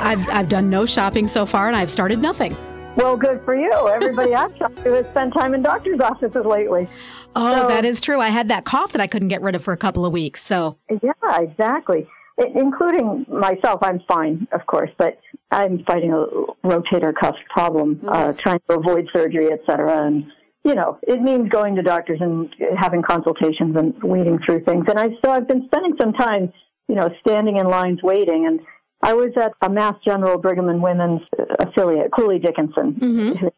I've, 0.00 0.28
I've 0.28 0.48
done 0.48 0.70
no 0.70 0.86
shopping 0.86 1.28
so 1.28 1.46
far 1.46 1.68
and 1.68 1.76
I've 1.76 1.90
started 1.90 2.18
nothing. 2.20 2.56
Well, 2.96 3.16
good 3.16 3.40
for 3.42 3.54
you. 3.54 3.70
Everybody 3.88 4.34
I've 4.34 4.56
talked 4.58 4.78
to 4.78 4.92
has 4.94 5.06
spent 5.06 5.32
time 5.34 5.54
in 5.54 5.62
doctor's 5.62 6.00
offices 6.00 6.44
lately. 6.44 6.88
Oh, 7.36 7.62
So- 7.62 7.68
that 7.68 7.84
is 7.84 8.00
true. 8.00 8.20
I 8.20 8.28
had 8.28 8.48
that 8.48 8.64
cough 8.64 8.92
that 8.92 9.00
I 9.00 9.06
couldn't 9.06 9.28
get 9.28 9.42
rid 9.42 9.54
of 9.54 9.62
for 9.62 9.72
a 9.72 9.76
couple 9.76 10.04
of 10.04 10.12
weeks. 10.12 10.42
So, 10.42 10.76
Yeah, 11.02 11.12
exactly. 11.38 12.08
I- 12.40 12.50
including 12.54 13.26
myself, 13.28 13.80
I'm 13.82 14.00
fine, 14.08 14.48
of 14.52 14.66
course, 14.66 14.90
but 14.98 15.18
I'm 15.52 15.84
fighting 15.84 16.12
a 16.12 16.26
rotator 16.66 17.14
cuff 17.14 17.36
problem, 17.50 18.00
uh, 18.08 18.32
trying 18.32 18.60
to 18.68 18.76
avoid 18.78 19.08
surgery, 19.12 19.52
et 19.52 19.60
cetera. 19.66 20.06
And, 20.06 20.26
you 20.64 20.74
know, 20.74 20.98
it 21.06 21.20
means 21.22 21.48
going 21.50 21.76
to 21.76 21.82
doctors 21.82 22.20
and 22.20 22.52
having 22.78 23.02
consultations 23.02 23.76
and 23.76 23.94
weeding 24.02 24.38
through 24.44 24.64
things. 24.64 24.86
And 24.88 24.98
I, 24.98 25.08
so 25.24 25.30
I've 25.30 25.46
been 25.48 25.64
spending 25.66 25.94
some 26.00 26.12
time, 26.12 26.52
you 26.88 26.94
know, 26.96 27.10
standing 27.20 27.56
in 27.56 27.66
lines 27.68 28.02
waiting. 28.02 28.46
And 28.46 28.60
I 29.02 29.14
was 29.14 29.30
at 29.36 29.52
a 29.62 29.70
Mass 29.70 29.94
General 30.04 30.38
Brigham 30.38 30.68
and 30.68 30.82
Women's 30.82 31.22
affiliate, 31.58 32.12
Cooley 32.12 32.38
Dickinson, 32.38 32.94
Mhm. 32.94 33.52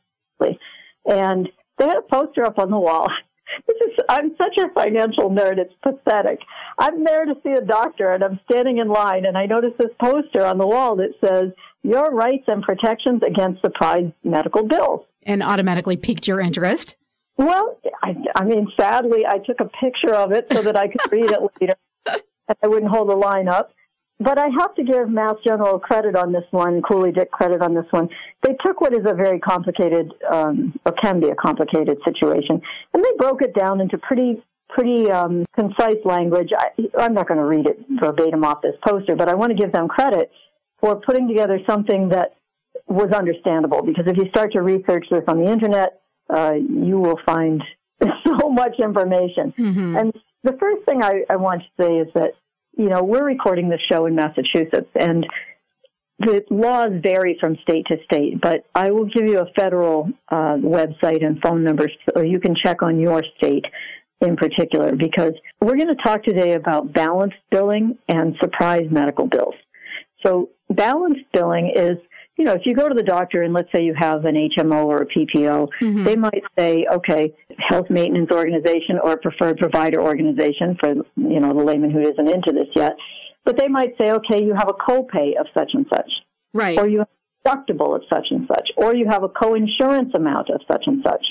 and 1.06 1.48
they 1.78 1.86
had 1.86 1.96
a 1.96 2.02
poster 2.02 2.44
up 2.44 2.58
on 2.58 2.70
the 2.70 2.78
wall. 2.78 3.08
This 3.66 3.76
is, 3.82 3.98
I'm 4.08 4.34
such 4.38 4.56
a 4.56 4.70
financial 4.70 5.28
nerd, 5.28 5.58
it's 5.58 5.74
pathetic. 5.82 6.38
I'm 6.78 7.04
there 7.04 7.26
to 7.26 7.34
see 7.42 7.50
a 7.52 7.60
doctor 7.60 8.10
and 8.14 8.24
I'm 8.24 8.40
standing 8.50 8.78
in 8.78 8.88
line 8.88 9.26
and 9.26 9.36
I 9.36 9.44
notice 9.44 9.72
this 9.78 9.90
poster 10.02 10.42
on 10.46 10.56
the 10.56 10.66
wall 10.66 10.96
that 10.96 11.10
says, 11.22 11.50
Your 11.82 12.14
rights 12.14 12.44
and 12.46 12.62
protections 12.62 13.20
against 13.22 13.60
surprise 13.60 14.10
medical 14.24 14.66
bills. 14.66 15.04
and 15.24 15.42
automatically 15.42 15.98
piqued 15.98 16.26
your 16.26 16.40
interest. 16.40 16.96
Well, 17.36 17.76
I, 18.02 18.16
I 18.36 18.44
mean, 18.44 18.68
sadly, 18.80 19.26
I 19.28 19.36
took 19.38 19.60
a 19.60 19.68
picture 19.68 20.14
of 20.14 20.32
it 20.32 20.46
so 20.50 20.62
that 20.62 20.76
I 20.76 20.88
could 20.88 21.12
read 21.12 21.30
it 21.30 21.38
later 21.60 21.74
and 22.06 22.56
I 22.62 22.66
wouldn't 22.68 22.90
hold 22.90 23.10
the 23.10 23.16
line 23.16 23.48
up. 23.48 23.72
But 24.22 24.38
I 24.38 24.48
have 24.60 24.74
to 24.76 24.84
give 24.84 25.08
Mass 25.08 25.34
General 25.44 25.78
credit 25.78 26.16
on 26.16 26.32
this 26.32 26.44
one, 26.50 26.82
Cooley 26.82 27.12
Dick 27.12 27.30
credit 27.30 27.60
on 27.62 27.74
this 27.74 27.86
one. 27.90 28.08
They 28.42 28.54
took 28.64 28.80
what 28.80 28.92
is 28.92 29.04
a 29.06 29.14
very 29.14 29.38
complicated, 29.38 30.12
um, 30.30 30.78
or 30.86 30.92
can 31.02 31.20
be 31.20 31.28
a 31.28 31.34
complicated 31.34 31.98
situation, 32.04 32.60
and 32.94 33.04
they 33.04 33.10
broke 33.18 33.42
it 33.42 33.54
down 33.54 33.80
into 33.80 33.98
pretty, 33.98 34.42
pretty 34.68 35.10
um, 35.10 35.44
concise 35.54 36.04
language. 36.04 36.50
I, 36.56 36.68
I'm 36.98 37.14
not 37.14 37.26
going 37.26 37.38
to 37.38 37.46
read 37.46 37.66
it 37.66 37.78
verbatim 38.00 38.44
off 38.44 38.62
this 38.62 38.74
poster, 38.86 39.16
but 39.16 39.28
I 39.28 39.34
want 39.34 39.50
to 39.50 39.56
give 39.56 39.72
them 39.72 39.88
credit 39.88 40.30
for 40.80 40.96
putting 40.96 41.26
together 41.28 41.58
something 41.68 42.08
that 42.10 42.36
was 42.86 43.12
understandable. 43.12 43.82
Because 43.82 44.04
if 44.06 44.16
you 44.16 44.28
start 44.30 44.52
to 44.52 44.62
research 44.62 45.06
this 45.10 45.22
on 45.28 45.38
the 45.38 45.50
internet, 45.50 46.00
uh, 46.28 46.52
you 46.52 46.98
will 46.98 47.18
find 47.26 47.62
so 48.26 48.50
much 48.50 48.78
information. 48.78 49.52
Mhm. 49.58 50.00
And 50.00 50.12
the 50.42 50.56
first 50.58 50.84
thing 50.84 51.02
I, 51.02 51.22
I 51.30 51.36
want 51.36 51.62
to 51.62 51.82
say 51.84 51.96
is 51.98 52.08
that, 52.14 52.32
you 52.76 52.88
know, 52.88 53.02
we're 53.02 53.24
recording 53.24 53.68
this 53.68 53.80
show 53.90 54.06
in 54.06 54.14
Massachusetts 54.14 54.90
and 54.94 55.26
the 56.18 56.44
laws 56.50 56.90
vary 57.02 57.36
from 57.40 57.56
state 57.62 57.86
to 57.86 57.96
state, 58.04 58.40
but 58.40 58.64
I 58.74 58.90
will 58.90 59.06
give 59.06 59.26
you 59.26 59.40
a 59.40 59.46
federal 59.58 60.08
uh, 60.28 60.56
website 60.56 61.24
and 61.24 61.40
phone 61.42 61.64
number 61.64 61.88
so 62.14 62.22
you 62.22 62.38
can 62.38 62.54
check 62.54 62.82
on 62.82 63.00
your 63.00 63.22
state 63.36 63.64
in 64.20 64.36
particular 64.36 64.94
because 64.94 65.32
we're 65.60 65.76
going 65.76 65.88
to 65.88 66.02
talk 66.02 66.22
today 66.22 66.54
about 66.54 66.92
balanced 66.92 67.36
billing 67.50 67.98
and 68.08 68.36
surprise 68.40 68.86
medical 68.90 69.26
bills. 69.26 69.54
So 70.24 70.50
balanced 70.70 71.24
billing 71.32 71.72
is, 71.74 71.96
you 72.38 72.44
know, 72.44 72.52
if 72.52 72.62
you 72.64 72.74
go 72.74 72.88
to 72.88 72.94
the 72.94 73.02
doctor 73.02 73.42
and 73.42 73.52
let's 73.52 73.68
say 73.74 73.82
you 73.84 73.94
have 73.96 74.24
an 74.24 74.36
HMO 74.36 74.86
or 74.86 74.96
a 75.02 75.06
PPO, 75.06 75.68
Mhm. 75.82 76.04
they 76.04 76.16
might 76.16 76.42
say, 76.58 76.86
okay, 76.92 77.32
health 77.58 77.90
maintenance 77.90 78.30
organization 78.32 78.98
or 79.02 79.16
preferred 79.18 79.58
provider 79.58 80.00
organization 80.02 80.76
for, 80.80 80.94
you 81.16 81.40
know, 81.40 81.52
the 81.52 81.62
layman 81.64 81.90
who 81.90 82.00
isn't 82.00 82.28
into 82.28 82.52
this 82.52 82.68
yet. 82.74 82.96
But 83.44 83.58
they 83.58 83.68
might 83.68 83.94
say, 84.00 84.12
okay, 84.12 84.42
you 84.42 84.54
have 84.54 84.68
a 84.68 84.72
copay 84.72 85.36
of 85.38 85.46
such 85.56 85.70
and 85.74 85.86
such, 85.94 86.10
Right. 86.54 86.78
or 86.78 86.86
you 86.88 86.98
have 87.00 87.08
a 87.44 87.48
deductible 87.48 87.94
of 87.94 88.02
such 88.12 88.26
and 88.30 88.46
such, 88.48 88.70
or 88.76 88.94
you 88.94 89.06
have 89.08 89.24
a 89.24 89.28
co-insurance 89.28 90.14
amount 90.14 90.48
of 90.48 90.60
such 90.70 90.84
and 90.86 91.02
such. 91.04 91.24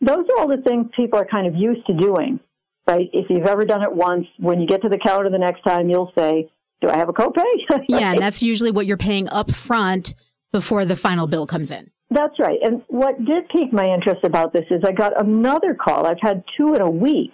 Those 0.00 0.24
are 0.30 0.40
all 0.40 0.48
the 0.48 0.62
things 0.66 0.86
people 0.96 1.18
are 1.20 1.24
kind 1.26 1.46
of 1.46 1.54
used 1.54 1.86
to 1.86 1.94
doing, 1.94 2.40
right? 2.88 3.08
If 3.12 3.30
you've 3.30 3.46
ever 3.46 3.64
done 3.64 3.82
it 3.82 3.92
once, 3.94 4.26
when 4.38 4.60
you 4.60 4.66
get 4.66 4.82
to 4.82 4.88
the 4.88 4.98
counter 4.98 5.30
the 5.30 5.38
next 5.38 5.62
time, 5.62 5.88
you'll 5.88 6.10
say, 6.18 6.50
do 6.80 6.88
I 6.88 6.96
have 6.98 7.08
a 7.08 7.12
copay? 7.12 7.44
yeah, 7.88 8.10
and 8.12 8.20
that's 8.20 8.42
usually 8.42 8.72
what 8.72 8.86
you're 8.86 8.96
paying 8.96 9.28
up 9.28 9.52
front 9.52 10.14
before 10.52 10.84
the 10.84 10.96
final 10.96 11.26
bill 11.26 11.46
comes 11.46 11.70
in. 11.70 11.90
That's 12.10 12.38
right. 12.38 12.58
And 12.62 12.82
what 12.88 13.24
did 13.24 13.48
pique 13.48 13.72
my 13.72 13.86
interest 13.86 14.22
about 14.24 14.52
this 14.52 14.66
is 14.70 14.82
I 14.84 14.92
got 14.92 15.20
another 15.20 15.74
call. 15.74 16.06
I've 16.06 16.20
had 16.20 16.44
two 16.56 16.74
in 16.74 16.82
a 16.82 16.90
week. 16.90 17.32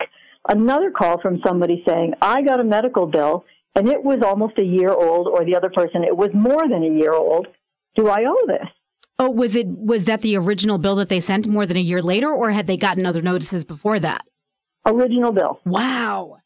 Another 0.49 0.91
call 0.91 1.21
from 1.21 1.41
somebody 1.47 1.83
saying, 1.87 2.15
I 2.23 2.43
got 2.43 2.61
a 2.61 2.65
medical 2.65 3.07
bill 3.07 3.45
and 3.75 3.89
it 3.89 4.03
was 4.03 4.23
almost 4.25 4.59
a 4.59 4.63
year 4.63 4.91
old, 4.91 5.29
or 5.29 5.45
the 5.45 5.55
other 5.55 5.71
person, 5.71 6.03
it 6.03 6.17
was 6.17 6.31
more 6.35 6.69
than 6.69 6.83
a 6.83 6.99
year 6.99 7.13
old. 7.13 7.47
Do 7.97 8.09
I 8.09 8.25
owe 8.27 8.47
this? 8.47 8.67
Oh, 9.21 9.31
was 9.31 9.55
it 9.55 9.67
was 9.67 10.05
that 10.05 10.23
the 10.23 10.37
original 10.37 10.79
bill 10.79 10.97
that 10.97 11.09
they 11.09 11.21
sent 11.21 11.47
more 11.47 11.67
than 11.67 11.77
a 11.77 11.81
year 11.81 12.03
later, 12.03 12.29
or 12.29 12.51
had 12.51 12.67
they 12.67 12.77
gotten 12.77 13.07
other 13.07 13.23
notices 13.23 13.65
before 13.65 13.99
that? 14.01 14.25
Original 14.87 15.33
bill. 15.33 15.61
Wow. 15.65 16.39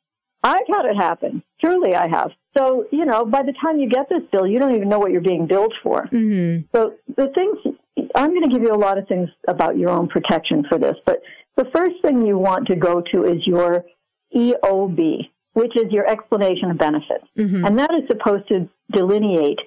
I've 0.43 0.67
had 0.69 0.87
it 0.87 0.97
happen. 0.97 1.43
Truly, 1.65 1.95
I 1.95 2.09
have. 2.09 2.33
So, 2.57 2.87
you 2.93 3.05
know, 3.05 3.25
by 3.25 3.43
the 3.43 3.55
time 3.63 3.79
you 3.79 3.89
get 3.89 4.09
this 4.09 4.23
bill, 4.31 4.47
you 4.47 4.59
don't 4.59 4.75
even 4.75 4.89
know 4.89 4.99
what 4.99 5.11
you're 5.11 5.21
being 5.21 5.47
billed 5.47 5.75
for. 5.83 6.07
hmm 6.07 6.59
So 6.75 6.95
the 7.17 7.29
things, 7.35 7.77
I'm 8.15 8.31
going 8.31 8.43
to 8.43 8.51
give 8.51 8.63
you 8.63 8.73
a 8.73 8.79
lot 8.79 8.99
of 8.99 9.09
things 9.09 9.29
about 9.49 9.79
your 9.79 9.91
own 9.91 10.09
protection 10.09 10.65
for 10.69 10.79
this, 10.79 10.95
but 11.07 11.21
the 11.57 11.67
first 11.75 11.97
thing 12.03 12.27
you 12.27 12.39
want 12.39 12.67
to 12.69 12.77
go 12.77 13.03
to 13.13 13.25
is 13.25 13.47
your 13.47 13.85
EOB, 14.35 15.29
which 15.55 15.77
is 15.77 15.91
your 15.91 16.07
explanation 16.09 16.71
of 16.71 16.79
benefits. 16.79 17.25
hmm 17.37 17.65
And 17.65 17.79
that 17.79 17.91
is 17.93 18.09
supposed 18.09 18.49
to 18.49 18.69
delineate 18.93 19.59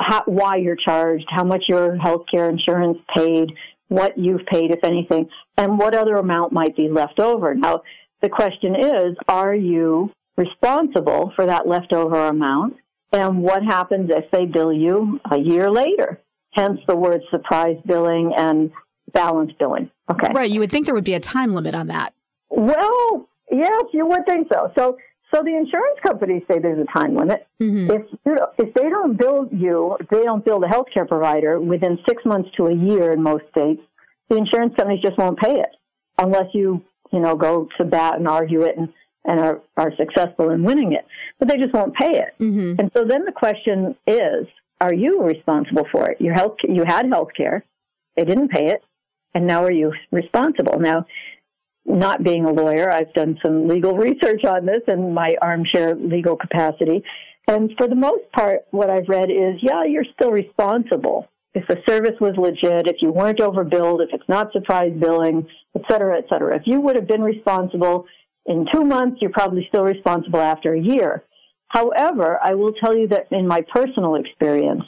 how, 0.00 0.22
why 0.26 0.56
you're 0.56 0.76
charged, 0.76 1.26
how 1.28 1.44
much 1.44 1.64
your 1.68 1.96
health 1.96 2.22
care 2.30 2.50
insurance 2.50 2.98
paid, 3.16 3.52
what 3.88 4.18
you've 4.18 4.44
paid, 4.46 4.70
if 4.70 4.82
anything, 4.82 5.28
and 5.56 5.78
what 5.78 5.94
other 5.94 6.16
amount 6.16 6.52
might 6.52 6.76
be 6.76 6.88
left 6.88 7.20
over. 7.20 7.54
Now, 7.54 7.82
the 8.22 8.28
question 8.28 8.74
is, 8.74 9.16
are 9.28 9.54
you 9.54 10.10
responsible 10.38 11.32
for 11.36 11.44
that 11.46 11.66
leftover 11.68 12.26
amount? 12.28 12.76
And 13.12 13.42
what 13.42 13.62
happens 13.62 14.10
if 14.10 14.30
they 14.30 14.46
bill 14.46 14.72
you 14.72 15.20
a 15.30 15.38
year 15.38 15.70
later? 15.70 16.20
Hence 16.52 16.80
the 16.86 16.96
word 16.96 17.20
surprise 17.30 17.76
billing 17.86 18.32
and 18.36 18.70
balance 19.12 19.52
billing. 19.58 19.90
Okay. 20.10 20.32
Right. 20.32 20.50
You 20.50 20.60
would 20.60 20.70
think 20.70 20.86
there 20.86 20.94
would 20.94 21.04
be 21.04 21.14
a 21.14 21.20
time 21.20 21.54
limit 21.54 21.74
on 21.74 21.88
that. 21.88 22.14
Well, 22.50 23.28
yes, 23.50 23.82
you 23.92 24.06
would 24.06 24.24
think 24.26 24.48
so. 24.52 24.72
So, 24.78 24.96
so 25.34 25.42
the 25.42 25.54
insurance 25.56 25.98
companies 26.06 26.42
say 26.50 26.58
there's 26.58 26.80
a 26.80 26.98
time 26.98 27.16
limit. 27.16 27.46
hmm 27.58 27.90
If 27.90 28.02
you 28.24 28.34
know, 28.34 28.48
if 28.58 28.72
they 28.74 28.88
don't 28.88 29.18
bill 29.18 29.48
you, 29.52 29.96
if 30.00 30.08
they 30.08 30.22
don't 30.22 30.44
bill 30.44 30.60
the 30.60 30.66
healthcare 30.66 31.06
provider 31.06 31.60
within 31.60 31.98
six 32.08 32.24
months 32.24 32.50
to 32.56 32.66
a 32.66 32.74
year 32.74 33.12
in 33.12 33.22
most 33.22 33.44
states, 33.50 33.82
the 34.28 34.36
insurance 34.36 34.74
companies 34.76 35.02
just 35.02 35.18
won't 35.18 35.38
pay 35.38 35.54
it 35.54 35.70
unless 36.18 36.46
you 36.52 36.82
you 37.12 37.20
know 37.20 37.34
go 37.34 37.68
to 37.78 37.84
bat 37.84 38.14
and 38.18 38.28
argue 38.28 38.62
it 38.62 38.76
and 38.76 38.88
and 39.28 39.38
are, 39.40 39.60
are 39.76 39.92
successful 39.96 40.50
in 40.50 40.64
winning 40.64 40.92
it. 40.92 41.06
But 41.38 41.48
they 41.48 41.58
just 41.58 41.74
won't 41.74 41.94
pay 41.94 42.18
it. 42.18 42.34
hmm 42.38 42.74
And 42.78 42.90
so 42.96 43.04
then 43.04 43.24
the 43.24 43.32
question 43.32 43.94
is, 44.06 44.46
are 44.80 44.94
you 44.94 45.22
responsible 45.22 45.86
for 45.92 46.10
it? 46.10 46.20
Your 46.20 46.34
health, 46.34 46.56
you 46.62 46.82
had 46.86 47.06
health 47.06 47.28
care, 47.36 47.64
they 48.16 48.24
didn't 48.24 48.50
pay 48.50 48.66
it, 48.66 48.82
and 49.34 49.46
now 49.46 49.62
are 49.64 49.72
you 49.72 49.92
responsible? 50.10 50.80
Now, 50.80 51.06
not 51.84 52.22
being 52.22 52.44
a 52.44 52.52
lawyer, 52.52 52.90
I've 52.90 53.12
done 53.12 53.38
some 53.42 53.68
legal 53.68 53.96
research 54.08 54.44
on 54.44 54.66
this 54.66 54.82
in 54.88 55.12
my 55.12 55.36
armchair 55.42 55.94
legal 55.94 56.36
capacity. 56.36 57.02
And 57.46 57.72
for 57.78 57.88
the 57.88 57.94
most 57.94 58.30
part, 58.32 58.60
what 58.70 58.90
I've 58.90 59.08
read 59.08 59.30
is, 59.30 59.54
yeah, 59.62 59.84
you're 59.84 60.04
still 60.14 60.30
responsible. 60.30 61.28
If 61.54 61.66
the 61.66 61.78
service 61.88 62.20
was 62.20 62.34
legit, 62.36 62.86
if 62.86 62.96
you 63.00 63.10
weren't 63.10 63.38
overbilled, 63.38 64.02
if 64.02 64.10
it's 64.12 64.28
not 64.28 64.52
surprise 64.52 64.92
billing, 64.98 65.46
et 65.74 65.82
cetera, 65.90 66.18
et 66.18 66.24
cetera. 66.28 66.56
If 66.56 66.62
you 66.66 66.80
would 66.80 66.94
have 66.94 67.08
been 67.08 67.22
responsible 67.22 68.04
in 68.48 68.66
two 68.72 68.84
months, 68.84 69.18
you're 69.20 69.30
probably 69.30 69.64
still 69.68 69.84
responsible 69.84 70.40
after 70.40 70.72
a 70.74 70.80
year. 70.80 71.22
However, 71.68 72.38
I 72.42 72.54
will 72.54 72.72
tell 72.72 72.96
you 72.96 73.06
that 73.08 73.26
in 73.30 73.46
my 73.46 73.62
personal 73.72 74.14
experience, 74.16 74.82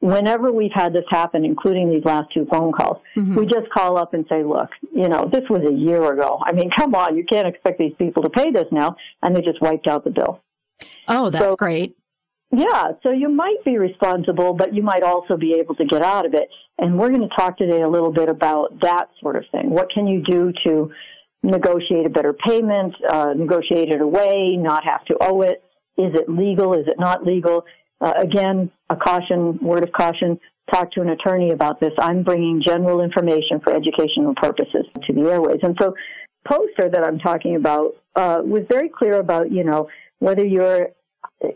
whenever 0.00 0.50
we've 0.50 0.72
had 0.74 0.92
this 0.92 1.04
happen, 1.10 1.44
including 1.44 1.90
these 1.90 2.04
last 2.04 2.32
two 2.34 2.46
phone 2.50 2.72
calls, 2.72 2.96
Mhm. 3.16 3.36
we 3.36 3.46
just 3.46 3.68
call 3.70 3.96
up 3.98 4.14
and 4.14 4.24
say, 4.28 4.42
look, 4.42 4.70
you 4.92 5.08
know, 5.08 5.28
this 5.32 5.48
was 5.48 5.62
a 5.64 5.72
year 5.72 6.02
ago. 6.12 6.40
I 6.44 6.52
mean, 6.52 6.70
come 6.76 6.94
on, 6.94 7.16
you 7.16 7.24
can't 7.24 7.46
expect 7.46 7.78
these 7.78 7.94
people 7.98 8.22
to 8.24 8.30
pay 8.30 8.50
this 8.50 8.66
now. 8.72 8.96
And 9.22 9.36
they 9.36 9.42
just 9.42 9.60
wiped 9.60 9.86
out 9.86 10.04
the 10.04 10.10
bill. 10.10 10.40
Oh, 11.06 11.30
that's 11.30 11.50
So- 11.50 11.56
great. 11.56 11.94
Yeah, 12.54 12.92
so 13.02 13.10
you 13.10 13.30
might 13.30 13.64
be 13.64 13.78
responsible, 13.78 14.52
but 14.52 14.74
you 14.74 14.82
might 14.82 15.02
also 15.02 15.38
be 15.38 15.54
able 15.54 15.74
to 15.76 15.86
get 15.86 16.02
out 16.02 16.26
of 16.26 16.34
it. 16.34 16.50
And 16.78 16.98
we're 16.98 17.08
going 17.08 17.22
to 17.26 17.34
talk 17.34 17.56
today 17.56 17.80
a 17.80 17.88
little 17.88 18.12
bit 18.12 18.28
about 18.28 18.78
that 18.80 19.08
sort 19.22 19.36
of 19.36 19.44
thing. 19.52 19.70
What 19.70 19.90
can 19.90 20.06
you 20.06 20.20
do 20.20 20.52
to 20.66 20.90
negotiate 21.42 22.06
a 22.06 22.10
better 22.10 22.32
payment, 22.32 22.94
uh, 23.08 23.32
negotiate 23.34 23.90
it 23.90 24.00
away, 24.00 24.56
not 24.56 24.84
have 24.84 25.04
to 25.06 25.16
owe 25.20 25.42
it? 25.42 25.62
Is 25.98 26.14
it 26.14 26.28
legal? 26.28 26.74
Is 26.74 26.86
it 26.86 26.98
not 26.98 27.24
legal? 27.24 27.64
Uh, 28.00 28.14
again, 28.16 28.70
a 28.90 28.96
caution, 28.96 29.58
word 29.60 29.82
of 29.82 29.92
caution, 29.92 30.38
talk 30.72 30.90
to 30.92 31.00
an 31.00 31.10
attorney 31.10 31.50
about 31.50 31.80
this. 31.80 31.92
I'm 31.98 32.22
bringing 32.22 32.62
general 32.64 33.00
information 33.00 33.60
for 33.62 33.72
educational 33.74 34.34
purposes 34.34 34.86
to 35.06 35.12
the 35.12 35.30
airways. 35.30 35.60
And 35.62 35.76
so, 35.80 35.94
poster 36.48 36.88
that 36.90 37.04
I'm 37.04 37.18
talking 37.18 37.56
about 37.56 37.94
uh, 38.16 38.40
was 38.44 38.64
very 38.68 38.88
clear 38.88 39.20
about, 39.20 39.52
you 39.52 39.64
know, 39.64 39.88
whether 40.18 40.44
you're 40.44 40.88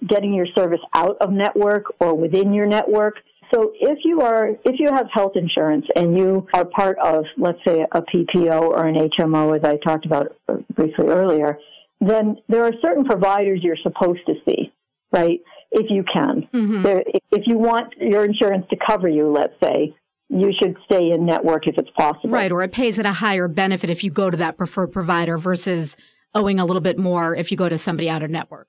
getting 0.07 0.35
your 0.35 0.47
service 0.57 0.81
out 0.95 1.17
of 1.21 1.31
network 1.31 1.85
or 2.01 2.15
within 2.15 2.53
your 2.53 2.67
network. 2.67 3.17
So 3.55 3.73
if 3.81 3.99
you 4.05 4.21
are, 4.21 4.51
if 4.65 4.79
you 4.79 4.89
have 4.93 5.07
health 5.13 5.33
insurance 5.37 5.87
and 5.95 6.19
you 6.19 6.47
are 6.53 6.65
part 6.65 6.99
of, 6.99 7.25
let's 7.37 7.59
say, 7.67 7.85
a 7.93 8.03
PPO 8.03 8.61
or 8.61 8.87
an 8.87 8.95
HMO, 8.95 9.57
as 9.57 9.65
I 9.65 9.77
talked 9.77 10.07
about 10.07 10.37
briefly 10.75 11.07
earlier, 11.07 11.59
then 12.01 12.37
there 12.49 12.65
are 12.65 12.73
certain 12.83 13.05
providers 13.05 13.61
you're 13.63 13.77
supposed 13.83 14.21
to 14.27 14.35
see, 14.49 14.73
right? 15.13 15.41
If 15.71 15.87
you 15.91 16.05
can. 16.13 16.49
Mm-hmm. 16.53 16.83
There, 16.83 17.03
if 17.31 17.43
you 17.47 17.59
want 17.59 17.95
your 17.99 18.25
insurance 18.25 18.67
to 18.71 18.77
cover 18.87 19.09
you, 19.09 19.31
let's 19.33 19.55
say, 19.63 19.95
you 20.29 20.53
should 20.61 20.77
stay 20.85 21.11
in 21.11 21.25
network 21.25 21.69
if 21.69 21.79
it's 21.79 21.91
possible. 21.97 22.31
Right, 22.31 22.51
or 22.51 22.63
it 22.63 22.73
pays 22.73 22.99
at 22.99 23.07
a 23.07 23.13
higher 23.13 23.47
benefit 23.47 23.91
if 23.91 24.03
you 24.03 24.11
go 24.11 24.29
to 24.29 24.37
that 24.39 24.57
preferred 24.57 24.89
provider 24.89 25.39
versus 25.39 25.97
owing 26.35 26.59
a 26.59 26.67
little 26.67 26.81
bit 26.81 26.99
more 26.99 27.35
if 27.37 27.51
you 27.51 27.57
go 27.57 27.69
to 27.69 27.79
somebody 27.79 28.11
out 28.11 28.23
of 28.23 28.31
network. 28.31 28.69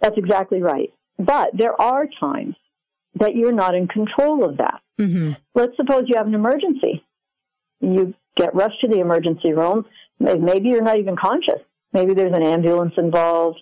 That's 0.00 0.18
exactly 0.18 0.60
right. 0.60 0.92
But 1.18 1.50
there 1.54 1.80
are 1.80 2.06
times 2.20 2.56
that 3.16 3.34
you're 3.34 3.52
not 3.52 3.74
in 3.74 3.86
control 3.88 4.44
of 4.44 4.56
that. 4.58 4.80
Mm-hmm. 5.00 5.32
Let's 5.54 5.76
suppose 5.76 6.04
you 6.06 6.14
have 6.16 6.26
an 6.26 6.34
emergency. 6.34 7.04
You 7.80 8.14
get 8.36 8.54
rushed 8.54 8.80
to 8.80 8.88
the 8.88 9.00
emergency 9.00 9.52
room. 9.52 9.84
Maybe 10.18 10.68
you're 10.68 10.82
not 10.82 10.98
even 10.98 11.16
conscious. 11.16 11.60
Maybe 11.92 12.14
there's 12.14 12.34
an 12.34 12.42
ambulance 12.42 12.94
involved. 12.96 13.60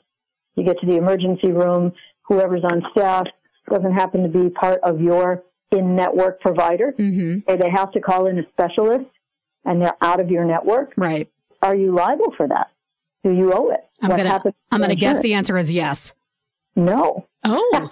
You 0.54 0.64
get 0.64 0.78
to 0.80 0.86
the 0.86 0.96
emergency 0.96 1.50
room. 1.50 1.92
Whoever's 2.22 2.62
on 2.64 2.82
staff 2.92 3.26
doesn't 3.70 3.94
happen 3.94 4.22
to 4.22 4.28
be 4.28 4.50
part 4.50 4.80
of 4.82 5.00
your 5.00 5.42
in 5.70 5.96
network 5.96 6.40
provider. 6.40 6.94
Mm-hmm. 6.98 7.50
Or 7.50 7.56
they 7.56 7.70
have 7.70 7.92
to 7.92 8.00
call 8.00 8.26
in 8.26 8.38
a 8.38 8.42
specialist 8.52 9.06
and 9.64 9.80
they're 9.80 9.96
out 10.00 10.20
of 10.20 10.30
your 10.30 10.44
network. 10.44 10.92
Right. 10.96 11.30
Are 11.62 11.74
you 11.74 11.94
liable 11.94 12.32
for 12.36 12.48
that? 12.48 12.70
Do 13.24 13.32
you 13.32 13.52
owe 13.52 13.70
it? 13.70 13.80
I'm 14.02 14.10
gonna, 14.10 14.42
I'm 14.70 14.80
going 14.80 14.90
to 14.90 14.96
guess 14.96 15.20
the 15.20 15.34
answer 15.34 15.56
is 15.56 15.72
yes. 15.72 16.14
No. 16.74 17.28
Oh. 17.44 17.88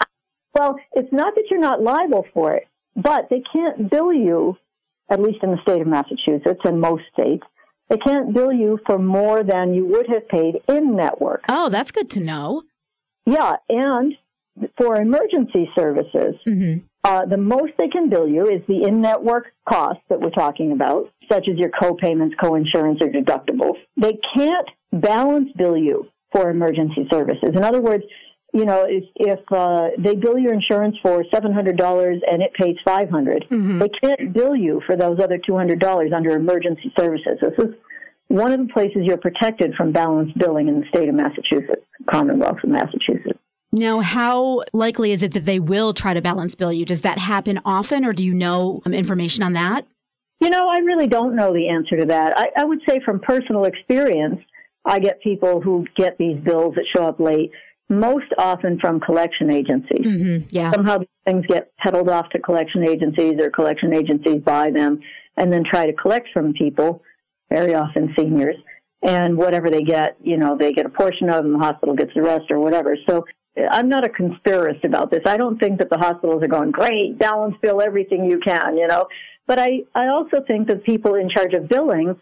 Well, 0.58 0.76
it's 0.92 1.12
not 1.12 1.34
that 1.34 1.44
you're 1.50 1.60
not 1.60 1.82
liable 1.82 2.26
for 2.34 2.52
it, 2.52 2.66
but 2.96 3.28
they 3.30 3.42
can't 3.52 3.90
bill 3.90 4.12
you, 4.12 4.56
at 5.10 5.20
least 5.20 5.38
in 5.42 5.50
the 5.50 5.58
state 5.62 5.80
of 5.80 5.86
Massachusetts 5.86 6.60
and 6.64 6.80
most 6.80 7.04
states, 7.12 7.44
they 7.88 7.96
can't 7.96 8.32
bill 8.32 8.52
you 8.52 8.78
for 8.86 8.98
more 8.98 9.42
than 9.42 9.74
you 9.74 9.84
would 9.86 10.06
have 10.08 10.28
paid 10.28 10.60
in 10.68 10.94
network. 10.94 11.44
Oh, 11.48 11.68
that's 11.68 11.90
good 11.90 12.08
to 12.10 12.20
know. 12.20 12.62
Yeah, 13.26 13.56
and 13.68 14.14
for 14.78 14.96
emergency 14.96 15.68
services, 15.78 16.36
mm-hmm. 16.46 16.78
uh, 17.04 17.26
the 17.26 17.36
most 17.36 17.72
they 17.78 17.88
can 17.88 18.08
bill 18.08 18.28
you 18.28 18.46
is 18.46 18.62
the 18.68 18.84
in 18.86 19.00
network 19.00 19.52
cost 19.68 19.98
that 20.08 20.20
we're 20.20 20.30
talking 20.30 20.72
about, 20.72 21.10
such 21.30 21.48
as 21.48 21.58
your 21.58 21.70
co 21.70 21.94
payments, 21.94 22.34
co 22.40 22.54
insurance, 22.54 23.00
or 23.02 23.08
deductibles. 23.08 23.74
They 23.96 24.18
can't 24.36 24.68
balance 24.92 25.50
bill 25.56 25.76
you 25.76 26.06
for 26.32 26.50
emergency 26.50 27.06
services. 27.10 27.50
In 27.54 27.64
other 27.64 27.80
words, 27.80 28.04
you 28.52 28.64
know, 28.64 28.84
if, 28.88 29.04
if 29.14 29.40
uh, 29.52 29.88
they 29.98 30.16
bill 30.16 30.36
your 30.36 30.52
insurance 30.52 30.96
for 31.02 31.24
seven 31.32 31.52
hundred 31.52 31.76
dollars 31.76 32.20
and 32.30 32.42
it 32.42 32.52
pays 32.54 32.76
five 32.84 33.08
hundred, 33.08 33.44
mm 33.50 33.56
mm-hmm. 33.56 33.78
they 33.78 33.88
can't 33.88 34.32
bill 34.32 34.56
you 34.56 34.80
for 34.86 34.96
those 34.96 35.20
other 35.20 35.38
two 35.38 35.56
hundred 35.56 35.78
dollars 35.78 36.12
under 36.14 36.30
emergency 36.30 36.92
services. 36.98 37.38
This 37.40 37.52
is 37.58 37.74
one 38.28 38.52
of 38.52 38.58
the 38.58 38.72
places 38.72 39.02
you're 39.02 39.18
protected 39.18 39.74
from 39.74 39.92
balanced 39.92 40.36
billing 40.38 40.68
in 40.68 40.80
the 40.80 40.86
state 40.88 41.08
of 41.08 41.14
Massachusetts, 41.14 41.84
Commonwealth 42.10 42.58
of 42.62 42.70
Massachusetts. 42.70 43.38
Now, 43.72 44.00
how 44.00 44.64
likely 44.72 45.12
is 45.12 45.22
it 45.22 45.32
that 45.32 45.44
they 45.44 45.60
will 45.60 45.94
try 45.94 46.12
to 46.12 46.20
balance 46.20 46.56
bill 46.56 46.72
you? 46.72 46.84
Does 46.84 47.02
that 47.02 47.18
happen 47.18 47.60
often, 47.64 48.04
or 48.04 48.12
do 48.12 48.24
you 48.24 48.34
know 48.34 48.82
um, 48.84 48.92
information 48.92 49.44
on 49.44 49.52
that? 49.52 49.86
You 50.40 50.50
know, 50.50 50.68
I 50.68 50.78
really 50.78 51.06
don't 51.06 51.36
know 51.36 51.52
the 51.52 51.68
answer 51.68 51.98
to 51.98 52.06
that. 52.06 52.36
I, 52.36 52.48
I 52.56 52.64
would 52.64 52.80
say 52.88 53.00
from 53.04 53.20
personal 53.20 53.64
experience, 53.64 54.40
I 54.84 54.98
get 54.98 55.20
people 55.22 55.60
who 55.60 55.86
get 55.96 56.16
these 56.18 56.38
bills 56.42 56.74
that 56.74 56.86
show 56.96 57.06
up 57.06 57.20
late 57.20 57.52
most 57.90 58.32
often 58.38 58.78
from 58.78 59.00
collection 59.00 59.50
agencies. 59.50 60.06
Mm-hmm, 60.06 60.46
yeah. 60.50 60.72
Somehow 60.72 61.00
things 61.26 61.44
get 61.46 61.76
peddled 61.76 62.08
off 62.08 62.30
to 62.30 62.38
collection 62.38 62.88
agencies 62.88 63.34
or 63.40 63.50
collection 63.50 63.92
agencies 63.92 64.40
buy 64.42 64.70
them 64.70 65.00
and 65.36 65.52
then 65.52 65.64
try 65.64 65.86
to 65.86 65.92
collect 65.92 66.28
from 66.32 66.52
people, 66.52 67.02
very 67.50 67.74
often 67.74 68.14
seniors. 68.16 68.56
And 69.02 69.36
whatever 69.36 69.70
they 69.70 69.82
get, 69.82 70.16
you 70.22 70.36
know, 70.36 70.56
they 70.58 70.72
get 70.72 70.86
a 70.86 70.90
portion 70.90 71.30
of 71.30 71.44
and 71.44 71.54
the 71.54 71.58
hospital 71.58 71.94
gets 71.94 72.12
the 72.14 72.22
rest 72.22 72.44
or 72.50 72.60
whatever. 72.60 72.96
So 73.08 73.24
I'm 73.70 73.88
not 73.88 74.04
a 74.04 74.08
conspiracist 74.08 74.84
about 74.84 75.10
this. 75.10 75.22
I 75.26 75.36
don't 75.36 75.58
think 75.58 75.78
that 75.78 75.90
the 75.90 75.98
hospitals 75.98 76.42
are 76.42 76.48
going, 76.48 76.70
great, 76.70 77.18
balance 77.18 77.56
bill 77.60 77.82
everything 77.82 78.30
you 78.30 78.38
can, 78.38 78.76
you 78.76 78.86
know. 78.86 79.06
But 79.46 79.58
I, 79.58 79.80
I 79.94 80.08
also 80.08 80.44
think 80.46 80.68
that 80.68 80.84
people 80.84 81.14
in 81.14 81.28
charge 81.28 81.54
of 81.54 81.68
billing, 81.68 82.14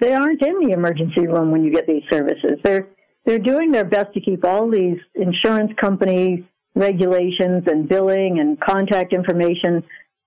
they 0.00 0.12
aren't 0.12 0.42
in 0.42 0.66
the 0.66 0.72
emergency 0.72 1.26
room 1.26 1.52
when 1.52 1.62
you 1.62 1.70
get 1.70 1.86
these 1.86 2.02
services. 2.10 2.58
They're 2.64 2.88
they're 3.24 3.38
doing 3.38 3.72
their 3.72 3.84
best 3.84 4.12
to 4.14 4.20
keep 4.20 4.44
all 4.44 4.70
these 4.70 4.98
insurance 5.14 5.72
company 5.80 6.46
regulations 6.74 7.64
and 7.66 7.88
billing 7.88 8.38
and 8.40 8.60
contact 8.60 9.12
information 9.12 9.82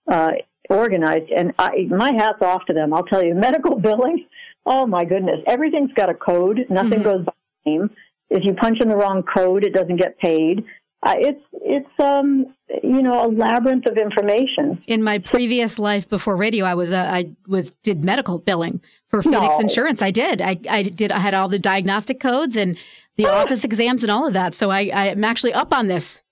uh, 0.07 0.31
organized. 0.69 1.29
And 1.35 1.53
I, 1.59 1.87
my 1.89 2.13
hat's 2.13 2.41
off 2.41 2.65
to 2.67 2.73
them. 2.73 2.93
I'll 2.93 3.05
tell 3.05 3.23
you, 3.23 3.35
medical 3.35 3.79
billing. 3.79 4.25
Oh 4.65 4.85
my 4.85 5.05
goodness, 5.05 5.39
everything's 5.47 5.93
got 5.93 6.09
a 6.09 6.13
code. 6.13 6.65
Nothing 6.69 6.99
mm-hmm. 6.99 7.03
goes 7.03 7.25
by 7.25 7.33
name. 7.65 7.89
If 8.29 8.43
you 8.43 8.53
punch 8.53 8.79
in 8.81 8.89
the 8.89 8.95
wrong 8.95 9.23
code, 9.23 9.63
it 9.63 9.73
doesn't 9.73 9.97
get 9.97 10.17
paid. 10.19 10.65
Uh, 11.07 11.13
it's 11.19 11.43
it's 11.53 11.99
um 11.99 12.53
you 12.83 13.01
know 13.01 13.25
a 13.25 13.29
labyrinth 13.29 13.85
of 13.85 13.97
information. 13.97 14.83
In 14.87 15.01
my 15.01 15.19
previous 15.19 15.79
life 15.79 16.09
before 16.09 16.35
radio, 16.35 16.65
I 16.65 16.73
was 16.73 16.91
uh, 16.91 17.07
I 17.09 17.31
was 17.47 17.71
did 17.81 18.03
medical 18.03 18.39
billing 18.39 18.81
for 19.09 19.21
Phoenix 19.23 19.55
no. 19.55 19.59
Insurance. 19.59 20.01
I 20.01 20.11
did. 20.11 20.41
I 20.41 20.59
I 20.69 20.83
did. 20.83 21.13
I 21.13 21.19
had 21.19 21.33
all 21.33 21.47
the 21.47 21.59
diagnostic 21.59 22.19
codes 22.19 22.57
and 22.57 22.77
the 23.15 23.25
office 23.31 23.63
exams 23.63 24.03
and 24.03 24.11
all 24.11 24.27
of 24.27 24.33
that. 24.33 24.53
So 24.53 24.69
I 24.69 24.91
I'm 24.93 25.23
actually 25.23 25.53
up 25.53 25.73
on 25.73 25.87
this. 25.87 26.23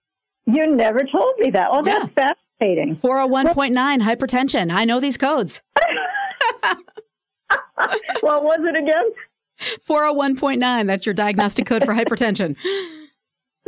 You 0.45 0.67
never 0.75 0.99
told 0.99 1.35
me 1.39 1.51
that. 1.51 1.69
Oh, 1.71 1.81
that's 1.81 2.09
yeah. 2.17 2.33
fascinating. 2.59 2.97
Four 2.97 3.19
hundred 3.19 3.29
oh 3.29 3.31
one 3.31 3.53
point 3.53 3.73
nine 3.73 4.01
hypertension. 4.01 4.73
I 4.73 4.83
know 4.83 4.99
these 4.99 5.17
codes. 5.17 5.61
what 8.21 8.43
was 8.43 8.59
it 8.61 8.75
again? 8.75 9.05
401.9. 9.87 10.87
That's 10.87 11.05
your 11.05 11.13
diagnostic 11.13 11.65
code 11.65 11.85
for 11.85 11.93
hypertension. 11.93 12.57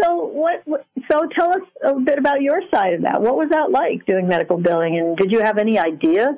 So 0.01 0.25
what? 0.25 0.63
So 1.11 1.27
tell 1.35 1.49
us 1.49 1.61
a 1.83 1.99
bit 1.99 2.19
about 2.19 2.41
your 2.41 2.61
side 2.73 2.93
of 2.93 3.01
that. 3.01 3.21
What 3.21 3.35
was 3.35 3.49
that 3.51 3.71
like 3.71 4.05
doing 4.05 4.27
medical 4.27 4.57
billing, 4.57 4.97
and 4.97 5.17
did 5.17 5.31
you 5.31 5.41
have 5.41 5.57
any 5.57 5.79
idea 5.79 6.37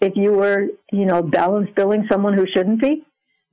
if 0.00 0.12
you 0.14 0.32
were, 0.32 0.66
you 0.92 1.06
know, 1.06 1.22
balance 1.22 1.70
billing 1.74 2.06
someone 2.10 2.34
who 2.34 2.46
shouldn't 2.54 2.80
be? 2.80 3.04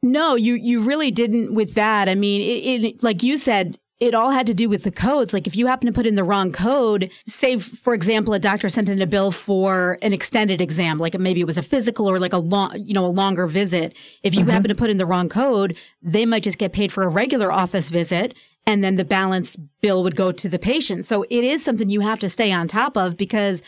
No, 0.02 0.36
you 0.36 0.56
you 0.56 0.82
really 0.82 1.10
didn't 1.10 1.54
with 1.54 1.74
that. 1.76 2.10
I 2.10 2.16
mean, 2.16 2.42
it, 2.42 2.84
it, 2.84 3.04
like 3.04 3.24
you 3.24 3.38
said, 3.38 3.80
it 4.00 4.14
all 4.14 4.32
had 4.32 4.46
to 4.48 4.54
do 4.54 4.68
with 4.68 4.84
the 4.84 4.92
codes. 4.92 5.34
Like 5.34 5.48
if 5.48 5.56
you 5.56 5.68
happen 5.68 5.88
to 5.88 5.94
put 5.94 6.06
in 6.06 6.16
the 6.16 6.24
wrong 6.24 6.52
code, 6.52 7.10
say 7.26 7.58
for 7.58 7.94
example, 7.94 8.34
a 8.34 8.40
doctor 8.40 8.68
sent 8.70 8.90
in 8.90 9.02
a 9.02 9.08
bill 9.08 9.32
for 9.32 9.98
an 10.02 10.12
extended 10.12 10.62
exam, 10.62 10.98
like 11.00 11.18
maybe 11.18 11.40
it 11.40 11.48
was 11.48 11.58
a 11.58 11.64
physical 11.64 12.10
or 12.10 12.20
like 12.20 12.34
a 12.34 12.38
long, 12.38 12.78
you 12.78 12.94
know, 12.94 13.06
a 13.06 13.08
longer 13.08 13.48
visit. 13.48 13.96
If 14.22 14.36
you 14.36 14.42
mm-hmm. 14.42 14.50
happen 14.50 14.70
to 14.70 14.76
put 14.76 14.90
in 14.90 14.98
the 14.98 15.06
wrong 15.06 15.30
code, 15.30 15.78
they 16.02 16.26
might 16.26 16.44
just 16.44 16.58
get 16.58 16.74
paid 16.74 16.92
for 16.92 17.04
a 17.04 17.08
regular 17.08 17.52
office 17.52 17.90
visit 17.90 18.36
and 18.68 18.84
then 18.84 18.96
the 18.96 19.06
balance 19.06 19.58
bill 19.82 20.04
would 20.04 20.16
go 20.16 20.32
to 20.32 20.50
the 20.50 20.60
patient. 20.60 21.06
So 21.06 21.24
it 21.30 21.44
is 21.44 21.64
something 21.64 21.90
you 21.90 22.02
have 22.02 22.20
to 22.20 22.30
stay 22.30 22.52
on 22.52 22.68
top 22.68 22.98
of 22.98 23.18
because 23.18 23.62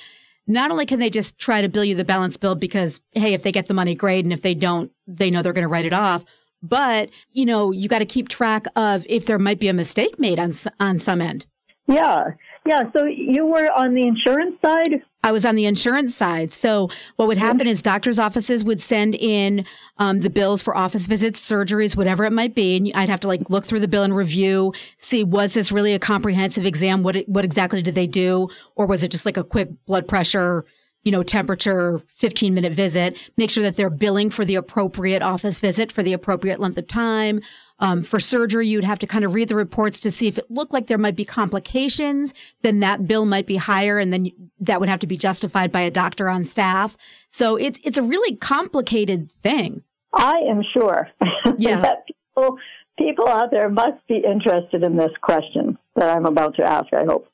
not 0.47 0.71
only 0.71 0.85
can 0.85 0.99
they 0.99 1.09
just 1.09 1.37
try 1.37 1.61
to 1.61 1.69
bill 1.69 1.83
you 1.83 1.95
the 1.95 2.05
balance 2.05 2.37
bill 2.37 2.55
because 2.55 3.01
hey, 3.11 3.33
if 3.33 3.43
they 3.43 3.51
get 3.51 3.67
the 3.67 3.73
money 3.73 3.95
great 3.95 4.25
and 4.25 4.33
if 4.33 4.41
they 4.41 4.53
don't, 4.53 4.91
they 5.05 5.29
know 5.29 5.41
they're 5.41 5.53
going 5.53 5.63
to 5.63 5.67
write 5.67 5.85
it 5.85 5.93
off 5.93 6.25
but, 6.61 7.09
you 7.31 7.45
know, 7.45 7.71
you 7.71 7.87
got 7.87 7.99
to 7.99 8.05
keep 8.05 8.29
track 8.29 8.65
of 8.75 9.05
if 9.07 9.25
there 9.25 9.39
might 9.39 9.59
be 9.59 9.67
a 9.67 9.73
mistake 9.73 10.19
made 10.19 10.39
on 10.39 10.53
on 10.79 10.99
some 10.99 11.21
end. 11.21 11.45
Yeah. 11.87 12.31
Yeah, 12.65 12.83
so 12.95 13.05
you 13.05 13.45
were 13.45 13.71
on 13.71 13.93
the 13.93 14.05
insurance 14.05 14.55
side? 14.63 15.01
I 15.27 15.31
was 15.33 15.43
on 15.43 15.55
the 15.55 15.65
insurance 15.65 16.15
side. 16.15 16.53
So 16.53 16.89
what 17.17 17.27
would 17.27 17.37
happen 17.37 17.67
is 17.67 17.81
doctors' 17.81 18.17
offices 18.17 18.63
would 18.63 18.79
send 18.79 19.13
in 19.13 19.65
um, 19.97 20.21
the 20.21 20.29
bills 20.29 20.61
for 20.61 20.75
office 20.75 21.05
visits, 21.05 21.45
surgeries, 21.45 21.97
whatever 21.97 22.23
it 22.23 22.31
might 22.31 22.55
be, 22.55 22.77
and 22.77 22.91
I'd 22.95 23.09
have 23.09 23.19
to 23.19 23.27
like 23.27 23.49
look 23.49 23.65
through 23.65 23.81
the 23.81 23.89
bill 23.89 24.03
and 24.03 24.15
review, 24.15 24.73
see 24.97 25.25
was 25.25 25.53
this 25.53 25.69
really 25.69 25.93
a 25.93 25.99
comprehensive 25.99 26.65
exam? 26.65 27.03
What 27.03 27.17
what 27.27 27.43
exactly 27.43 27.81
did 27.81 27.93
they 27.93 28.07
do, 28.07 28.47
or 28.77 28.85
was 28.85 29.03
it 29.03 29.11
just 29.11 29.25
like 29.25 29.35
a 29.35 29.43
quick 29.43 29.67
blood 29.85 30.07
pressure? 30.07 30.63
you 31.03 31.11
know, 31.11 31.23
temperature, 31.23 32.01
15 32.09 32.53
minute 32.53 32.73
visit, 32.73 33.17
make 33.37 33.49
sure 33.49 33.63
that 33.63 33.77
they're 33.77 33.89
billing 33.89 34.29
for 34.29 34.43
the 34.43 34.55
appropriate 34.55 35.21
office 35.21 35.57
visit 35.57 35.89
for 35.89 36.03
the 36.03 36.11
appropriate 36.11 36.59
length 36.59 36.77
of 36.77 36.85
time. 36.85 37.39
Um, 37.79 38.03
for 38.03 38.19
surgery, 38.19 38.67
you'd 38.67 38.83
have 38.83 38.99
to 38.99 39.07
kind 39.07 39.23
of 39.23 39.35
read 39.35 39.49
the 39.49 39.55
reports 39.55 39.99
to 39.99 40.11
see 40.11 40.27
if 40.27 40.37
it 40.37 40.49
looked 40.49 40.73
like 40.73 40.87
there 40.87 40.97
might 40.97 41.15
be 41.15 41.25
complications, 41.25 42.33
then 42.63 42.79
that 42.79 43.07
bill 43.07 43.25
might 43.25 43.45
be 43.45 43.57
higher 43.57 43.99
and 43.99 44.11
then 44.11 44.31
that 44.59 44.79
would 44.79 44.89
have 44.89 44.99
to 45.01 45.07
be 45.07 45.17
justified 45.17 45.71
by 45.71 45.81
a 45.81 45.91
doctor 45.91 46.27
on 46.27 46.43
staff. 46.43 46.97
So 47.29 47.55
it's, 47.55 47.79
it's 47.83 47.97
a 47.97 48.03
really 48.03 48.35
complicated 48.35 49.31
thing. 49.43 49.83
I 50.13 50.37
am 50.49 50.63
sure 50.73 51.07
yeah. 51.57 51.81
that 51.81 52.05
people, 52.07 52.57
people 52.97 53.27
out 53.27 53.51
there 53.51 53.69
must 53.69 54.05
be 54.07 54.23
interested 54.25 54.81
in 54.81 54.97
this 54.97 55.11
question 55.21 55.77
that 55.95 56.15
I'm 56.15 56.25
about 56.25 56.55
to 56.55 56.63
ask, 56.63 56.91
I 56.93 57.05
hope. 57.05 57.27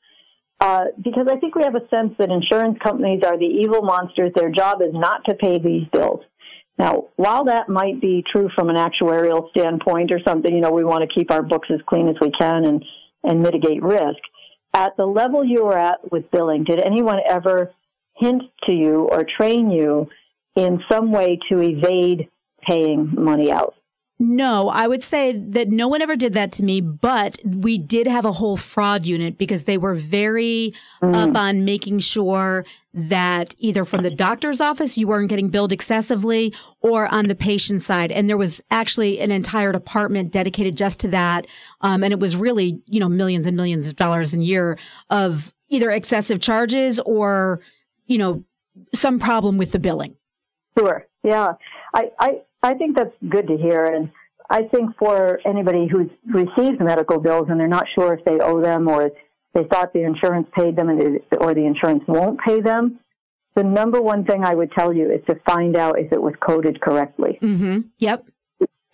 uh, 0.60 0.84
because 1.02 1.26
I 1.30 1.36
think 1.38 1.54
we 1.54 1.62
have 1.64 1.74
a 1.74 1.88
sense 1.88 2.14
that 2.18 2.30
insurance 2.30 2.78
companies 2.82 3.22
are 3.24 3.38
the 3.38 3.44
evil 3.44 3.82
monsters. 3.82 4.32
Their 4.34 4.50
job 4.50 4.82
is 4.82 4.92
not 4.92 5.24
to 5.26 5.34
pay 5.34 5.58
these 5.58 5.86
bills. 5.92 6.20
Now, 6.78 7.04
while 7.16 7.44
that 7.44 7.68
might 7.68 8.00
be 8.00 8.24
true 8.32 8.48
from 8.54 8.68
an 8.68 8.76
actuarial 8.76 9.48
standpoint 9.50 10.10
or 10.10 10.20
something, 10.26 10.52
you 10.52 10.60
know, 10.60 10.72
we 10.72 10.84
want 10.84 11.08
to 11.08 11.14
keep 11.14 11.30
our 11.30 11.42
books 11.42 11.68
as 11.72 11.80
clean 11.86 12.08
as 12.08 12.16
we 12.20 12.32
can 12.32 12.64
and, 12.64 12.84
and 13.22 13.42
mitigate 13.42 13.82
risk. 13.82 14.18
At 14.74 14.96
the 14.96 15.06
level 15.06 15.44
you 15.44 15.66
are 15.66 15.78
at 15.78 16.10
with 16.10 16.30
billing, 16.32 16.64
did 16.64 16.80
anyone 16.80 17.20
ever 17.28 17.72
hint 18.16 18.42
to 18.64 18.76
you 18.76 19.08
or 19.10 19.24
train 19.24 19.70
you 19.70 20.08
in 20.56 20.80
some 20.90 21.12
way 21.12 21.38
to 21.48 21.60
evade 21.60 22.28
paying 22.68 23.12
money 23.14 23.52
out? 23.52 23.74
No, 24.20 24.68
I 24.68 24.86
would 24.86 25.02
say 25.02 25.32
that 25.32 25.70
no 25.70 25.88
one 25.88 26.00
ever 26.00 26.14
did 26.14 26.34
that 26.34 26.52
to 26.52 26.62
me, 26.62 26.80
but 26.80 27.38
we 27.44 27.78
did 27.78 28.06
have 28.06 28.24
a 28.24 28.30
whole 28.30 28.56
fraud 28.56 29.06
unit 29.06 29.36
because 29.36 29.64
they 29.64 29.76
were 29.76 29.94
very 29.94 30.72
mm. 31.02 31.14
up 31.16 31.36
on 31.36 31.64
making 31.64 31.98
sure 31.98 32.64
that 32.92 33.56
either 33.58 33.84
from 33.84 34.04
the 34.04 34.10
doctor's 34.10 34.60
office 34.60 34.96
you 34.96 35.08
weren't 35.08 35.28
getting 35.28 35.48
billed 35.48 35.72
excessively 35.72 36.54
or 36.80 37.12
on 37.12 37.26
the 37.26 37.34
patient 37.34 37.82
side. 37.82 38.12
And 38.12 38.28
there 38.28 38.36
was 38.36 38.62
actually 38.70 39.18
an 39.18 39.32
entire 39.32 39.72
department 39.72 40.30
dedicated 40.30 40.76
just 40.76 41.00
to 41.00 41.08
that. 41.08 41.48
Um, 41.80 42.04
and 42.04 42.12
it 42.12 42.20
was 42.20 42.36
really, 42.36 42.80
you 42.86 43.00
know, 43.00 43.08
millions 43.08 43.46
and 43.46 43.56
millions 43.56 43.88
of 43.88 43.96
dollars 43.96 44.32
a 44.32 44.40
year 44.40 44.78
of 45.10 45.52
either 45.68 45.90
excessive 45.90 46.40
charges 46.40 47.00
or, 47.00 47.60
you 48.06 48.18
know, 48.18 48.44
some 48.94 49.18
problem 49.18 49.58
with 49.58 49.72
the 49.72 49.80
billing. 49.80 50.14
Sure. 50.78 51.04
Yeah. 51.24 51.54
I, 51.94 52.10
I, 52.20 52.40
I 52.64 52.74
think 52.74 52.96
that's 52.96 53.14
good 53.28 53.46
to 53.48 53.56
hear. 53.56 53.84
And 53.84 54.10
I 54.50 54.62
think 54.62 54.96
for 54.98 55.38
anybody 55.46 55.86
who 55.86 56.10
receives 56.26 56.80
medical 56.80 57.20
bills 57.20 57.46
and 57.48 57.60
they're 57.60 57.68
not 57.68 57.86
sure 57.94 58.14
if 58.14 58.24
they 58.24 58.38
owe 58.40 58.60
them 58.60 58.88
or 58.88 59.10
they 59.52 59.64
thought 59.64 59.92
the 59.92 60.02
insurance 60.02 60.48
paid 60.56 60.74
them 60.74 60.88
and 60.88 61.20
or 61.40 61.54
the 61.54 61.64
insurance 61.64 62.02
won't 62.08 62.40
pay 62.40 62.60
them, 62.60 62.98
the 63.54 63.62
number 63.62 64.00
one 64.00 64.24
thing 64.24 64.44
I 64.44 64.54
would 64.54 64.72
tell 64.72 64.92
you 64.92 65.12
is 65.12 65.20
to 65.28 65.36
find 65.46 65.76
out 65.76 65.98
if 65.98 66.12
it 66.12 66.20
was 66.20 66.34
coded 66.40 66.80
correctly. 66.80 67.38
Mm-hmm. 67.40 67.80
Yep. 67.98 68.26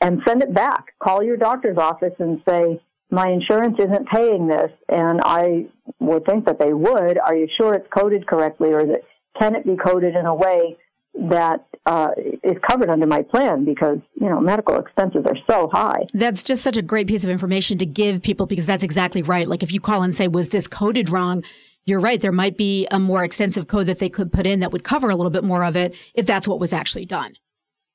And 0.03 0.21
send 0.27 0.43
it 0.43 0.53
back. 0.53 0.95
Call 0.99 1.23
your 1.23 1.37
doctor's 1.37 1.79
office 1.79 2.15
and 2.19 2.43
say, 2.49 2.81
my 3.11 3.29
insurance 3.29 3.77
isn't 3.79 4.09
paying 4.09 4.47
this, 4.47 4.71
and 4.89 5.21
I 5.25 5.67
would 5.99 6.25
think 6.27 6.47
that 6.47 6.61
they 6.61 6.73
would. 6.73 7.19
Are 7.19 7.35
you 7.35 7.49
sure 7.59 7.75
it's 7.75 7.89
coded 7.97 8.27
correctly, 8.27 8.73
or 8.73 8.83
that 8.87 9.03
can 9.39 9.57
it 9.57 9.67
be 9.67 9.77
coded 9.77 10.15
in 10.15 10.27
a 10.27 10.35
way 10.35 10.79
that 11.15 11.67
uh, 11.87 12.11
is 12.43 12.57
covered 12.69 12.91
under 12.91 13.07
my 13.07 13.23
plan 13.23 13.65
because 13.65 13.99
you 14.15 14.29
know 14.29 14.41
medical 14.41 14.77
expenses 14.77 15.25
are 15.27 15.37
so 15.49 15.69
high. 15.73 16.07
That's 16.13 16.43
just 16.43 16.63
such 16.63 16.77
a 16.77 16.83
great 16.83 17.09
piece 17.09 17.25
of 17.25 17.31
information 17.31 17.79
to 17.79 17.87
give 17.87 18.23
people 18.23 18.47
because 18.47 18.67
that's 18.67 18.85
exactly 18.85 19.23
right. 19.23 19.49
Like 19.49 19.63
if 19.63 19.73
you 19.73 19.81
call 19.81 20.03
and 20.03 20.15
say, 20.15 20.29
"Was 20.29 20.51
this 20.51 20.67
coded 20.67 21.09
wrong?" 21.11 21.45
You're 21.87 22.01
right. 22.01 22.21
There 22.21 22.31
might 22.31 22.59
be 22.59 22.87
a 22.91 22.99
more 22.99 23.25
extensive 23.25 23.67
code 23.67 23.87
that 23.87 23.99
they 23.99 24.11
could 24.11 24.33
put 24.33 24.47
in 24.47 24.61
that 24.61 24.71
would 24.71 24.85
cover 24.85 25.09
a 25.09 25.17
little 25.17 25.31
bit 25.31 25.43
more 25.43 25.65
of 25.65 25.77
it 25.77 25.95
if 26.15 26.27
that's 26.27 26.47
what 26.47 26.61
was 26.61 26.75
actually 26.75 27.07
done. 27.07 27.33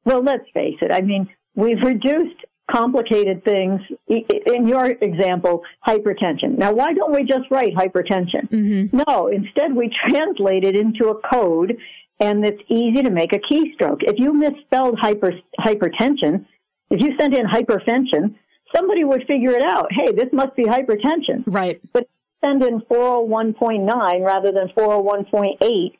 Well, 0.05 0.23
let's 0.23 0.43
face 0.53 0.75
it. 0.81 0.91
I 0.91 1.01
mean, 1.01 1.29
we've 1.53 1.81
reduced 1.83 2.35
complicated 2.69 3.43
things. 3.45 3.79
In 4.07 4.67
your 4.67 4.85
example, 4.87 5.61
hypertension. 5.87 6.57
Now, 6.57 6.73
why 6.73 6.93
don't 6.93 7.13
we 7.13 7.23
just 7.23 7.49
write 7.51 7.75
hypertension? 7.75 8.49
Mm-hmm. 8.49 8.97
No, 9.07 9.27
instead 9.27 9.75
we 9.75 9.89
translate 10.07 10.63
it 10.63 10.75
into 10.75 11.09
a 11.09 11.15
code 11.31 11.77
and 12.19 12.45
it's 12.45 12.61
easy 12.69 13.01
to 13.03 13.09
make 13.09 13.33
a 13.33 13.39
keystroke. 13.39 14.01
If 14.01 14.17
you 14.17 14.33
misspelled 14.33 14.97
hyper, 14.99 15.33
hypertension, 15.59 16.45
if 16.89 17.01
you 17.01 17.15
sent 17.19 17.33
in 17.33 17.45
hypertension, 17.45 18.35
somebody 18.75 19.03
would 19.03 19.25
figure 19.27 19.51
it 19.51 19.63
out. 19.63 19.91
Hey, 19.91 20.11
this 20.11 20.29
must 20.31 20.55
be 20.55 20.63
hypertension. 20.63 21.43
Right. 21.47 21.81
But 21.93 22.07
send 22.43 22.63
in 22.63 22.81
401.9 22.81 24.25
rather 24.25 24.51
than 24.51 24.69
401.8, 24.69 25.91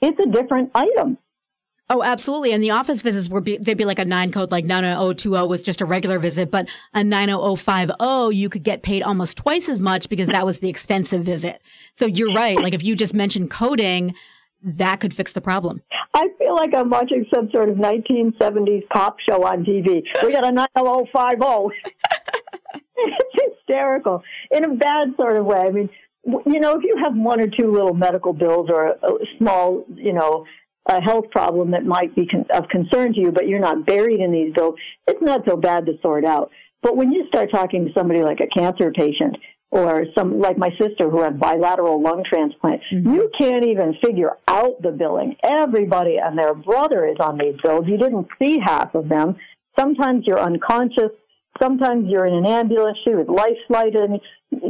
it's 0.00 0.20
a 0.20 0.30
different 0.30 0.70
item. 0.74 1.18
Oh, 1.90 2.02
absolutely. 2.02 2.52
And 2.52 2.62
the 2.62 2.70
office 2.70 3.02
visits 3.02 3.28
would 3.28 3.44
be 3.44 3.58
they'd 3.58 3.76
be 3.76 3.84
like 3.84 3.98
a 3.98 4.04
nine 4.04 4.32
code, 4.32 4.50
like 4.50 4.64
90020 4.64 5.46
was 5.46 5.62
just 5.62 5.82
a 5.82 5.84
regular 5.84 6.18
visit, 6.18 6.50
but 6.50 6.66
a 6.94 7.04
90050 7.04 8.34
you 8.34 8.48
could 8.48 8.62
get 8.62 8.82
paid 8.82 9.02
almost 9.02 9.36
twice 9.36 9.68
as 9.68 9.80
much 9.80 10.08
because 10.08 10.28
that 10.28 10.46
was 10.46 10.60
the 10.60 10.70
extensive 10.70 11.22
visit. 11.22 11.60
So 11.92 12.06
you're 12.06 12.32
right. 12.32 12.56
Like 12.56 12.72
if 12.72 12.82
you 12.82 12.96
just 12.96 13.12
mentioned 13.14 13.50
coding, 13.50 14.14
that 14.62 15.00
could 15.00 15.14
fix 15.14 15.32
the 15.32 15.40
problem. 15.40 15.82
I 16.14 16.28
feel 16.38 16.54
like 16.54 16.74
I'm 16.74 16.90
watching 16.90 17.26
some 17.34 17.50
sort 17.50 17.68
of 17.68 17.76
1970s 17.76 18.88
pop 18.88 19.16
show 19.28 19.44
on 19.44 19.64
TV. 19.64 20.02
We 20.22 20.32
got 20.32 20.46
a 20.46 20.52
90050. 20.52 21.76
it's 22.96 23.56
hysterical 23.56 24.22
in 24.50 24.64
a 24.64 24.74
bad 24.74 25.08
sort 25.16 25.36
of 25.36 25.46
way. 25.46 25.58
I 25.58 25.70
mean, 25.70 25.88
you 26.24 26.60
know, 26.60 26.76
if 26.76 26.84
you 26.84 26.96
have 27.02 27.16
one 27.16 27.40
or 27.40 27.48
two 27.48 27.72
little 27.72 27.94
medical 27.94 28.32
bills 28.32 28.68
or 28.70 28.88
a, 28.88 28.90
a 28.90 29.18
small, 29.38 29.84
you 29.94 30.12
know, 30.12 30.46
a 30.86 31.00
health 31.00 31.26
problem 31.30 31.70
that 31.72 31.84
might 31.84 32.14
be 32.14 32.26
con- 32.26 32.46
of 32.52 32.68
concern 32.68 33.12
to 33.14 33.20
you, 33.20 33.32
but 33.32 33.48
you're 33.48 33.60
not 33.60 33.86
buried 33.86 34.20
in 34.20 34.32
these 34.32 34.52
bills, 34.54 34.74
it's 35.06 35.22
not 35.22 35.42
so 35.48 35.56
bad 35.56 35.86
to 35.86 35.92
sort 36.02 36.24
out. 36.24 36.50
But 36.82 36.96
when 36.96 37.12
you 37.12 37.26
start 37.28 37.50
talking 37.52 37.86
to 37.86 37.92
somebody 37.92 38.22
like 38.22 38.40
a 38.40 38.58
cancer 38.58 38.92
patient 38.92 39.36
or 39.72 40.04
some 40.14 40.38
like 40.38 40.58
my 40.58 40.68
sister 40.78 41.08
who 41.08 41.22
had 41.22 41.40
bilateral 41.40 42.00
lung 42.00 42.22
transplant. 42.28 42.82
Mm-hmm. 42.92 43.14
You 43.14 43.30
can't 43.40 43.64
even 43.64 43.96
figure 44.04 44.36
out 44.46 44.80
the 44.82 44.90
billing. 44.90 45.34
Everybody 45.42 46.18
and 46.18 46.38
their 46.38 46.54
brother 46.54 47.06
is 47.06 47.16
on 47.18 47.38
these 47.38 47.54
bills. 47.64 47.86
You 47.88 47.96
didn't 47.96 48.28
see 48.40 48.58
half 48.64 48.94
of 48.94 49.08
them. 49.08 49.34
Sometimes 49.80 50.26
you're 50.26 50.38
unconscious. 50.38 51.10
Sometimes 51.60 52.06
you're 52.06 52.26
in 52.26 52.34
an 52.34 52.46
ambulance 52.46 52.98
with 53.06 53.28
life 53.28 53.56
flight. 53.66 53.94
I 53.96 54.08
mean, 54.08 54.20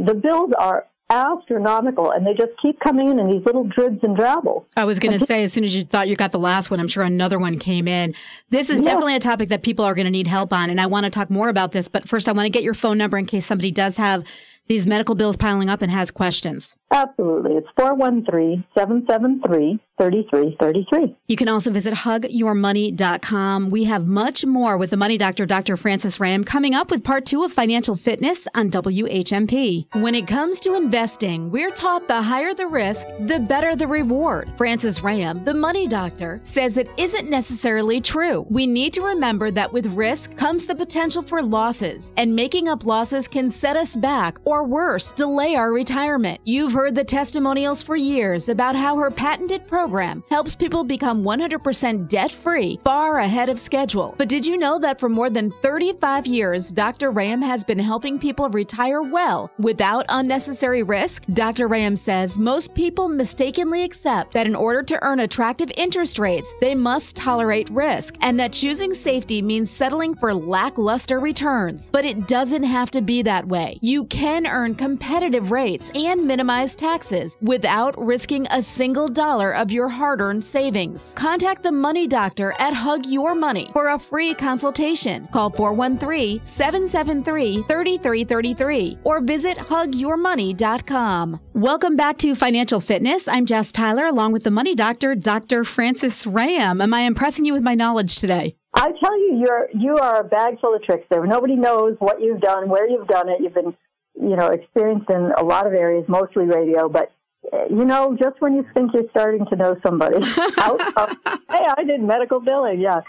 the 0.05 0.13
bills 0.13 0.51
are 0.57 0.85
astronomical 1.09 2.11
and 2.11 2.25
they 2.25 2.33
just 2.33 2.51
keep 2.61 2.79
coming 2.79 3.11
in 3.11 3.19
in 3.19 3.29
these 3.29 3.45
little 3.45 3.65
dribs 3.65 3.99
and 4.03 4.15
drabbles. 4.15 4.65
I 4.77 4.85
was 4.85 4.99
going 4.99 5.19
to 5.19 5.25
say, 5.25 5.43
as 5.43 5.51
soon 5.51 5.65
as 5.65 5.75
you 5.75 5.83
thought 5.83 6.07
you 6.07 6.15
got 6.15 6.31
the 6.31 6.39
last 6.39 6.71
one, 6.71 6.79
I'm 6.79 6.87
sure 6.87 7.03
another 7.03 7.37
one 7.37 7.59
came 7.59 7.89
in. 7.89 8.15
This 8.49 8.69
is 8.69 8.77
yeah. 8.77 8.83
definitely 8.83 9.15
a 9.17 9.19
topic 9.19 9.49
that 9.49 9.63
people 9.63 9.83
are 9.83 9.95
going 9.95 10.05
to 10.05 10.11
need 10.11 10.27
help 10.27 10.53
on. 10.53 10.69
And 10.69 10.79
I 10.79 10.85
want 10.85 11.03
to 11.03 11.09
talk 11.09 11.29
more 11.29 11.49
about 11.49 11.73
this. 11.73 11.89
But 11.89 12.07
first, 12.07 12.29
I 12.29 12.31
want 12.31 12.45
to 12.45 12.49
get 12.49 12.63
your 12.63 12.73
phone 12.73 12.97
number 12.97 13.17
in 13.17 13.25
case 13.25 13.45
somebody 13.45 13.69
does 13.69 13.97
have 13.97 14.23
these 14.67 14.87
medical 14.87 15.15
bills 15.15 15.35
piling 15.35 15.69
up 15.69 15.81
and 15.81 15.91
has 15.91 16.11
questions? 16.11 16.75
Absolutely. 16.93 17.53
It's 17.55 17.67
413 17.75 18.63
773 18.77 19.79
3333. 19.99 21.15
You 21.27 21.35
can 21.35 21.47
also 21.47 21.71
visit 21.71 21.93
hugyourmoney.com. 21.93 23.69
We 23.69 23.85
have 23.85 24.05
much 24.05 24.45
more 24.45 24.77
with 24.77 24.91
the 24.91 24.97
Money 24.97 25.17
Doctor, 25.17 25.45
Dr. 25.45 25.75
Frances 25.75 26.17
Rahaim, 26.19 26.45
coming 26.45 26.75
up 26.75 26.91
with 26.91 27.03
part 27.03 27.25
two 27.25 27.43
of 27.43 27.51
Financial 27.51 27.95
Fitness 27.95 28.47
on 28.53 28.69
WHMP. 28.69 29.85
When 29.95 30.13
it 30.13 30.27
comes 30.27 30.59
to 30.61 30.75
investing, 30.75 31.49
we're 31.49 31.71
taught 31.71 32.07
the 32.07 32.21
higher 32.21 32.53
the 32.53 32.67
risk, 32.67 33.07
the 33.21 33.39
better 33.39 33.75
the 33.75 33.87
reward. 33.87 34.51
Frances 34.55 34.99
Rahaim, 34.99 35.43
the 35.45 35.53
Money 35.53 35.87
Doctor, 35.87 36.39
says 36.43 36.77
it 36.77 36.89
isn't 36.97 37.29
necessarily 37.29 38.01
true. 38.01 38.45
We 38.49 38.67
need 38.67 38.93
to 38.93 39.01
remember 39.01 39.49
that 39.51 39.73
with 39.73 39.87
risk 39.87 40.35
comes 40.37 40.65
the 40.65 40.75
potential 40.75 41.23
for 41.23 41.41
losses, 41.41 42.11
and 42.17 42.35
making 42.35 42.67
up 42.67 42.85
losses 42.85 43.27
can 43.27 43.49
set 43.49 43.75
us 43.75 43.95
back 43.95 44.37
or 44.45 44.52
worse, 44.61 45.11
delay 45.11 45.55
our 45.55 45.71
retirement. 45.71 46.39
You've 46.43 46.73
heard 46.73 46.95
the 46.95 47.03
testimonials 47.03 47.81
for 47.81 47.95
years 47.95 48.49
about 48.49 48.75
how 48.75 48.97
her 48.97 49.09
patented 49.09 49.65
program 49.67 49.93
program 50.03 50.23
helps 50.29 50.55
people 50.55 50.83
become 50.83 51.23
100% 51.23 52.07
debt 52.07 52.31
free 52.31 52.79
far 52.83 53.19
ahead 53.19 53.49
of 53.49 53.59
schedule. 53.59 54.15
But 54.17 54.29
did 54.29 54.45
you 54.45 54.57
know 54.57 54.79
that 54.79 54.99
for 54.99 55.09
more 55.09 55.29
than 55.29 55.51
35 55.51 56.25
years, 56.25 56.71
Dr. 56.71 57.11
Rahaim 57.11 57.43
has 57.43 57.63
been 57.63 57.79
helping 57.79 58.17
people 58.19 58.49
retire 58.49 59.01
well 59.01 59.51
without 59.59 60.05
unnecessary 60.09 60.83
risk? 60.83 61.25
Dr. 61.33 61.69
Rahaim 61.69 61.97
says 61.97 62.37
most 62.37 62.73
people 62.73 63.07
mistakenly 63.07 63.83
accept 63.83 64.33
that 64.33 64.47
in 64.47 64.55
order 64.55 64.83
to 64.83 65.03
earn 65.03 65.19
attractive 65.19 65.71
interest 65.77 66.19
rates, 66.19 66.53
they 66.59 66.75
must 66.75 67.15
tolerate 67.15 67.69
risk, 67.69 68.15
and 68.21 68.39
that 68.39 68.53
choosing 68.53 68.93
safety 68.93 69.41
means 69.41 69.69
settling 69.69 70.15
for 70.15 70.33
lackluster 70.33 71.19
returns. 71.19 71.91
But 71.91 72.05
it 72.05 72.27
doesn't 72.27 72.63
have 72.63 72.89
to 72.91 73.01
be 73.01 73.21
that 73.23 73.47
way. 73.47 73.79
You 73.81 74.05
can 74.05 74.42
earn 74.47 74.75
competitive 74.75 75.51
rates 75.51 75.91
and 75.95 76.25
minimize 76.25 76.75
taxes 76.75 77.37
without 77.41 77.93
risking 77.97 78.47
a 78.51 78.61
single 78.61 79.07
dollar 79.07 79.53
of 79.53 79.71
your 79.71 79.89
hard 79.89 80.21
earned 80.21 80.43
savings. 80.43 81.13
Contact 81.15 81.63
the 81.63 81.71
Money 81.71 82.07
Doctor 82.07 82.53
at 82.59 82.73
Hug 82.73 83.05
Your 83.05 83.35
Money 83.35 83.69
for 83.73 83.89
a 83.89 83.99
free 83.99 84.33
consultation. 84.33 85.27
Call 85.31 85.49
413 85.49 86.43
773 86.43 87.63
3333 87.63 88.99
or 89.03 89.21
visit 89.21 89.57
hugyourmoney.com. 89.57 91.39
Welcome 91.53 91.95
back 91.95 92.17
to 92.19 92.35
Financial 92.35 92.79
Fitness. 92.79 93.27
I'm 93.27 93.45
Jess 93.45 93.71
Tyler 93.71 94.05
along 94.05 94.33
with 94.33 94.43
the 94.43 94.51
Money 94.51 94.75
Doctor, 94.75 95.15
Dr. 95.15 95.63
Frances 95.63 96.23
Rahaim. 96.25 96.81
Am 96.81 96.93
I 96.93 97.01
impressing 97.01 97.45
you 97.45 97.53
with 97.53 97.63
my 97.63 97.75
knowledge 97.75 98.17
today? 98.17 98.55
I 98.75 98.91
tell 99.03 99.19
you, 99.19 99.45
you're 99.45 99.69
you 99.73 99.97
are 99.97 100.21
a 100.21 100.23
bag 100.23 100.59
full 100.59 100.75
of 100.75 100.83
tricks 100.83 101.05
there. 101.09 101.25
Nobody 101.25 101.55
knows 101.55 101.95
what 101.99 102.19
you've 102.21 102.41
done, 102.41 102.69
where 102.69 102.89
you've 102.89 103.07
done 103.07 103.29
it. 103.29 103.39
You've 103.39 103.53
been, 103.53 103.75
you 104.15 104.35
know, 104.35 104.47
experienced 104.47 105.09
in 105.09 105.31
a 105.37 105.43
lot 105.43 105.67
of 105.67 105.73
areas, 105.73 106.05
mostly 106.07 106.45
radio, 106.45 106.87
but 106.89 107.11
you 107.69 107.83
know, 107.83 108.15
just 108.17 108.39
when 108.39 108.55
you 108.55 108.65
think 108.73 108.91
you're 108.93 109.09
starting 109.09 109.45
to 109.47 109.55
know 109.55 109.75
somebody, 109.85 110.15
out, 110.59 110.79
out, 110.97 111.09
hey, 111.25 111.65
I 111.77 111.83
did 111.83 112.01
medical 112.01 112.39
billing, 112.39 112.79
yeah. 112.79 113.01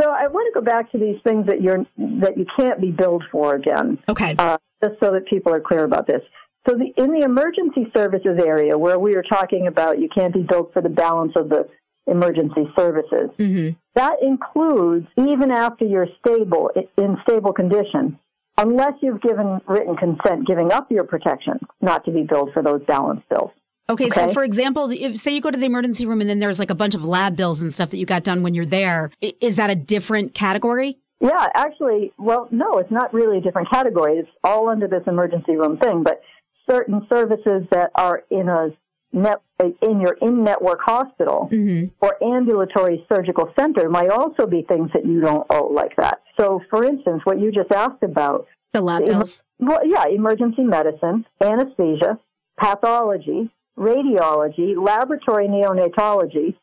So 0.00 0.10
I 0.10 0.28
want 0.28 0.52
to 0.54 0.60
go 0.60 0.64
back 0.64 0.92
to 0.92 0.98
these 0.98 1.16
things 1.24 1.46
that 1.46 1.60
you're 1.60 1.84
that 2.20 2.36
you 2.36 2.46
can't 2.56 2.80
be 2.80 2.90
billed 2.92 3.24
for 3.32 3.54
again. 3.54 3.98
Okay. 4.08 4.34
Uh, 4.38 4.58
just 4.82 5.00
so 5.02 5.12
that 5.12 5.26
people 5.26 5.52
are 5.52 5.60
clear 5.60 5.84
about 5.84 6.06
this. 6.06 6.20
So 6.68 6.76
the, 6.76 6.92
in 7.02 7.12
the 7.12 7.24
emergency 7.24 7.90
services 7.94 8.38
area, 8.44 8.78
where 8.78 8.98
we 8.98 9.14
were 9.14 9.24
talking 9.24 9.66
about 9.66 9.98
you 9.98 10.08
can't 10.14 10.32
be 10.32 10.42
billed 10.42 10.72
for 10.72 10.80
the 10.80 10.88
balance 10.88 11.32
of 11.36 11.48
the 11.48 11.68
emergency 12.06 12.68
services, 12.76 13.30
Mm-hmm. 13.38 13.70
that 13.94 14.14
includes 14.22 15.06
even 15.18 15.50
after 15.50 15.84
you're 15.84 16.08
stable 16.24 16.70
in 16.96 17.16
stable 17.28 17.52
condition, 17.52 18.18
unless 18.58 18.92
you've 19.00 19.20
given 19.20 19.60
written 19.66 19.96
consent, 19.96 20.46
giving 20.46 20.72
up 20.72 20.90
your 20.90 21.04
protections 21.04 21.60
not 21.80 22.04
to 22.04 22.10
be 22.10 22.22
billed 22.22 22.50
for 22.52 22.62
those 22.62 22.82
balance 22.86 23.22
bills. 23.28 23.50
Okay, 23.88 24.08
so 24.08 24.32
for 24.32 24.44
example, 24.44 24.90
if 24.90 25.18
say 25.18 25.34
you 25.34 25.42
go 25.42 25.50
to 25.50 25.58
the 25.58 25.66
emergency 25.66 26.06
room 26.06 26.22
and 26.22 26.30
then 26.30 26.38
there's 26.38 26.58
like 26.58 26.70
a 26.70 26.74
bunch 26.74 26.94
of 26.94 27.04
lab 27.04 27.36
bills 27.36 27.60
and 27.60 27.72
stuff 27.72 27.90
that 27.90 27.98
you 27.98 28.06
got 28.06 28.24
done 28.24 28.42
when 28.42 28.54
you're 28.54 28.64
there. 28.64 29.10
Is 29.20 29.56
that 29.56 29.68
a 29.68 29.74
different 29.74 30.32
category? 30.32 30.98
Yeah, 31.20 31.48
actually, 31.54 32.12
well, 32.18 32.48
no, 32.50 32.78
it's 32.78 32.90
not 32.90 33.12
really 33.12 33.38
a 33.38 33.40
different 33.40 33.70
category. 33.70 34.18
It's 34.18 34.28
all 34.42 34.68
under 34.68 34.88
this 34.88 35.02
emergency 35.06 35.56
room 35.56 35.78
thing, 35.78 36.02
but 36.02 36.22
certain 36.70 37.06
services 37.12 37.64
that 37.72 37.90
are 37.94 38.24
in 38.30 38.48
a 38.48 38.70
net 39.14 39.40
in 39.80 40.00
your 40.00 40.16
in-network 40.20 40.80
hospital 40.82 41.48
Mm-hmm. 41.52 41.86
or 42.04 42.22
ambulatory 42.22 43.04
surgical 43.12 43.52
center 43.58 43.88
might 43.88 44.10
also 44.10 44.46
be 44.46 44.62
things 44.62 44.90
that 44.94 45.06
you 45.06 45.20
don't 45.20 45.46
owe 45.50 45.68
like 45.68 45.94
that. 45.96 46.20
So, 46.38 46.60
for 46.70 46.84
instance, 46.84 47.20
what 47.24 47.40
you 47.40 47.52
just 47.52 47.70
asked 47.72 48.02
about, 48.02 48.46
The 48.72 48.80
lab 48.80 49.04
bills. 49.04 49.42
well, 49.58 49.80
yeah, 49.86 50.06
emergency 50.08 50.62
medicine, 50.64 51.24
anesthesia, 51.40 52.18
pathology, 52.60 53.50
radiology, 53.78 54.74
laboratory 54.76 55.46
neonatology, 55.48 56.54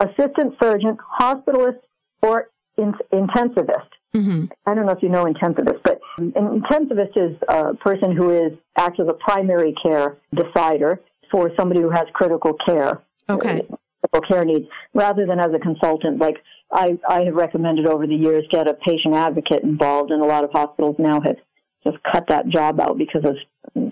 assistant 0.00 0.54
surgeon, 0.62 0.96
hospitalist, 1.20 1.80
or 2.22 2.48
in- 2.78 2.94
intensivist. 3.12 3.88
Mm-hmm. 4.14 4.46
I 4.66 4.74
don't 4.74 4.86
know 4.86 4.92
if 4.92 5.02
you 5.02 5.08
know 5.08 5.24
intensivist, 5.24 5.80
but 5.84 6.00
an 6.18 6.32
intensivist 6.32 7.16
is 7.16 7.36
a 7.48 7.74
person 7.74 8.16
who 8.16 8.30
is 8.30 8.52
acts 8.76 8.98
as 9.00 9.06
a 9.08 9.12
primary 9.14 9.74
care 9.82 10.16
decider 10.34 11.00
for 11.30 11.50
somebody 11.58 11.80
who 11.80 11.90
has 11.90 12.04
critical 12.12 12.54
care, 12.66 13.00
Okay. 13.28 13.62
critical 14.00 14.28
care 14.28 14.44
needs, 14.44 14.66
rather 14.94 15.26
than 15.26 15.38
as 15.38 15.48
a 15.54 15.58
consultant. 15.58 16.18
Like 16.18 16.36
I, 16.72 16.98
I 17.08 17.24
have 17.24 17.34
recommended 17.34 17.86
over 17.86 18.06
the 18.06 18.14
years, 18.14 18.44
get 18.50 18.68
a 18.68 18.74
patient 18.74 19.14
advocate 19.14 19.62
involved, 19.62 20.10
and 20.10 20.22
a 20.22 20.26
lot 20.26 20.44
of 20.44 20.50
hospitals 20.52 20.96
now 20.98 21.20
have 21.20 21.36
just 21.84 21.96
cut 22.12 22.24
that 22.28 22.48
job 22.48 22.80
out 22.80 22.98
because 22.98 23.24
of 23.24 23.36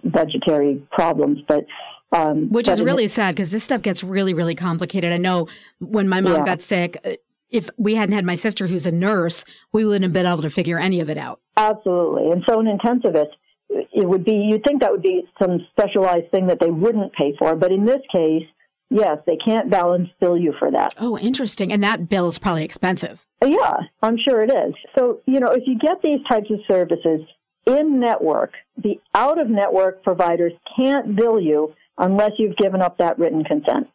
budgetary 0.05 0.87
problems. 0.91 1.39
But 1.47 1.65
um, 2.13 2.49
Which 2.51 2.69
is 2.69 2.81
really 2.83 3.09
sad 3.09 3.35
because 3.35 3.51
this 3.51 3.65
stuff 3.65 3.83
gets 3.83 4.03
really, 4.03 4.33
really 4.35 4.55
complicated. 4.55 5.13
I 5.13 5.19
know 5.19 5.49
when 5.79 6.09
my 6.09 6.21
mom 6.21 6.37
Yeah. 6.37 6.45
got 6.45 6.61
sick, 6.61 6.97
uh, 7.05 7.13
if 7.51 7.69
we 7.79 7.95
hadn't 7.95 8.15
had 8.15 8.25
my 8.25 8.35
sister 8.35 8.67
who's 8.67 8.87
a 8.87 8.93
nurse, 8.93 9.45
we 9.73 9.85
wouldn't 9.85 10.03
have 10.05 10.13
been 10.13 10.27
able 10.27 10.43
to 10.43 10.51
figure 10.51 10.79
any 10.79 11.01
of 11.01 11.09
it 11.11 11.17
out. 11.19 11.41
Absolutely. 11.57 12.31
And 12.31 12.43
so 12.49 12.61
an 12.61 12.67
intensivist, 12.67 13.31
it 13.71 14.09
would 14.09 14.25
be, 14.25 14.49
you'd 14.49 14.65
think 14.65 14.81
that 14.81 14.91
would 14.91 15.03
be 15.03 15.29
some 15.41 15.67
specialized 15.71 16.31
thing 16.31 16.47
that 16.47 16.59
they 16.61 16.71
wouldn't 16.71 17.13
pay 17.13 17.35
for. 17.39 17.55
But 17.55 17.73
in 17.73 17.85
this 17.85 18.01
case, 18.15 18.45
yes, 18.91 19.19
they 19.27 19.37
can't 19.37 19.71
balance 19.71 20.09
bill 20.21 20.39
you 20.39 20.55
for 20.59 20.71
that. 20.71 20.95
Oh, 20.99 21.19
interesting. 21.19 21.73
And 21.73 21.83
that 21.83 22.09
bill 22.09 22.29
is 22.29 22.39
probably 22.39 22.65
expensive. 22.65 23.27
Yeah, 23.45 23.77
I'm 24.03 24.17
sure 24.27 24.43
it 24.43 24.53
is. 24.53 24.75
So, 24.99 25.21
you 25.27 25.41
know, 25.41 25.49
if 25.49 25.65
you 25.67 25.79
get 25.79 26.01
these 26.03 26.21
types 26.29 26.51
of 26.51 26.61
services 26.67 27.21
in 27.67 28.01
network, 28.01 28.53
the 28.83 29.01
out 29.15 29.41
of 29.41 29.49
network 29.49 30.03
providers 30.03 30.53
can't 30.77 31.15
bill 31.15 31.41
you 31.41 31.75
unless 31.99 32.33
you've 32.39 32.57
given 32.57 32.81
up 32.81 32.99
that 32.99 33.19
written 33.19 33.45
consent. 33.45 33.89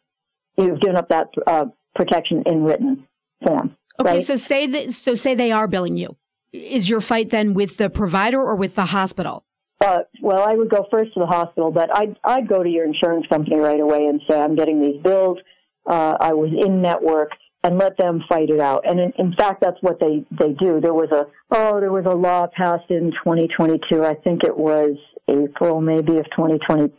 You've 0.56 0.80
given 0.80 0.96
up 0.96 1.08
that 1.08 1.28
uh, 1.46 1.66
protection 1.96 2.44
in 2.46 2.62
written 2.62 3.06
form. 3.44 3.76
Okay, 4.00 4.16
right? 4.16 4.26
so 4.26 4.36
say 4.36 4.66
that 4.66 4.92
so 4.92 5.14
say 5.14 5.34
they 5.34 5.52
are 5.52 5.66
billing 5.66 5.96
you. 5.96 6.16
Is 6.52 6.88
your 6.88 7.00
fight 7.00 7.30
then 7.30 7.54
with 7.54 7.76
the 7.78 7.90
provider 7.90 8.40
or 8.40 8.54
with 8.54 8.76
the 8.76 8.86
hospital? 8.86 9.44
Uh, 9.80 10.00
well, 10.22 10.42
I 10.42 10.54
would 10.54 10.70
go 10.70 10.86
first 10.90 11.14
to 11.14 11.20
the 11.20 11.26
hospital, 11.26 11.70
but 11.70 11.94
I'd, 11.94 12.16
I'd 12.24 12.48
go 12.48 12.62
to 12.62 12.68
your 12.68 12.86
insurance 12.86 13.26
company 13.28 13.56
right 13.56 13.80
away 13.80 14.06
and 14.06 14.20
say, 14.28 14.40
I'm 14.40 14.54
getting 14.54 14.80
these 14.80 15.02
bills. 15.02 15.38
Uh, 15.86 16.16
I 16.18 16.32
was 16.32 16.50
in 16.50 16.80
network 16.80 17.30
and 17.62 17.78
let 17.78 17.96
them 17.96 18.22
fight 18.28 18.50
it 18.50 18.60
out. 18.60 18.84
And 18.86 19.00
in, 19.00 19.12
in 19.18 19.34
fact, 19.34 19.62
that's 19.62 19.78
what 19.80 19.98
they, 19.98 20.24
they 20.30 20.52
do. 20.52 20.80
There 20.80 20.94
was 20.94 21.10
a, 21.10 21.26
oh, 21.50 21.80
there 21.80 21.92
was 21.92 22.04
a 22.06 22.14
law 22.14 22.46
passed 22.46 22.90
in 22.90 23.10
2022. 23.24 24.04
I 24.04 24.14
think 24.14 24.44
it 24.44 24.56
was 24.56 24.96
April 25.28 25.80
maybe 25.80 26.18
of 26.18 26.26
2022. 26.36 26.92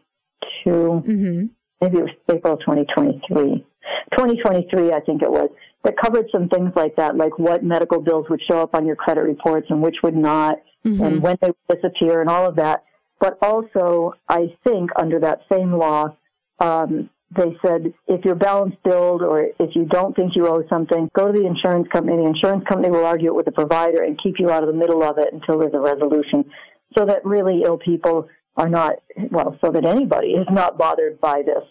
Mm-hmm. 0.68 1.46
Maybe 1.82 1.98
it 1.98 2.04
was 2.04 2.12
April 2.32 2.58
2023. 2.58 3.66
2023, 4.12 4.92
I 4.92 5.00
think 5.02 5.22
it 5.22 5.30
was, 5.30 5.50
that 5.84 5.96
covered 6.04 6.26
some 6.32 6.50
things 6.50 6.72
like 6.76 6.96
that, 6.96 7.16
like 7.16 7.38
what 7.38 7.64
medical 7.64 8.02
bills 8.02 8.26
would 8.30 8.42
show 8.50 8.62
up 8.62 8.76
on 8.76 8.86
your 8.86 8.96
credit 8.96 9.22
reports 9.22 9.68
and 9.70 9.82
which 9.82 9.98
would 10.04 10.16
not 10.16 10.58
Mm-hmm. 10.86 11.04
and 11.04 11.22
when 11.22 11.36
they 11.42 11.50
disappear 11.68 12.22
and 12.22 12.30
all 12.30 12.48
of 12.48 12.58
that. 12.58 12.84
But 13.20 13.40
also, 13.42 14.14
I 14.30 14.56
think 14.68 14.92
under 14.96 15.20
that 15.22 15.40
same 15.52 15.74
law, 15.74 16.16
um, 16.60 17.10
they 17.36 17.58
said 17.66 17.94
if 18.08 18.24
you're 18.24 18.36
balance 18.36 18.76
billed 18.84 19.24
or 19.24 19.48
if 19.60 19.76
you 19.76 19.86
don't 19.86 20.16
think 20.16 20.34
you 20.36 20.48
owe 20.48 20.64
something, 20.70 21.10
go 21.16 21.32
to 21.32 21.40
the 21.40 21.46
insurance 21.46 21.88
company. 21.92 22.18
The 22.18 22.30
insurance 22.30 22.66
company 22.70 22.92
will 22.92 23.06
argue 23.06 23.30
it 23.30 23.36
with 23.36 23.46
the 23.46 23.52
provider 23.52 24.04
and 24.04 24.20
keep 24.22 24.36
you 24.38 24.52
out 24.52 24.62
of 24.62 24.68
the 24.68 24.76
middle 24.76 25.04
of 25.04 25.18
it 25.18 25.34
until 25.34 25.58
there's 25.58 25.74
a 25.74 25.80
resolution, 25.80 26.46
so 26.96 27.06
that 27.06 27.26
really 27.26 27.64
ill 27.66 27.78
people 27.78 28.30
are 28.56 28.70
not 28.70 28.94
well, 29.32 29.58
so 29.66 29.72
that 29.72 29.86
anybody 29.86 30.30
is 30.30 30.48
not 30.52 30.78
bothered 30.78 31.20
by 31.20 31.42
this. 31.42 31.64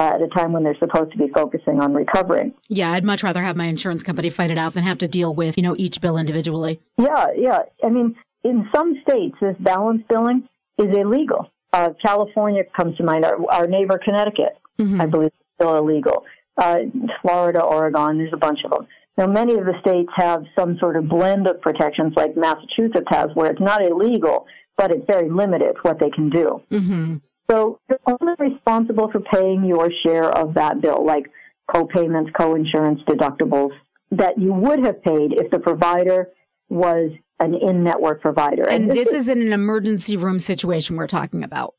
Uh, 0.00 0.12
at 0.14 0.22
a 0.22 0.28
time 0.28 0.52
when 0.52 0.62
they're 0.62 0.78
supposed 0.78 1.10
to 1.10 1.18
be 1.18 1.26
focusing 1.34 1.80
on 1.80 1.92
recovering. 1.92 2.54
Yeah, 2.68 2.92
I'd 2.92 3.04
much 3.04 3.24
rather 3.24 3.42
have 3.42 3.56
my 3.56 3.64
insurance 3.64 4.04
company 4.04 4.30
fight 4.30 4.52
it 4.52 4.56
out 4.56 4.74
than 4.74 4.84
have 4.84 4.98
to 4.98 5.08
deal 5.08 5.34
with, 5.34 5.56
you 5.56 5.62
know, 5.64 5.74
each 5.76 6.00
bill 6.00 6.16
individually. 6.16 6.80
Yeah, 6.98 7.26
yeah. 7.36 7.62
I 7.82 7.88
mean, 7.88 8.14
in 8.44 8.68
some 8.74 9.00
states, 9.08 9.36
this 9.40 9.56
balance 9.60 10.02
billing 10.08 10.48
is 10.78 10.96
illegal. 10.96 11.50
Uh, 11.72 11.90
California 12.02 12.62
comes 12.76 12.96
to 12.96 13.04
mind. 13.04 13.24
Our, 13.24 13.38
our 13.50 13.66
neighbor 13.66 13.98
Connecticut, 14.02 14.56
Mhm. 14.78 15.00
I 15.00 15.06
believe, 15.06 15.26
is 15.28 15.46
still 15.56 15.76
illegal. 15.76 16.24
Uh, 16.56 16.80
Florida, 17.22 17.62
Oregon, 17.62 18.18
there's 18.18 18.32
a 18.32 18.36
bunch 18.36 18.60
of 18.64 18.70
them. 18.70 18.86
Now, 19.16 19.26
many 19.26 19.54
of 19.54 19.64
the 19.64 19.74
states 19.80 20.10
have 20.14 20.44
some 20.58 20.78
sort 20.78 20.96
of 20.96 21.08
blend 21.08 21.48
of 21.48 21.60
protections, 21.60 22.14
like 22.16 22.36
Massachusetts 22.36 23.06
has, 23.08 23.26
where 23.34 23.50
it's 23.50 23.60
not 23.60 23.82
illegal, 23.84 24.46
but 24.76 24.92
it's 24.92 25.04
very 25.06 25.28
limited 25.28 25.76
what 25.82 25.98
they 25.98 26.10
can 26.10 26.30
do. 26.30 26.62
Mm-hmm. 26.70 27.16
So 27.50 27.80
you're 27.88 27.98
only 28.06 28.34
responsible 28.38 29.10
for 29.10 29.20
paying 29.20 29.64
your 29.64 29.90
share 30.04 30.26
of 30.26 30.54
that 30.54 30.80
bill, 30.80 31.04
like 31.04 31.30
co-payments, 31.74 32.30
co-insurance, 32.38 33.00
deductibles, 33.08 33.70
that 34.12 34.38
you 34.38 34.52
would 34.52 34.84
have 34.84 35.02
paid 35.02 35.32
if 35.32 35.50
the 35.50 35.58
provider 35.58 36.28
was 36.68 37.10
an 37.40 37.54
in-network 37.54 38.20
provider. 38.20 38.64
And 38.68 38.90
this 38.90 39.08
is 39.08 39.28
in 39.28 39.40
an 39.40 39.52
emergency 39.52 40.16
room 40.16 40.40
situation 40.40 40.96
we're 40.96 41.06
talking 41.06 41.44
about. 41.44 41.74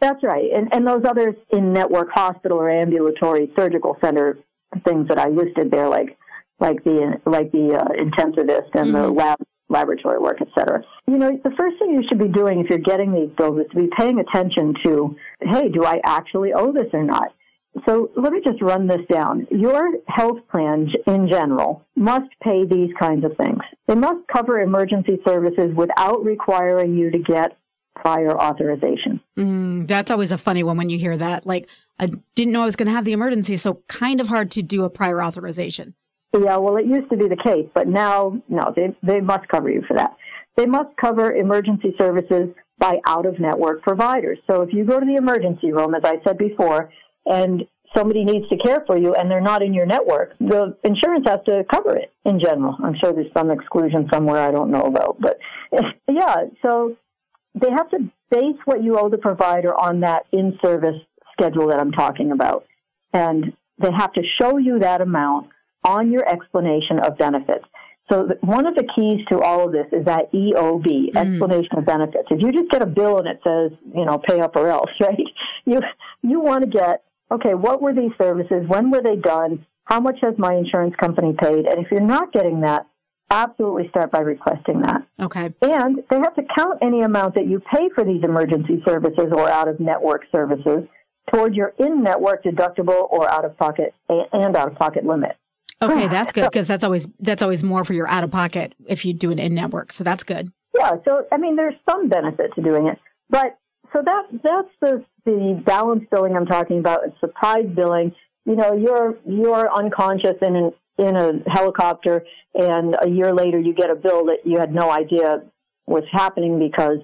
That's 0.00 0.22
right. 0.22 0.50
And, 0.52 0.74
and 0.74 0.86
those 0.86 1.04
others 1.08 1.34
in-network 1.50 2.08
hospital 2.12 2.58
or 2.58 2.70
ambulatory 2.70 3.52
surgical 3.56 3.96
center 4.02 4.38
things 4.86 5.06
that 5.08 5.18
I 5.18 5.28
listed 5.28 5.70
there, 5.70 5.88
like 5.88 6.16
like 6.60 6.82
the 6.84 7.20
like 7.26 7.52
the 7.52 7.74
uh, 7.74 7.88
intensivist 8.02 8.74
and 8.74 8.94
the 8.94 9.10
Mhm. 9.10 9.16
lab 9.18 9.38
laboratory 9.68 10.18
work, 10.18 10.38
et 10.40 10.48
cetera. 10.56 10.82
You 11.06 11.18
know, 11.18 11.38
the 11.42 11.50
first 11.56 11.78
thing 11.78 11.92
you 11.94 12.02
should 12.08 12.18
be 12.18 12.28
doing 12.28 12.60
if 12.60 12.68
you're 12.68 12.78
getting 12.78 13.12
these 13.12 13.30
bills 13.36 13.58
is 13.60 13.66
to 13.70 13.76
be 13.76 13.88
paying 13.96 14.18
attention 14.18 14.74
to, 14.84 15.16
hey, 15.40 15.68
do 15.68 15.84
I 15.84 16.00
actually 16.04 16.52
owe 16.52 16.72
this 16.72 16.86
or 16.92 17.02
not? 17.04 17.32
So 17.86 18.10
let 18.16 18.32
me 18.32 18.40
just 18.44 18.62
run 18.62 18.86
this 18.86 19.00
down. 19.12 19.46
Your 19.50 19.90
health 20.06 20.38
plan 20.50 20.88
in 21.06 21.28
general 21.28 21.84
must 21.96 22.30
pay 22.42 22.64
these 22.64 22.90
kinds 23.00 23.24
of 23.24 23.36
things. 23.36 23.60
They 23.88 23.96
must 23.96 24.26
cover 24.32 24.60
emergency 24.60 25.18
services 25.26 25.74
without 25.76 26.24
requiring 26.24 26.96
you 26.96 27.10
to 27.10 27.18
get 27.18 27.56
prior 27.96 28.36
authorization. 28.36 29.20
Mm, 29.36 29.88
that's 29.88 30.10
always 30.10 30.32
a 30.32 30.38
funny 30.38 30.62
one 30.62 30.76
when 30.76 30.88
you 30.88 30.98
hear 30.98 31.16
that. 31.16 31.46
Like, 31.46 31.68
I 31.98 32.10
didn't 32.34 32.52
know 32.52 32.62
I 32.62 32.64
was 32.64 32.76
going 32.76 32.86
to 32.86 32.92
have 32.92 33.04
the 33.04 33.12
emergency, 33.12 33.56
so 33.56 33.82
kind 33.88 34.20
of 34.20 34.28
hard 34.28 34.50
to 34.52 34.62
do 34.62 34.84
a 34.84 34.90
prior 34.90 35.22
authorization. 35.22 35.94
Yeah, 36.32 36.56
well, 36.56 36.76
it 36.76 36.86
used 36.86 37.10
to 37.10 37.16
be 37.16 37.28
the 37.28 37.36
case, 37.36 37.66
but 37.74 37.86
now, 37.86 38.40
no, 38.48 38.72
they, 38.74 38.96
they 39.02 39.20
must 39.20 39.46
cover 39.48 39.70
you 39.70 39.82
for 39.86 39.94
that. 39.94 40.16
They 40.56 40.66
must 40.66 40.96
cover 41.00 41.32
emergency 41.32 41.94
services 41.98 42.48
by 42.78 42.98
out 43.06 43.26
of 43.26 43.38
network 43.38 43.82
providers. 43.82 44.38
So 44.50 44.62
if 44.62 44.72
you 44.72 44.84
go 44.84 44.98
to 44.98 45.06
the 45.06 45.14
emergency 45.14 45.72
room, 45.72 45.94
as 45.94 46.02
I 46.04 46.16
said 46.26 46.38
before, 46.38 46.90
and 47.26 47.66
somebody 47.96 48.24
needs 48.24 48.48
to 48.48 48.56
care 48.56 48.82
for 48.86 48.98
you 48.98 49.14
and 49.14 49.30
they're 49.30 49.40
not 49.40 49.62
in 49.62 49.72
your 49.72 49.86
network, 49.86 50.36
the 50.38 50.76
insurance 50.84 51.24
has 51.28 51.40
to 51.46 51.64
cover 51.72 51.96
it 51.96 52.12
in 52.24 52.40
general. 52.40 52.76
I'm 52.82 52.96
sure 53.02 53.12
there's 53.12 53.32
some 53.36 53.50
exclusion 53.50 54.08
somewhere 54.12 54.38
I 54.38 54.50
don't 54.50 54.70
know 54.70 54.82
about, 54.82 55.16
but 55.20 55.38
yeah, 56.10 56.44
so 56.62 56.96
they 57.54 57.70
have 57.70 57.90
to 57.90 57.98
base 58.30 58.56
what 58.64 58.82
you 58.82 58.98
owe 58.98 59.08
the 59.08 59.18
provider 59.18 59.74
on 59.74 60.00
that 60.00 60.24
in 60.32 60.58
service 60.64 61.00
schedule 61.32 61.68
that 61.68 61.78
I'm 61.78 61.92
talking 61.92 62.32
about. 62.32 62.66
And 63.12 63.52
they 63.78 63.90
have 63.96 64.12
to 64.14 64.22
show 64.40 64.58
you 64.58 64.80
that 64.80 65.00
amount 65.00 65.50
on 65.84 66.10
your 66.10 66.28
explanation 66.28 66.98
of 66.98 67.18
benefits. 67.18 67.64
So 68.12 68.28
one 68.42 68.66
of 68.66 68.74
the 68.74 68.86
keys 68.94 69.24
to 69.30 69.40
all 69.40 69.66
of 69.66 69.72
this 69.72 69.86
is 69.92 70.04
that 70.04 70.30
EOB, 70.32 71.12
mm. 71.12 71.16
explanation 71.16 71.78
of 71.78 71.86
benefits. 71.86 72.28
If 72.30 72.40
you 72.40 72.52
just 72.52 72.70
get 72.70 72.82
a 72.82 72.86
bill 72.86 73.18
and 73.18 73.26
it 73.26 73.40
says, 73.42 73.70
you 73.94 74.04
know, 74.04 74.18
pay 74.18 74.40
up 74.40 74.56
or 74.56 74.68
else, 74.68 74.90
right? 75.00 75.18
You 75.64 75.80
you 76.22 76.40
want 76.40 76.64
to 76.64 76.70
get, 76.70 77.02
okay, 77.30 77.54
what 77.54 77.82
were 77.82 77.94
these 77.94 78.12
services? 78.20 78.64
When 78.66 78.90
were 78.90 79.02
they 79.02 79.16
done? 79.16 79.66
How 79.84 80.00
much 80.00 80.18
has 80.22 80.34
my 80.38 80.54
insurance 80.54 80.94
company 80.96 81.34
paid? 81.38 81.66
And 81.66 81.84
if 81.84 81.90
you're 81.90 82.00
not 82.00 82.32
getting 82.32 82.62
that, 82.62 82.86
absolutely 83.30 83.88
start 83.88 84.10
by 84.10 84.20
requesting 84.20 84.80
that. 84.82 85.06
Okay. 85.20 85.52
And 85.62 86.02
they 86.10 86.16
have 86.16 86.34
to 86.36 86.42
count 86.56 86.78
any 86.82 87.02
amount 87.02 87.34
that 87.34 87.46
you 87.46 87.60
pay 87.72 87.88
for 87.94 88.04
these 88.04 88.22
emergency 88.22 88.82
services 88.86 89.26
or 89.32 89.48
out 89.48 89.68
of 89.68 89.80
network 89.80 90.22
services 90.32 90.84
toward 91.32 91.54
your 91.54 91.72
in 91.78 92.02
network 92.02 92.44
deductible 92.44 93.08
or 93.10 93.30
out 93.30 93.44
of 93.44 93.56
pocket 93.58 93.94
and 94.08 94.56
out 94.56 94.70
of 94.70 94.78
pocket 94.78 95.04
limit. 95.04 95.36
Okay, 95.82 96.06
that's 96.06 96.32
good 96.32 96.50
because 96.50 96.68
that's 96.68 96.84
always 96.84 97.06
that's 97.20 97.42
always 97.42 97.62
more 97.62 97.84
for 97.84 97.92
your 97.92 98.08
out 98.08 98.24
of 98.24 98.30
pocket 98.30 98.74
if 98.86 99.04
you 99.04 99.12
do 99.12 99.30
an 99.30 99.38
in 99.38 99.54
network. 99.54 99.92
So 99.92 100.04
that's 100.04 100.22
good. 100.22 100.50
Yeah, 100.76 100.92
so 101.04 101.26
I 101.30 101.36
mean 101.36 101.56
there's 101.56 101.74
some 101.88 102.08
benefit 102.08 102.54
to 102.54 102.62
doing 102.62 102.86
it. 102.86 102.98
But 103.28 103.58
so 103.94 104.02
that 104.04 104.22
that's 104.42 104.68
the 104.80 105.04
the 105.24 105.62
balance 105.64 106.04
billing 106.10 106.36
I'm 106.36 106.46
talking 106.46 106.78
about, 106.78 107.00
it's 107.06 107.18
surprise 107.20 107.66
billing. 107.74 108.14
You 108.44 108.56
know, 108.56 108.74
you're 108.74 109.16
you're 109.24 109.72
unconscious 109.72 110.36
in 110.42 110.56
an 110.56 110.72
in 110.98 111.16
a 111.16 111.32
helicopter 111.50 112.24
and 112.54 112.96
a 113.02 113.08
year 113.08 113.34
later 113.34 113.58
you 113.58 113.74
get 113.74 113.90
a 113.90 113.96
bill 113.96 114.26
that 114.26 114.38
you 114.44 114.58
had 114.58 114.72
no 114.72 114.90
idea 114.90 115.42
was 115.86 116.04
happening 116.12 116.58
because 116.58 116.98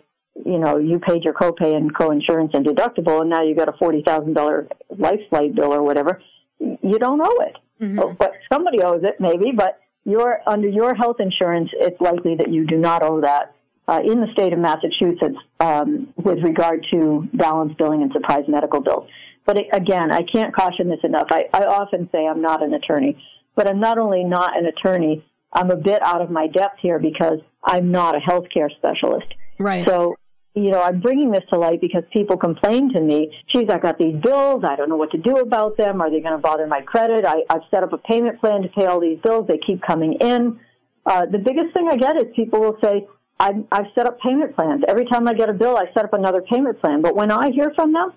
you 0.46 0.58
know 0.58 0.78
you 0.78 1.00
paid 1.00 1.24
your 1.24 1.34
copay 1.34 1.76
and 1.76 1.94
co-insurance 1.94 2.52
and 2.54 2.64
deductible 2.64 3.20
and 3.20 3.30
now 3.30 3.42
you 3.42 3.54
got 3.54 3.68
a 3.68 3.72
forty 3.78 4.02
thousand 4.06 4.34
dollar 4.34 4.68
life 4.96 5.18
flight 5.28 5.54
bill 5.56 5.74
or 5.74 5.82
whatever 5.82 6.22
you 6.60 6.98
don't 7.00 7.20
owe 7.20 7.40
it 7.40 7.56
mm-hmm. 7.82 8.14
but 8.16 8.32
somebody 8.52 8.80
owes 8.80 9.02
it 9.02 9.16
maybe 9.18 9.50
but 9.54 9.80
you're 10.04 10.38
under 10.46 10.68
your 10.68 10.94
health 10.94 11.16
insurance 11.18 11.70
it's 11.72 12.00
likely 12.00 12.36
that 12.36 12.48
you 12.48 12.64
do 12.66 12.76
not 12.76 13.02
owe 13.02 13.20
that 13.20 13.56
uh, 13.90 14.00
in 14.04 14.20
the 14.20 14.28
state 14.32 14.52
of 14.52 14.58
massachusetts 14.58 15.36
um, 15.60 16.12
with 16.16 16.38
regard 16.42 16.86
to 16.90 17.28
balance 17.34 17.72
billing 17.78 18.02
and 18.02 18.12
surprise 18.12 18.44
medical 18.48 18.80
bills 18.80 19.08
but 19.46 19.58
it, 19.58 19.66
again 19.72 20.12
i 20.12 20.22
can't 20.22 20.54
caution 20.54 20.88
this 20.88 21.00
enough 21.04 21.26
I, 21.30 21.46
I 21.52 21.64
often 21.64 22.08
say 22.12 22.26
i'm 22.26 22.40
not 22.40 22.62
an 22.62 22.72
attorney 22.74 23.16
but 23.60 23.68
I'm 23.68 23.80
not 23.80 23.98
only 23.98 24.24
not 24.24 24.56
an 24.56 24.66
attorney, 24.66 25.24
I'm 25.52 25.70
a 25.70 25.76
bit 25.76 26.00
out 26.02 26.22
of 26.22 26.30
my 26.30 26.46
depth 26.46 26.78
here 26.80 26.98
because 26.98 27.40
I'm 27.62 27.90
not 27.90 28.14
a 28.14 28.18
healthcare 28.18 28.74
specialist. 28.76 29.26
Right. 29.58 29.86
So, 29.86 30.14
you 30.54 30.70
know, 30.70 30.80
I'm 30.80 31.00
bringing 31.00 31.30
this 31.30 31.42
to 31.50 31.58
light 31.58 31.80
because 31.80 32.02
people 32.12 32.36
complain 32.36 32.92
to 32.94 33.00
me, 33.00 33.36
geez, 33.52 33.68
I 33.68 33.78
got 33.78 33.98
these 33.98 34.16
bills. 34.22 34.64
I 34.66 34.76
don't 34.76 34.88
know 34.88 34.96
what 34.96 35.10
to 35.12 35.18
do 35.18 35.36
about 35.36 35.76
them. 35.76 36.00
Are 36.00 36.10
they 36.10 36.20
going 36.20 36.32
to 36.32 36.38
bother 36.38 36.66
my 36.66 36.80
credit? 36.80 37.24
I, 37.24 37.42
I've 37.50 37.62
set 37.70 37.82
up 37.82 37.92
a 37.92 37.98
payment 37.98 38.40
plan 38.40 38.62
to 38.62 38.68
pay 38.68 38.86
all 38.86 39.00
these 39.00 39.18
bills. 39.22 39.46
They 39.46 39.58
keep 39.58 39.82
coming 39.82 40.14
in. 40.20 40.58
Uh, 41.04 41.26
the 41.26 41.38
biggest 41.38 41.74
thing 41.74 41.88
I 41.90 41.96
get 41.96 42.16
is 42.16 42.24
people 42.34 42.60
will 42.60 42.78
say, 42.82 43.06
I've, 43.40 43.64
I've 43.72 43.86
set 43.94 44.06
up 44.06 44.20
payment 44.20 44.54
plans. 44.54 44.82
Every 44.86 45.06
time 45.06 45.26
I 45.26 45.32
get 45.32 45.48
a 45.48 45.54
bill, 45.54 45.76
I 45.76 45.86
set 45.94 46.04
up 46.04 46.12
another 46.12 46.42
payment 46.42 46.78
plan. 46.80 47.00
But 47.00 47.16
when 47.16 47.30
I 47.32 47.50
hear 47.50 47.72
from 47.74 47.94
them, 47.94 48.12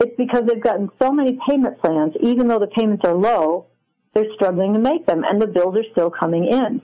it's 0.00 0.16
because 0.16 0.44
they've 0.48 0.62
gotten 0.62 0.88
so 1.00 1.12
many 1.12 1.38
payment 1.46 1.78
plans, 1.80 2.14
even 2.22 2.48
though 2.48 2.58
the 2.58 2.68
payments 2.68 3.04
are 3.04 3.14
low, 3.14 3.66
they're 4.14 4.32
struggling 4.34 4.72
to 4.72 4.78
make 4.78 5.06
them, 5.06 5.24
and 5.24 5.40
the 5.40 5.46
bills 5.46 5.76
are 5.76 5.84
still 5.92 6.10
coming 6.10 6.46
in. 6.46 6.80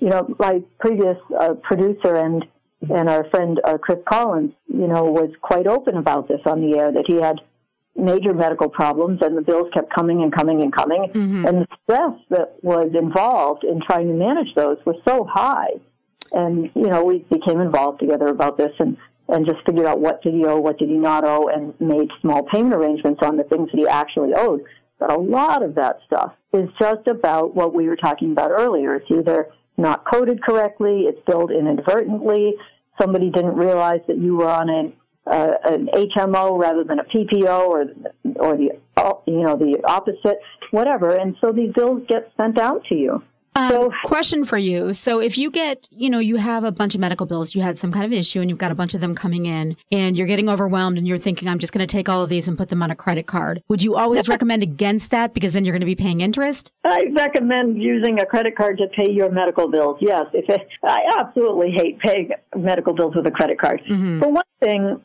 You 0.00 0.08
know, 0.08 0.34
my 0.38 0.62
previous 0.80 1.16
uh, 1.38 1.54
producer 1.54 2.16
and 2.16 2.44
and 2.90 3.08
our 3.08 3.24
friend 3.30 3.58
uh, 3.64 3.78
Chris 3.78 3.98
Collins, 4.06 4.52
you 4.68 4.86
know, 4.86 5.04
was 5.04 5.30
quite 5.40 5.66
open 5.66 5.96
about 5.96 6.28
this 6.28 6.40
on 6.44 6.60
the 6.60 6.76
air 6.76 6.92
that 6.92 7.04
he 7.06 7.14
had 7.14 7.36
major 7.96 8.34
medical 8.34 8.68
problems 8.68 9.20
and 9.22 9.36
the 9.36 9.40
bills 9.40 9.68
kept 9.72 9.92
coming 9.94 10.22
and 10.22 10.32
coming 10.32 10.60
and 10.60 10.74
coming, 10.74 11.10
mm-hmm. 11.14 11.46
and 11.46 11.62
the 11.62 11.66
stress 11.84 12.12
that 12.30 12.56
was 12.62 12.90
involved 12.94 13.64
in 13.64 13.80
trying 13.80 14.08
to 14.08 14.14
manage 14.14 14.54
those 14.54 14.76
was 14.84 14.96
so 15.08 15.24
high. 15.24 15.70
And 16.32 16.70
you 16.74 16.88
know, 16.88 17.04
we 17.04 17.18
became 17.30 17.60
involved 17.60 18.00
together 18.00 18.26
about 18.26 18.56
this 18.56 18.72
and 18.78 18.96
and 19.28 19.44
just 19.44 19.58
figured 19.66 19.86
out 19.86 20.00
what 20.00 20.22
did 20.22 20.34
he 20.34 20.44
owe, 20.44 20.58
what 20.58 20.78
did 20.78 20.88
he 20.88 20.96
not 20.96 21.24
owe, 21.24 21.48
and 21.48 21.74
made 21.80 22.08
small 22.20 22.44
payment 22.44 22.74
arrangements 22.74 23.20
on 23.24 23.36
the 23.36 23.42
things 23.44 23.68
that 23.72 23.78
he 23.78 23.86
actually 23.86 24.32
owed. 24.36 24.62
But 25.00 25.12
a 25.12 25.18
lot 25.18 25.62
of 25.62 25.74
that 25.74 25.98
stuff 26.06 26.32
is 26.52 26.68
just 26.80 27.06
about 27.08 27.54
what 27.54 27.74
we 27.74 27.88
were 27.88 27.96
talking 27.96 28.30
about 28.30 28.52
earlier. 28.52 28.94
It's 28.94 29.10
either 29.10 29.48
not 29.76 30.04
coded 30.10 30.42
correctly, 30.42 31.02
it's 31.02 31.20
billed 31.26 31.50
inadvertently, 31.50 32.54
somebody 33.00 33.30
didn't 33.30 33.56
realize 33.56 34.00
that 34.06 34.18
you 34.18 34.36
were 34.36 34.48
on 34.48 34.68
an 34.68 34.92
uh, 35.26 35.54
an 35.64 35.88
HMO 35.92 36.56
rather 36.56 36.84
than 36.84 37.00
a 37.00 37.04
PPO 37.04 37.60
or 37.60 37.84
or 38.36 38.56
the 38.56 38.70
you 39.26 39.42
know 39.42 39.56
the 39.56 39.80
opposite, 39.84 40.38
whatever, 40.70 41.14
and 41.14 41.36
so 41.40 41.52
these 41.52 41.72
bills 41.72 42.02
get 42.08 42.30
sent 42.36 42.60
out 42.60 42.84
to 42.88 42.94
you. 42.94 43.22
Um, 43.56 43.70
so, 43.70 43.92
question 44.04 44.44
for 44.44 44.58
you. 44.58 44.92
So, 44.92 45.18
if 45.18 45.38
you 45.38 45.50
get, 45.50 45.88
you 45.90 46.10
know, 46.10 46.18
you 46.18 46.36
have 46.36 46.62
a 46.62 46.70
bunch 46.70 46.94
of 46.94 47.00
medical 47.00 47.26
bills, 47.26 47.54
you 47.54 47.62
had 47.62 47.78
some 47.78 47.90
kind 47.90 48.04
of 48.04 48.12
issue, 48.12 48.40
and 48.40 48.50
you've 48.50 48.58
got 48.58 48.70
a 48.70 48.74
bunch 48.74 48.94
of 48.94 49.00
them 49.00 49.14
coming 49.14 49.46
in, 49.46 49.76
and 49.90 50.16
you're 50.16 50.26
getting 50.26 50.48
overwhelmed, 50.48 50.98
and 50.98 51.08
you're 51.08 51.18
thinking, 51.18 51.48
I'm 51.48 51.58
just 51.58 51.72
going 51.72 51.86
to 51.86 51.90
take 51.90 52.08
all 52.08 52.22
of 52.22 52.28
these 52.28 52.46
and 52.48 52.58
put 52.58 52.68
them 52.68 52.82
on 52.82 52.90
a 52.90 52.96
credit 52.96 53.26
card. 53.26 53.62
Would 53.68 53.82
you 53.82 53.96
always 53.96 54.28
recommend 54.36 54.62
against 54.62 55.10
that 55.10 55.32
because 55.32 55.54
then 55.54 55.64
you're 55.64 55.72
going 55.72 55.80
to 55.80 55.86
be 55.86 55.94
paying 55.94 56.20
interest? 56.20 56.70
I 56.84 57.04
recommend 57.16 57.82
using 57.82 58.20
a 58.20 58.26
credit 58.26 58.56
card 58.56 58.78
to 58.78 58.88
pay 58.88 59.10
your 59.10 59.30
medical 59.30 59.70
bills. 59.70 59.96
Yes, 60.00 60.26
if 60.34 60.48
it, 60.50 60.68
I 60.84 61.02
absolutely 61.18 61.70
hate 61.70 61.98
paying 62.00 62.30
medical 62.54 62.92
bills 62.92 63.14
with 63.16 63.26
a 63.26 63.30
credit 63.30 63.58
card. 63.58 63.80
Mm-hmm. 63.90 64.20
For 64.20 64.28
one 64.28 64.44
thing, 64.62 65.00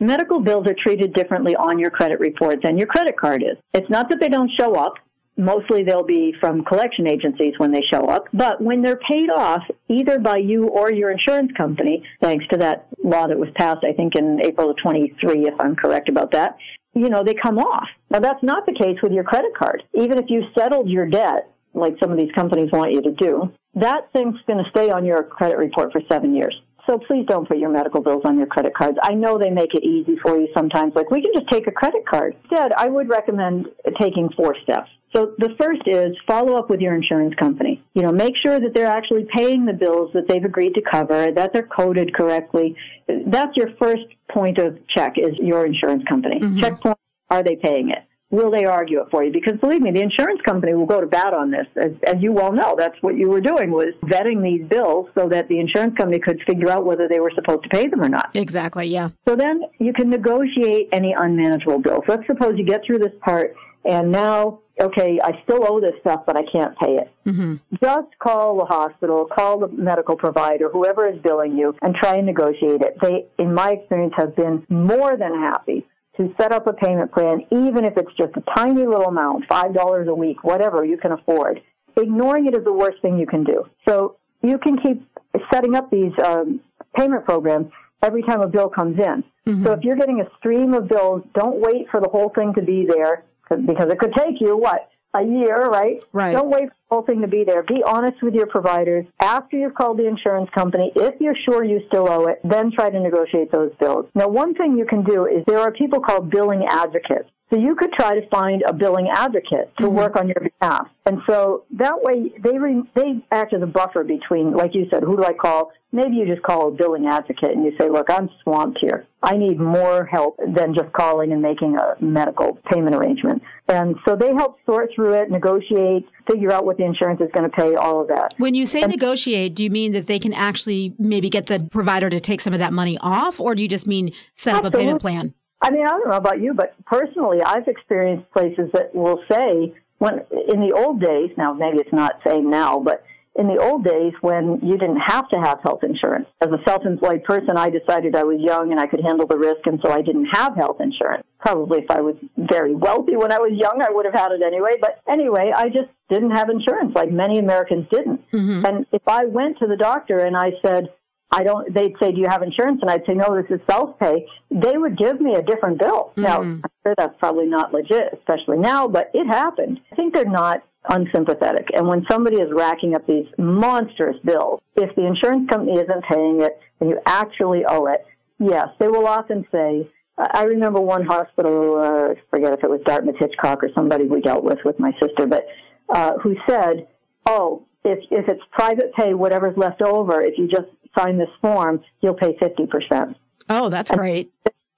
medical 0.00 0.40
bills 0.40 0.66
are 0.66 0.74
treated 0.74 1.12
differently 1.12 1.54
on 1.56 1.78
your 1.78 1.90
credit 1.90 2.20
report 2.20 2.60
than 2.62 2.78
your 2.78 2.86
credit 2.86 3.18
card 3.18 3.42
is. 3.42 3.56
It's 3.74 3.90
not 3.90 4.08
that 4.10 4.20
they 4.20 4.28
don't 4.28 4.50
show 4.58 4.74
up 4.74 4.94
mostly 5.36 5.84
they'll 5.84 6.04
be 6.04 6.34
from 6.40 6.64
collection 6.64 7.06
agencies 7.08 7.54
when 7.58 7.72
they 7.72 7.82
show 7.92 8.06
up. 8.06 8.26
But 8.32 8.60
when 8.60 8.82
they're 8.82 9.00
paid 9.10 9.30
off, 9.30 9.62
either 9.88 10.18
by 10.18 10.38
you 10.38 10.68
or 10.68 10.92
your 10.92 11.10
insurance 11.10 11.52
company, 11.56 12.02
thanks 12.22 12.46
to 12.48 12.58
that 12.58 12.88
law 13.02 13.26
that 13.26 13.38
was 13.38 13.48
passed, 13.56 13.84
I 13.84 13.92
think 13.92 14.14
in 14.16 14.40
April 14.44 14.70
of 14.70 14.76
23, 14.82 15.46
if 15.46 15.54
I'm 15.60 15.76
correct 15.76 16.08
about 16.08 16.32
that, 16.32 16.56
you 16.94 17.10
know, 17.10 17.22
they 17.22 17.34
come 17.34 17.58
off. 17.58 17.88
Now 18.10 18.20
that's 18.20 18.42
not 18.42 18.64
the 18.66 18.72
case 18.72 18.96
with 19.02 19.12
your 19.12 19.24
credit 19.24 19.52
card. 19.56 19.82
Even 19.94 20.18
if 20.18 20.26
you 20.28 20.42
settled 20.58 20.88
your 20.88 21.06
debt, 21.06 21.50
like 21.74 21.96
some 22.00 22.10
of 22.10 22.16
these 22.16 22.32
companies 22.34 22.70
want 22.72 22.92
you 22.92 23.02
to 23.02 23.12
do, 23.12 23.52
that 23.74 24.10
thing's 24.12 24.36
going 24.46 24.64
to 24.64 24.70
stay 24.70 24.90
on 24.90 25.04
your 25.04 25.22
credit 25.22 25.58
report 25.58 25.92
for 25.92 26.00
seven 26.10 26.34
years. 26.34 26.58
So 26.86 26.98
please 26.98 27.26
don't 27.28 27.46
put 27.46 27.58
your 27.58 27.70
medical 27.70 28.00
bills 28.00 28.22
on 28.24 28.38
your 28.38 28.46
credit 28.46 28.72
cards. 28.74 28.96
I 29.02 29.12
know 29.12 29.38
they 29.38 29.50
make 29.50 29.74
it 29.74 29.82
easy 29.82 30.16
for 30.22 30.38
you 30.38 30.48
sometimes. 30.56 30.94
Like 30.94 31.10
we 31.10 31.20
can 31.20 31.32
just 31.34 31.48
take 31.50 31.66
a 31.66 31.72
credit 31.72 32.06
card. 32.08 32.36
Instead, 32.44 32.72
I 32.72 32.88
would 32.88 33.08
recommend 33.08 33.66
taking 34.00 34.30
four 34.36 34.54
steps. 34.62 34.88
So 35.14 35.34
the 35.38 35.54
first 35.58 35.82
is 35.86 36.16
follow 36.26 36.56
up 36.56 36.68
with 36.68 36.80
your 36.80 36.94
insurance 36.94 37.34
company. 37.36 37.82
You 37.94 38.02
know, 38.02 38.12
make 38.12 38.34
sure 38.42 38.58
that 38.58 38.74
they're 38.74 38.90
actually 38.90 39.26
paying 39.34 39.64
the 39.64 39.72
bills 39.72 40.10
that 40.14 40.28
they've 40.28 40.44
agreed 40.44 40.74
to 40.74 40.82
cover, 40.82 41.32
that 41.32 41.52
they're 41.52 41.68
coded 41.74 42.14
correctly. 42.14 42.76
That's 43.08 43.56
your 43.56 43.68
first 43.80 44.04
point 44.30 44.58
of 44.58 44.78
check 44.94 45.14
is 45.16 45.34
your 45.38 45.64
insurance 45.64 46.02
company. 46.08 46.40
Mm-hmm. 46.40 46.60
Checkpoint, 46.60 46.98
are 47.30 47.42
they 47.42 47.56
paying 47.56 47.90
it? 47.90 48.04
Will 48.30 48.50
they 48.50 48.64
argue 48.64 49.00
it 49.00 49.06
for 49.10 49.22
you? 49.22 49.32
Because 49.32 49.54
believe 49.60 49.80
me, 49.80 49.92
the 49.92 50.02
insurance 50.02 50.40
company 50.44 50.74
will 50.74 50.86
go 50.86 51.00
to 51.00 51.06
bat 51.06 51.32
on 51.32 51.52
this. 51.52 51.66
As, 51.76 51.92
as 52.04 52.16
you 52.20 52.32
well 52.32 52.52
know, 52.52 52.74
that's 52.76 52.96
what 53.00 53.16
you 53.16 53.28
were 53.28 53.40
doing 53.40 53.70
was 53.70 53.94
vetting 54.02 54.42
these 54.42 54.68
bills 54.68 55.08
so 55.16 55.28
that 55.28 55.46
the 55.48 55.60
insurance 55.60 55.96
company 55.96 56.18
could 56.18 56.42
figure 56.44 56.68
out 56.68 56.84
whether 56.84 57.06
they 57.06 57.20
were 57.20 57.30
supposed 57.36 57.62
to 57.62 57.68
pay 57.68 57.86
them 57.86 58.02
or 58.02 58.08
not. 58.08 58.34
Exactly, 58.34 58.88
yeah. 58.88 59.10
So 59.28 59.36
then 59.36 59.62
you 59.78 59.92
can 59.92 60.10
negotiate 60.10 60.88
any 60.90 61.14
unmanageable 61.16 61.78
bills. 61.78 62.02
Let's 62.08 62.26
suppose 62.26 62.54
you 62.56 62.64
get 62.64 62.82
through 62.84 62.98
this 62.98 63.12
part 63.24 63.54
and 63.84 64.10
now 64.10 64.58
okay, 64.80 65.18
I 65.22 65.40
still 65.44 65.64
owe 65.66 65.80
this 65.80 65.94
stuff, 66.00 66.24
but 66.26 66.36
I 66.36 66.42
can't 66.50 66.76
pay 66.78 66.96
it. 66.96 67.10
Mm-hmm. 67.26 67.54
Just 67.82 68.08
call 68.18 68.58
the 68.58 68.64
hospital, 68.64 69.26
call 69.26 69.60
the 69.60 69.68
medical 69.68 70.16
provider, 70.16 70.68
whoever 70.68 71.08
is 71.08 71.18
billing 71.22 71.56
you, 71.56 71.74
and 71.82 71.94
try 71.94 72.16
and 72.16 72.26
negotiate 72.26 72.82
it. 72.82 72.96
They, 73.00 73.26
in 73.42 73.54
my 73.54 73.72
experience, 73.72 74.14
have 74.16 74.36
been 74.36 74.66
more 74.68 75.16
than 75.16 75.34
happy 75.34 75.86
to 76.16 76.32
set 76.40 76.52
up 76.52 76.66
a 76.66 76.72
payment 76.72 77.12
plan, 77.12 77.42
even 77.50 77.84
if 77.84 77.96
it's 77.96 78.12
just 78.16 78.32
a 78.36 78.42
tiny 78.56 78.86
little 78.86 79.06
amount, 79.06 79.48
$5 79.48 80.08
a 80.08 80.14
week, 80.14 80.42
whatever 80.42 80.84
you 80.84 80.96
can 80.96 81.12
afford. 81.12 81.60
Ignoring 81.96 82.46
it 82.46 82.56
is 82.56 82.64
the 82.64 82.72
worst 82.72 83.00
thing 83.02 83.18
you 83.18 83.26
can 83.26 83.44
do. 83.44 83.64
So 83.88 84.16
you 84.42 84.58
can 84.58 84.78
keep 84.78 85.06
setting 85.52 85.74
up 85.74 85.90
these 85.90 86.12
um, 86.24 86.60
payment 86.96 87.24
programs 87.24 87.66
every 88.02 88.22
time 88.22 88.40
a 88.40 88.48
bill 88.48 88.68
comes 88.68 88.98
in. 88.98 89.24
Mm-hmm. 89.46 89.64
So 89.64 89.72
if 89.72 89.80
you're 89.82 89.96
getting 89.96 90.20
a 90.20 90.28
stream 90.38 90.74
of 90.74 90.88
bills, 90.88 91.22
don't 91.34 91.60
wait 91.60 91.86
for 91.90 92.00
the 92.00 92.08
whole 92.08 92.30
thing 92.34 92.52
to 92.54 92.62
be 92.62 92.86
there 92.86 93.24
because 93.48 93.90
it 93.90 93.98
could 93.98 94.12
take 94.16 94.40
you 94.40 94.56
what 94.56 94.88
a 95.14 95.22
year, 95.22 95.64
right? 95.64 96.00
Right. 96.12 96.36
Don't 96.36 96.50
wait 96.50 96.68
for 96.68 96.74
the 96.90 96.94
whole 96.94 97.02
thing 97.02 97.22
to 97.22 97.28
be 97.28 97.44
there. 97.44 97.62
Be 97.62 97.82
honest 97.86 98.22
with 98.22 98.34
your 98.34 98.46
providers 98.46 99.06
after 99.20 99.56
you've 99.56 99.74
called 99.74 99.98
the 99.98 100.06
insurance 100.06 100.50
company. 100.54 100.92
If 100.94 101.20
you're 101.20 101.36
sure 101.48 101.64
you 101.64 101.80
still 101.88 102.10
owe 102.10 102.26
it, 102.26 102.40
then 102.44 102.70
try 102.70 102.90
to 102.90 103.00
negotiate 103.00 103.50
those 103.50 103.72
bills. 103.80 104.06
Now, 104.14 104.28
one 104.28 104.54
thing 104.54 104.76
you 104.76 104.86
can 104.86 105.04
do 105.04 105.26
is 105.26 105.44
there 105.46 105.60
are 105.60 105.72
people 105.72 106.00
called 106.00 106.30
billing 106.30 106.64
advocates. 106.68 107.30
So 107.50 107.56
you 107.56 107.76
could 107.76 107.92
try 107.92 108.18
to 108.18 108.28
find 108.28 108.64
a 108.66 108.72
billing 108.72 109.08
advocate 109.08 109.72
to 109.78 109.84
mm-hmm. 109.84 109.96
work 109.96 110.16
on 110.16 110.26
your 110.26 110.50
behalf. 110.60 110.88
And 111.06 111.18
so 111.28 111.64
that 111.78 112.02
way 112.02 112.32
they 112.42 112.58
re, 112.58 112.82
they 112.96 113.24
act 113.30 113.54
as 113.54 113.62
a 113.62 113.66
buffer 113.66 114.02
between, 114.02 114.52
like 114.52 114.74
you 114.74 114.86
said, 114.90 115.04
who 115.04 115.16
do 115.16 115.24
I 115.24 115.32
call? 115.32 115.70
Maybe 115.92 116.16
you 116.16 116.26
just 116.26 116.42
call 116.42 116.68
a 116.68 116.70
billing 116.72 117.06
advocate 117.06 117.52
and 117.52 117.64
you 117.64 117.72
say, 117.80 117.88
look, 117.88 118.10
I'm 118.10 118.28
swamped 118.42 118.78
here. 118.80 119.06
I 119.22 119.36
need 119.36 119.60
more 119.60 120.04
help 120.04 120.36
than 120.38 120.74
just 120.74 120.92
calling 120.92 121.32
and 121.32 121.40
making 121.40 121.76
a 121.78 121.94
medical 122.04 122.58
payment 122.70 122.96
arrangement. 122.96 123.42
And 123.68 123.94
so 124.06 124.16
they 124.16 124.34
help 124.34 124.58
sort 124.66 124.90
through 124.94 125.14
it, 125.14 125.30
negotiate, 125.30 126.04
figure 126.28 126.52
out 126.52 126.66
what 126.66 126.76
the 126.76 126.84
insurance 126.84 127.20
is 127.20 127.28
going 127.32 127.48
to 127.48 127.56
pay, 127.56 127.76
all 127.76 128.02
of 128.02 128.08
that. 128.08 128.34
When 128.38 128.54
you 128.54 128.66
say 128.66 128.82
and, 128.82 128.90
negotiate, 128.90 129.54
do 129.54 129.62
you 129.62 129.70
mean 129.70 129.92
that 129.92 130.06
they 130.06 130.18
can 130.18 130.32
actually 130.32 130.94
maybe 130.98 131.30
get 131.30 131.46
the 131.46 131.66
provider 131.70 132.10
to 132.10 132.18
take 132.18 132.40
some 132.40 132.52
of 132.52 132.58
that 132.58 132.72
money 132.72 132.98
off, 133.00 133.40
or 133.40 133.54
do 133.54 133.62
you 133.62 133.68
just 133.68 133.86
mean 133.86 134.12
set 134.34 134.54
absolutely. 134.54 134.66
up 134.66 134.74
a 134.74 134.78
payment 134.78 135.00
plan? 135.00 135.34
I 135.62 135.70
mean, 135.70 135.84
I 135.86 135.88
don't 135.88 136.08
know 136.08 136.16
about 136.16 136.40
you, 136.40 136.54
but 136.54 136.74
personally, 136.84 137.38
I've 137.44 137.66
experienced 137.66 138.30
places 138.32 138.70
that 138.72 138.94
will 138.94 139.20
say, 139.30 139.74
when 139.98 140.20
in 140.52 140.60
the 140.60 140.74
old 140.76 141.00
days, 141.00 141.30
now 141.36 141.54
maybe 141.54 141.78
it's 141.78 141.92
not 141.92 142.20
saying 142.26 142.48
now, 142.50 142.78
but 142.78 143.02
in 143.38 143.48
the 143.48 143.58
old 143.58 143.84
days 143.84 144.12
when 144.22 144.60
you 144.62 144.78
didn't 144.78 145.00
have 145.06 145.28
to 145.28 145.36
have 145.36 145.60
health 145.62 145.84
insurance. 145.84 146.26
As 146.40 146.48
a 146.50 146.58
self-employed 146.66 147.24
person, 147.24 147.56
I 147.56 147.68
decided 147.68 148.16
I 148.16 148.24
was 148.24 148.40
young 148.40 148.70
and 148.70 148.80
I 148.80 148.86
could 148.86 149.00
handle 149.04 149.26
the 149.26 149.36
risk, 149.36 149.66
and 149.66 149.78
so 149.84 149.92
I 149.92 150.00
didn't 150.02 150.26
have 150.32 150.56
health 150.56 150.80
insurance. 150.80 151.24
Probably 151.38 151.80
if 151.80 151.90
I 151.90 152.00
was 152.00 152.16
very 152.36 152.74
wealthy 152.74 153.16
when 153.16 153.32
I 153.32 153.38
was 153.38 153.52
young, 153.52 153.82
I 153.82 153.90
would 153.90 154.06
have 154.06 154.14
had 154.14 154.32
it 154.32 154.42
anyway. 154.42 154.76
But 154.80 155.02
anyway, 155.08 155.52
I 155.54 155.68
just 155.68 155.88
didn't 156.08 156.30
have 156.30 156.48
insurance 156.48 156.92
like 156.94 157.10
many 157.10 157.38
Americans 157.38 157.86
didn't. 157.90 158.20
Mm-hmm. 158.32 158.64
And 158.64 158.86
if 158.92 159.02
I 159.06 159.26
went 159.26 159.58
to 159.58 159.66
the 159.66 159.76
doctor 159.76 160.20
and 160.20 160.36
I 160.36 160.52
said, 160.64 160.88
I 161.30 161.42
don't, 161.42 161.72
they'd 161.74 161.94
say, 162.00 162.12
do 162.12 162.20
you 162.20 162.26
have 162.28 162.42
insurance? 162.42 162.78
And 162.82 162.90
I'd 162.90 163.04
say, 163.06 163.14
no, 163.14 163.34
this 163.40 163.50
is 163.50 163.60
self-pay. 163.68 164.26
They 164.50 164.76
would 164.78 164.96
give 164.96 165.20
me 165.20 165.34
a 165.34 165.42
different 165.42 165.78
bill. 165.78 166.12
Now, 166.16 166.38
Mhm. 166.40 166.60
I'm 166.64 166.70
sure 166.84 166.94
that's 166.96 167.16
probably 167.18 167.46
not 167.46 167.72
legit, 167.74 168.12
especially 168.14 168.58
now, 168.58 168.86
but 168.86 169.10
it 169.12 169.26
happened. 169.26 169.80
I 169.92 169.96
think 169.96 170.14
they're 170.14 170.24
not 170.24 170.62
unsympathetic. 170.88 171.68
And 171.74 171.88
when 171.88 172.06
somebody 172.08 172.36
is 172.36 172.48
racking 172.52 172.94
up 172.94 173.04
these 173.06 173.26
monstrous 173.38 174.16
bills, 174.24 174.60
if 174.76 174.94
the 174.94 175.04
insurance 175.04 175.48
company 175.50 175.74
isn't 175.80 176.04
paying 176.04 176.42
it 176.42 176.60
and 176.80 176.90
you 176.90 177.00
actually 177.06 177.64
owe 177.66 177.86
it, 177.86 178.06
yes, 178.38 178.68
they 178.78 178.86
will 178.86 179.06
often 179.08 179.44
say, 179.50 179.88
I 180.16 180.44
remember 180.44 180.80
one 180.80 181.04
hospital, 181.04 181.76
uh, 181.78 182.12
I 182.12 182.14
forget 182.30 182.52
if 182.52 182.62
it 182.64 182.70
was 182.70 182.80
Dartmouth 182.86 183.16
Hitchcock 183.18 183.62
or 183.64 183.70
somebody 183.74 184.04
we 184.06 184.20
dealt 184.20 184.44
with 184.44 184.58
with 184.64 184.78
my 184.78 184.92
sister, 185.02 185.26
but 185.26 185.44
uh, 185.90 186.12
who 186.22 186.36
said, 186.48 186.86
"Oh, 187.26 187.64
if 187.84 187.98
if 188.10 188.26
it's 188.28 188.40
private 188.50 188.94
pay, 188.94 189.12
whatever's 189.12 189.56
left 189.58 189.82
over, 189.82 190.22
if 190.22 190.38
you 190.38 190.48
just 190.48 190.68
sign 190.98 191.18
this 191.18 191.28
form, 191.40 191.82
you'll 192.00 192.14
pay 192.14 192.36
fifty 192.38 192.66
percent, 192.66 193.16
Oh, 193.48 193.68
that's 193.68 193.90
great. 193.90 194.32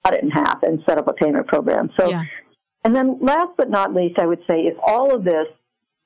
cut 0.05 0.13
it 0.15 0.23
in 0.23 0.29
half, 0.31 0.63
and 0.63 0.81
set 0.87 0.97
up 0.97 1.07
a 1.07 1.13
payment 1.13 1.47
program." 1.47 1.89
So, 1.99 2.09
Yeah. 2.09 2.23
and 2.85 2.95
then 2.95 3.17
last 3.21 3.51
but 3.57 3.69
not 3.69 3.93
least, 3.93 4.19
I 4.19 4.25
would 4.25 4.41
say 4.49 4.61
if 4.61 4.77
all 4.85 5.13
of 5.15 5.23
this 5.23 5.47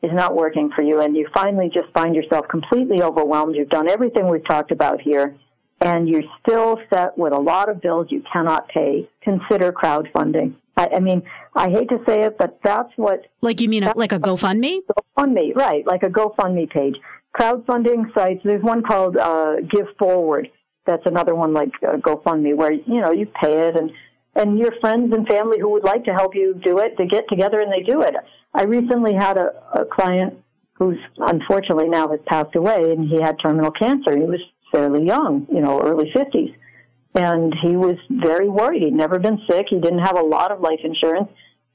is 0.02 0.12
not 0.14 0.36
working 0.36 0.70
for 0.76 0.82
you 0.82 1.00
and 1.00 1.16
you 1.16 1.28
finally 1.34 1.70
just 1.74 1.88
find 1.94 2.14
yourself 2.16 2.48
completely 2.50 3.02
overwhelmed, 3.02 3.56
you've 3.56 3.70
done 3.70 3.90
everything 3.90 4.28
we've 4.28 4.46
talked 4.46 4.72
about 4.72 5.00
here, 5.00 5.36
and 5.80 6.10
you're 6.10 6.24
still 6.42 6.78
set 6.94 7.18
with 7.18 7.32
a 7.34 7.40
lot 7.40 7.70
of 7.70 7.80
bills 7.82 8.08
you 8.10 8.22
cannot 8.32 8.68
pay, 8.68 9.08
consider 9.22 9.72
crowdfunding. 9.72 10.56
I, 10.76 10.88
I 10.96 11.00
mean, 11.00 11.22
I 11.56 11.70
hate 11.70 11.88
to 11.90 12.00
say 12.08 12.22
it, 12.24 12.38
but 12.38 12.60
that's 12.64 12.90
what 12.98 13.28
Like 13.42 13.62
you 13.62 13.70
mean 13.70 13.84
a, 13.84 13.94
like 13.96 14.12
a 14.12 14.20
GoFundMe? 14.20 14.80
GoFundMe, 15.18 15.56
right, 15.56 15.86
like 15.86 16.04
a 16.04 16.10
GoFundMe 16.10 16.70
page. 16.70 16.96
Crowdfunding 17.38 18.14
sites, 18.14 18.42
there's 18.44 18.64
one 18.64 18.84
called 18.84 19.18
uh, 19.18 19.56
Give 19.70 19.88
Forward. 19.98 20.50
That's 20.86 21.06
another 21.06 21.34
one 21.34 21.54
like 21.54 21.72
uh, 21.88 21.98
GoFundMe 21.98 22.56
where, 22.56 22.72
you 22.72 23.02
know, 23.02 23.12
you 23.12 23.26
pay 23.26 23.68
it 23.68 23.76
and, 23.76 23.92
and 24.36 24.60
your 24.60 24.72
friends 24.82 25.14
and 25.14 25.28
family 25.28 25.60
who 25.60 25.72
would 25.72 25.84
like 25.84 26.06
to 26.06 26.14
help 26.14 26.36
you 26.36 26.60
do 26.64 26.80
it, 26.80 26.96
they 26.98 27.08
get 27.08 27.24
together 27.30 27.60
and 27.60 27.72
they 27.72 27.82
do 27.82 28.02
it. 28.02 28.14
I 28.54 28.64
recently 28.64 29.14
had 29.14 29.38
a, 29.38 29.52
a 29.74 29.86
client 29.86 30.40
who's 30.74 30.98
unfortunately 31.18 31.88
now 31.88 32.10
has 32.10 32.20
passed 32.28 32.56
away 32.56 32.92
and 32.92 33.08
he 33.08 33.22
had 33.22 33.38
terminal 33.42 33.72
cancer. 33.72 34.16
He 34.16 34.26
was 34.26 34.42
fairly 34.72 35.06
young, 35.06 35.48
you 35.52 35.62
know, 35.62 35.80
early 35.82 36.12
50s. 36.12 36.54
And 37.16 37.54
he 37.62 37.76
was 37.76 37.98
very 38.10 38.50
worried. 38.50 38.82
He'd 38.82 38.94
never 38.94 39.20
been 39.20 39.40
sick. 39.50 39.68
He 39.70 39.80
didn't 39.80 40.00
have 40.00 40.18
a 40.18 40.24
lot 40.24 40.52
of 40.52 40.62
life 40.62 40.80
insurance. 40.84 41.30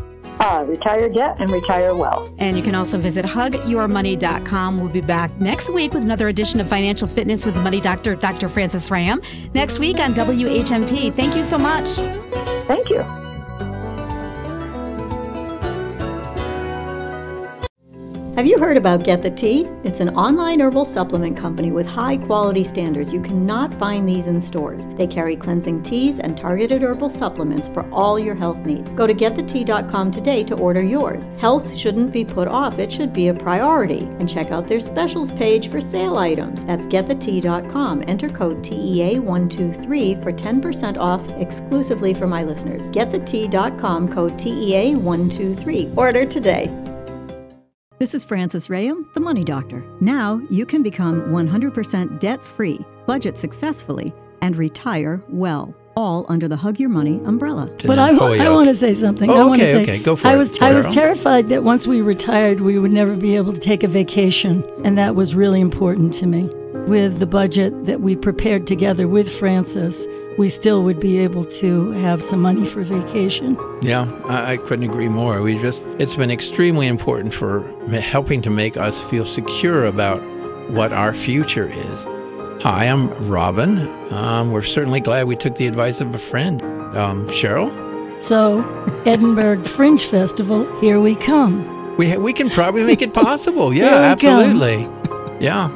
Uh, 0.40 0.64
retire 0.66 1.08
debt 1.08 1.36
and 1.40 1.50
retire 1.50 1.96
well. 1.96 2.32
And 2.38 2.56
you 2.56 2.62
can 2.62 2.76
also 2.76 2.96
visit 2.96 3.24
hugyourmoney.com. 3.24 4.78
We'll 4.78 4.88
be 4.88 5.00
back 5.00 5.36
next 5.40 5.68
week 5.68 5.92
with 5.92 6.04
another 6.04 6.28
edition 6.28 6.60
of 6.60 6.68
Financial 6.68 7.08
Fitness 7.08 7.44
with 7.44 7.54
the 7.54 7.60
Money 7.60 7.80
Doctor, 7.80 8.14
Dr. 8.14 8.48
Frances 8.48 8.88
Rahaim. 8.88 9.20
Next 9.52 9.80
week 9.80 9.98
on 9.98 10.14
WHMP. 10.14 11.12
Thank 11.12 11.34
you 11.34 11.42
so 11.42 11.58
much. 11.58 11.88
Thank 12.68 12.88
you. 12.88 13.27
Have 18.38 18.46
you 18.46 18.56
heard 18.56 18.76
about 18.76 19.02
Get 19.02 19.22
the 19.22 19.32
Tea? 19.32 19.66
It's 19.82 19.98
an 19.98 20.10
online 20.10 20.60
herbal 20.60 20.84
supplement 20.84 21.36
company 21.36 21.72
with 21.72 21.88
high 21.88 22.16
quality 22.18 22.62
standards. 22.62 23.12
You 23.12 23.20
cannot 23.20 23.74
find 23.74 24.08
these 24.08 24.28
in 24.28 24.40
stores. 24.40 24.86
They 24.96 25.08
carry 25.08 25.34
cleansing 25.34 25.82
teas 25.82 26.20
and 26.20 26.36
targeted 26.36 26.84
herbal 26.84 27.08
supplements 27.08 27.66
for 27.66 27.84
all 27.92 28.16
your 28.16 28.36
health 28.36 28.60
needs. 28.60 28.92
Go 28.92 29.08
to 29.08 29.12
getthetea.com 29.12 30.12
today 30.12 30.44
to 30.44 30.54
order 30.54 30.80
yours. 30.80 31.28
Health 31.38 31.76
shouldn't 31.76 32.12
be 32.12 32.24
put 32.24 32.46
off, 32.46 32.78
it 32.78 32.92
should 32.92 33.12
be 33.12 33.26
a 33.26 33.34
priority. 33.34 34.04
And 34.20 34.28
check 34.28 34.52
out 34.52 34.68
their 34.68 34.78
specials 34.78 35.32
page 35.32 35.68
for 35.68 35.80
sale 35.80 36.16
items. 36.16 36.64
That's 36.64 36.86
getthetea.com. 36.86 38.04
Enter 38.06 38.28
code 38.28 38.62
TEA123 38.62 40.22
for 40.22 40.32
10% 40.32 40.96
off 40.96 41.28
exclusively 41.40 42.14
for 42.14 42.28
my 42.28 42.44
listeners. 42.44 42.88
Getthetea.com 42.90 44.06
code 44.06 44.34
TEA123. 44.34 45.96
Order 45.96 46.24
today. 46.24 46.87
This 47.98 48.14
is 48.14 48.24
Frances 48.24 48.68
Rahaim, 48.68 49.12
the 49.14 49.20
Money 49.20 49.42
Doctor. 49.42 49.84
Now 50.00 50.40
you 50.50 50.64
can 50.64 50.84
become 50.84 51.22
100% 51.22 52.20
debt 52.20 52.44
free, 52.44 52.84
budget 53.06 53.38
successfully, 53.38 54.14
and 54.40 54.56
retire 54.56 55.20
well, 55.28 55.74
all 55.96 56.24
under 56.28 56.46
the 56.46 56.54
Hug 56.56 56.78
Your 56.78 56.90
Money 56.90 57.20
umbrella. 57.24 57.68
But 57.84 57.98
I, 57.98 58.16
Oh, 58.16 58.32
yeah. 58.32 58.44
I 58.44 58.50
want 58.50 58.68
to 58.68 58.74
say 58.74 58.92
something. 58.92 59.28
Oh, 59.28 59.40
I 59.40 59.44
want 59.44 59.60
to 59.60 59.68
okay, 59.68 59.72
say 59.72 59.82
okay, 59.82 59.98
go 59.98 60.14
for 60.14 60.28
I 60.28 60.34
it, 60.34 60.36
was 60.36 60.60
I 60.60 60.72
was 60.72 60.86
terrified 60.86 61.48
that 61.48 61.64
once 61.64 61.88
we 61.88 62.00
retired, 62.00 62.60
we 62.60 62.78
would 62.78 62.92
never 62.92 63.16
be 63.16 63.34
able 63.34 63.52
to 63.52 63.58
take 63.58 63.82
a 63.82 63.88
vacation, 63.88 64.62
and 64.84 64.96
that 64.96 65.16
was 65.16 65.34
really 65.34 65.60
important 65.60 66.14
to 66.14 66.26
me. 66.26 66.44
With 66.86 67.18
the 67.18 67.26
budget 67.26 67.86
that 67.86 68.00
we 68.00 68.14
prepared 68.14 68.66
together 68.68 69.08
with 69.08 69.28
Francis, 69.28 70.06
we 70.38 70.48
still 70.48 70.82
would 70.82 71.00
be 71.00 71.18
able 71.18 71.44
to 71.44 71.90
have 71.90 72.22
some 72.22 72.40
money 72.40 72.64
for 72.64 72.82
vacation. 72.82 73.58
Yeah, 73.82 74.10
I, 74.26 74.52
I 74.52 74.56
couldn't 74.56 74.88
agree 74.88 75.08
more. 75.08 75.42
We 75.42 75.58
just, 75.58 75.82
it's 75.98 76.14
been 76.14 76.30
extremely 76.30 76.86
important 76.86 77.34
for 77.34 77.62
helping 78.00 78.40
to 78.42 78.50
make 78.50 78.76
us 78.76 79.02
feel 79.02 79.24
secure 79.24 79.84
about 79.84 80.22
what 80.70 80.92
our 80.92 81.12
future 81.12 81.68
is. 81.68 82.04
Hi, 82.62 82.84
I'm 82.86 83.10
Robin. 83.28 83.80
Um, 84.12 84.52
we're 84.52 84.62
certainly 84.62 85.00
glad 85.00 85.26
we 85.26 85.36
took 85.36 85.56
the 85.56 85.66
advice 85.66 86.00
of 86.00 86.14
a 86.14 86.18
friend. 86.18 86.62
Um, 86.96 87.26
Cheryl, 87.28 87.70
So, 88.20 88.62
Edinburgh 89.06 89.64
Fringe 89.64 90.02
Festival, 90.02 90.64
here 90.80 91.00
we 91.00 91.14
come. 91.16 91.96
we, 91.96 92.10
ha- 92.10 92.18
we 92.18 92.32
can 92.32 92.48
probably 92.48 92.84
make 92.84 93.02
it 93.02 93.12
possible. 93.12 93.72
Yeah, 93.74 94.14
we 94.14 94.20
come. 94.20 94.40
absolutely. 94.40 94.88
Yeah. 95.44 95.68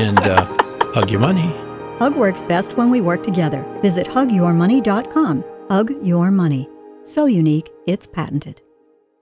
and 0.00 0.18
uh, 0.18 0.46
hug 0.94 1.10
your 1.10 1.20
money. 1.20 1.54
Hug 1.98 2.14
works 2.16 2.42
best 2.42 2.76
when 2.76 2.90
we 2.90 3.00
work 3.00 3.22
together. 3.22 3.64
Visit 3.82 4.06
hugyourmoney.com. 4.06 5.44
Hug 5.68 5.92
Your 6.04 6.30
Money. 6.30 6.68
So 7.02 7.26
unique, 7.26 7.70
it's 7.86 8.06
patented. 8.06 8.60